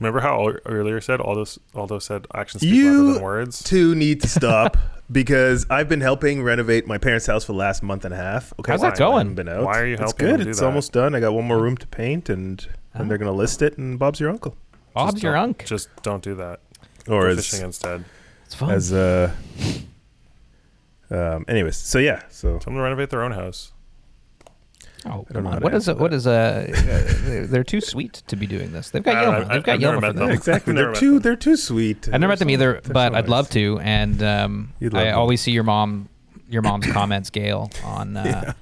[0.00, 1.44] Remember how ear- earlier said Aldo
[1.74, 3.62] Aldo said actions speak You- louder than words.
[3.62, 4.76] Two need to stop
[5.12, 8.52] because I've been helping renovate my parents' house for the last month and a half.
[8.58, 9.34] Okay, How's that going?
[9.34, 9.64] Been out.
[9.64, 10.04] Why are you helping?
[10.04, 10.40] It's good.
[10.40, 10.66] them do it's that?
[10.66, 11.14] almost done.
[11.14, 13.78] I got one more room to paint, and and they're gonna list it.
[13.78, 14.56] And Bob's your uncle,
[14.94, 16.60] Bob's Just your don't- Just don't do that.
[17.08, 18.04] or Go as fishing instead.
[18.46, 18.70] It's fun.
[18.72, 19.32] as uh.
[21.10, 21.44] Um.
[21.48, 23.72] Anyways, so yeah, so Tell them to renovate their own house.
[25.06, 25.52] oh, come on.
[25.54, 25.98] how to What is answer it?
[26.02, 26.66] What is uh?
[27.24, 28.90] they're, they're too sweet to be doing this.
[28.90, 29.24] They've got I.
[29.24, 29.38] Yelma.
[29.40, 30.28] They've I've- got I've never met for them.
[30.28, 30.38] this.
[30.38, 30.72] exactly.
[30.74, 31.12] They're too.
[31.14, 31.22] them.
[31.22, 32.08] They're too sweet.
[32.12, 33.78] I've never met them either, but I'd love to.
[33.80, 35.18] And um, love I them.
[35.18, 36.08] always see your mom,
[36.48, 38.54] your mom's comments, Gail, on uh,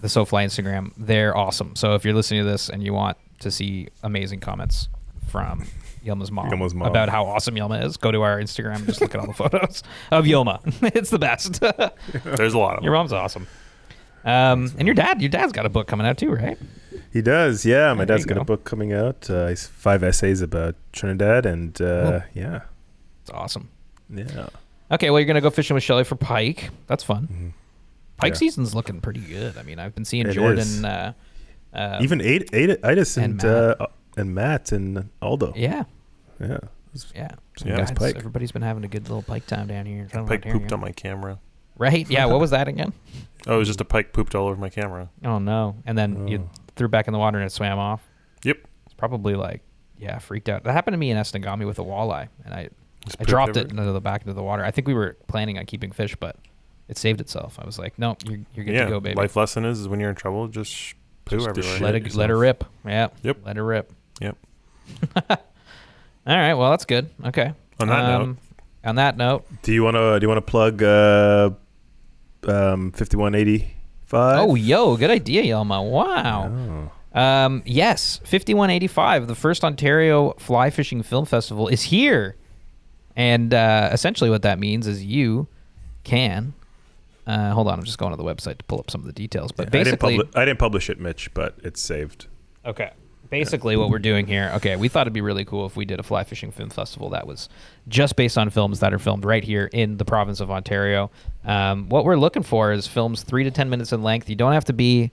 [0.00, 0.92] the SoFly Instagram.
[0.96, 1.74] They're awesome.
[1.74, 4.88] So if you're listening to this and you want to see amazing comments
[5.28, 5.66] from
[6.04, 6.88] Yelma's mom, Yelma's mom.
[6.88, 9.32] about how awesome Yelma is, go to our Instagram and just look at all the
[9.34, 10.60] photos of Yelma.
[10.94, 11.60] it's the best.
[12.24, 12.84] There's a lot of them.
[12.84, 13.46] your mom's awesome.
[14.24, 16.58] Um, and your dad, your dad's got a book coming out too, right?
[17.12, 17.92] He does, yeah.
[17.94, 18.40] My There dad's you got go.
[18.42, 19.28] a book coming out.
[19.30, 22.62] Uh, he's five essays about Trinidad, and uh, yeah,
[23.22, 23.70] It's awesome.
[24.10, 24.48] yeah.
[24.90, 26.70] Okay, well, you're gonna go fishing with Shelly for pike.
[26.86, 27.54] That's fun.
[28.16, 28.38] Pike Yeah.
[28.38, 29.56] season's looking pretty good.
[29.56, 30.58] I mean, I've been seeing It Jordan.
[30.58, 30.84] is.
[30.84, 31.12] Uh,
[31.72, 33.86] uh, Even Aid, Aid, Idis and and uh,
[34.18, 35.52] and Matt and Aldo.
[35.56, 35.84] yeah,
[36.40, 36.58] Yeah.
[37.14, 37.30] yeah.
[37.56, 37.76] Some Yeah.
[37.76, 38.16] Guys, pike.
[38.16, 40.08] Everybody's been having a good little pike time down here.
[40.12, 40.58] in Pike Ontario.
[40.58, 41.38] pooped on my camera.
[41.76, 42.08] Right?
[42.10, 42.26] Yeah.
[42.26, 42.92] What was that again?
[43.46, 45.08] Oh, it was just a pike pooped all over my camera.
[45.24, 45.76] Oh no!
[45.86, 46.50] And then you oh.
[46.76, 48.02] threw it back in the water and it swam off.
[48.44, 48.58] Yep.
[48.84, 49.62] It's probably like,
[49.96, 50.64] yeah, freaked out.
[50.64, 52.68] That happened to me in Esnagami with a walleye, and I,
[53.04, 54.64] Just I pooped dropped it into the back into the water.
[54.64, 56.36] I think we were planning on keeping fish, but
[56.88, 57.58] it saved itself.
[57.60, 58.84] I was like, no, you're you're good yeah.
[58.84, 59.14] to go, baby.
[59.14, 61.78] Life lesson is, is when you're in trouble, just sh- poo Just everywhere.
[61.78, 62.64] let it let her rip.
[62.84, 63.08] Yeah.
[63.22, 63.38] Yep.
[63.44, 63.92] Let her rip.
[64.20, 64.36] Yep.
[65.30, 65.36] All
[66.26, 66.54] right.
[66.54, 67.08] Well, that's good.
[67.24, 67.52] Okay.
[67.80, 68.38] On that note, Um,
[68.84, 70.18] On that note, Do you want to?
[70.18, 71.50] Do you want to plug uh,
[72.46, 73.74] um, fifty one eighty
[74.06, 74.38] five?
[74.40, 75.88] oh yo, good idea, Yelma.
[75.88, 76.90] Wow.
[77.14, 77.18] Oh.
[77.18, 82.36] Um, yes, 5185, the first Ontario Fly Fishing Film Festival is here.
[83.16, 85.48] And uh, essentially, what that means is you
[86.04, 86.52] can.
[87.26, 89.12] Uh, hold on, I'm just going to the website to pull up some of the
[89.12, 89.50] details.
[89.52, 92.26] But I didn't, basically, publi- I didn't publish it, Mitch, but it's saved.
[92.64, 92.92] Okay.
[93.30, 96.00] Basically, what we're doing here, okay, we thought it'd be really cool if we did
[96.00, 97.48] a fly fishing film festival that was
[97.86, 101.10] just based on films that are filmed right here in the province of Ontario.
[101.44, 104.30] Um, what we're looking for is films three to 10 minutes in length.
[104.30, 105.10] You don't have to be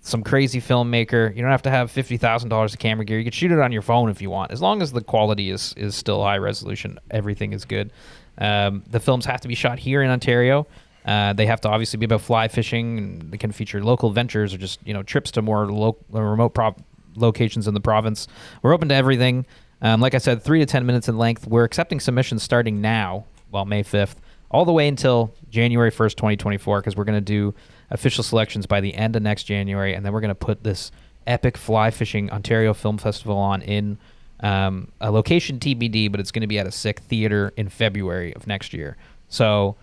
[0.00, 1.34] some crazy filmmaker.
[1.34, 3.18] You don't have to have $50,000 of camera gear.
[3.18, 4.50] You can shoot it on your phone if you want.
[4.50, 7.92] As long as the quality is, is still high resolution, everything is good.
[8.38, 10.66] Um, the films have to be shot here in Ontario.
[11.04, 12.98] Uh, they have to obviously be about fly fishing.
[12.98, 16.50] And they can feature local ventures or just you know trips to more lo- remote
[16.50, 16.80] prop-
[17.16, 18.28] locations in the province.
[18.62, 19.46] We're open to everything.
[19.80, 21.46] Um, like I said, three to ten minutes in length.
[21.46, 24.20] We're accepting submissions starting now, well May fifth,
[24.50, 27.54] all the way until January first, twenty twenty four, because we're going to do
[27.90, 30.90] official selections by the end of next January, and then we're going to put this
[31.26, 33.98] epic fly fishing Ontario Film Festival on in
[34.40, 38.34] um, a location TBD, but it's going to be at a sick theater in February
[38.34, 38.96] of next year.
[39.28, 39.76] So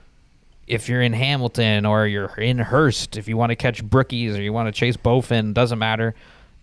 [0.68, 4.41] if you're in Hamilton or you're in Hearst, if you want to catch brookies or
[4.41, 6.14] you want to chase bowfin, doesn't matter.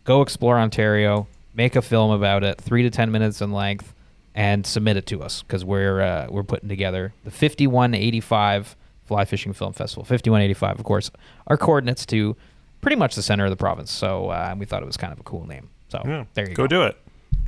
[0.07, 3.93] Go explore Ontario, make a film about it, three to ten minutes in length,
[4.35, 9.53] and submit it to us because we're uh, we're putting together the 5185 Fly Fishing
[9.53, 10.05] Film Festival.
[10.05, 11.11] 5185, of course,
[11.49, 12.37] our coordinates to
[12.81, 13.91] pretty much the center of the province.
[13.91, 15.69] So uh, we thought it was kind of a cool name.
[15.89, 16.69] So yeah, there you go go.
[16.69, 16.97] do it.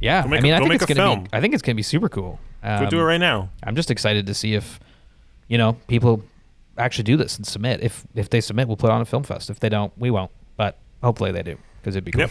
[0.01, 1.25] Yeah, Go I mean, a- I think it's gonna film.
[1.25, 1.31] be.
[1.33, 2.39] I think it's gonna be super cool.
[2.63, 3.51] Go do it Um, right now.
[3.63, 4.81] I'm just excited to see if,
[5.47, 6.25] you know, people
[6.77, 7.81] actually do this and submit.
[7.83, 9.49] If if they submit, we'll put on a film fest.
[9.49, 10.33] If they don't, we won't.
[10.57, 12.21] But hopefully they do because it'd be cool.
[12.23, 12.31] Yep.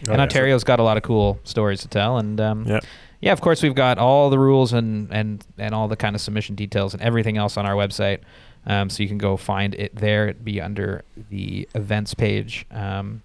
[0.00, 0.20] And yeah.
[0.22, 2.18] Ontario's got a lot of cool stories to tell.
[2.18, 2.84] And um, Yep.
[3.20, 6.20] yeah, of course we've got all the rules and and and all the kind of
[6.20, 8.20] submission details and everything else on our website.
[8.66, 10.28] Um, so you can go find it there.
[10.28, 12.66] It'd be under the events page.
[12.70, 13.22] Um,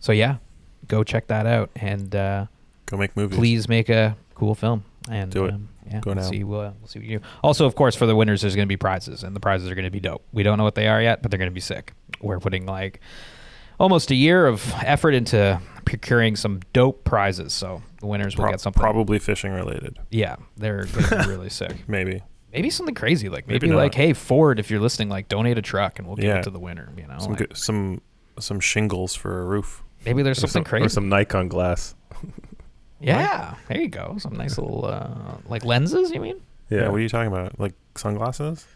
[0.00, 0.36] so yeah,
[0.88, 2.14] go check that out and.
[2.14, 2.46] Uh,
[2.86, 3.38] Go make movies.
[3.38, 5.54] please make a cool film and Do it.
[5.54, 6.30] Um, yeah, Go we'll now.
[6.30, 6.44] see.
[6.44, 7.24] We'll, we'll see what you do.
[7.42, 9.74] Also, of course, for the winners, there's going to be prizes, and the prizes are
[9.74, 10.22] going to be dope.
[10.34, 11.94] We don't know what they are yet, but they're going to be sick.
[12.20, 13.00] We're putting like
[13.78, 18.52] almost a year of effort into procuring some dope prizes, so the winners will Pro-
[18.52, 18.80] get something.
[18.80, 19.98] Probably fishing related.
[20.10, 21.88] Yeah, they're going to be really sick.
[21.88, 22.22] Maybe.
[22.52, 25.62] Maybe something crazy, like maybe, Maybe like, hey Ford, if you're listening, like donate a
[25.62, 26.38] truck and we'll give Yeah.
[26.38, 26.88] it to the winner.
[26.96, 28.00] You know, Some like, good, some
[28.38, 29.82] some shingles for a roof.
[30.04, 30.86] maybe there's something some, crazy.
[30.86, 31.94] Or some Nikon glass.
[33.00, 34.16] yeah, there you go.
[34.18, 36.10] Some nice little uh, like lenses.
[36.12, 36.40] You mean?
[36.70, 36.88] Yeah.
[36.88, 37.58] What are you talking about?
[37.58, 38.66] Like sunglasses?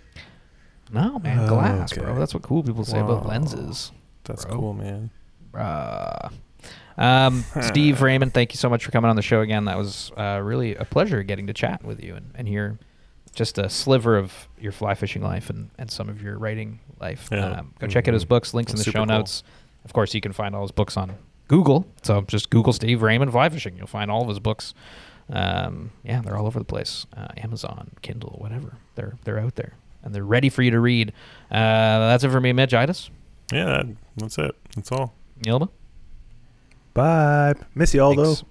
[0.93, 2.01] No, man, Oh, glass, okay.
[2.03, 2.19] bro.
[2.19, 3.93] That's what cool people say about lenses.
[4.29, 4.57] That's Bro.
[4.57, 5.11] cool, man.
[5.55, 6.29] Uh,
[6.97, 9.65] Um, Steve Raymond, thank you so much for coming on the show again.
[9.67, 12.79] That was uh, really a pleasure getting to chat with you and, and hear
[13.35, 17.29] just a sliver of your fly fishing life and, and some of your writing life.
[17.31, 17.47] Yeah.
[17.47, 19.07] Um, go check out his books, links in the show cool.
[19.07, 19.45] notes.
[19.85, 21.15] Of course, you can find all his books on
[21.47, 21.87] Google.
[22.03, 23.77] So just Google Steve Raymond fly fishing.
[23.77, 24.75] You'll find all of his books.
[25.31, 27.07] Um, yeah, they're all over the place.
[27.17, 28.73] Uh, Amazon, Kindle, whatever.
[28.97, 31.11] They're they're out there and they're ready for you to read.
[31.51, 33.11] Uh, that's it for me, Mitch Itis.
[33.53, 33.83] Yeah,
[34.19, 34.55] that's it.
[34.75, 35.15] That's all.
[35.43, 35.69] Yilma.
[36.95, 37.55] Bye.
[37.75, 38.25] Miss you, Aldo.
[38.25, 38.45] Thanks.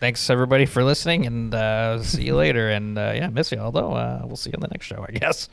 [0.00, 2.70] Thanks everybody for listening, and uh, see you later.
[2.80, 3.92] And uh, yeah, miss you, Aldo.
[3.92, 5.48] Uh, we'll see you on the next show, I guess.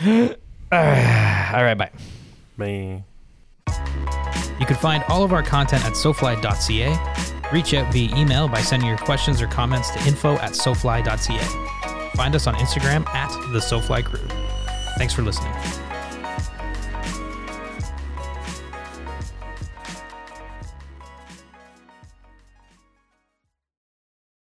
[0.04, 1.90] All right, bye.
[2.56, 3.04] Bye.
[4.60, 7.50] You can find all of our content at sofly.ca.
[7.52, 12.10] Reach out via email by sending your questions or comments to info at sofly.ca.
[12.14, 14.26] Find us on Instagram at the SoFly Crew.
[14.96, 15.52] Thanks for listening.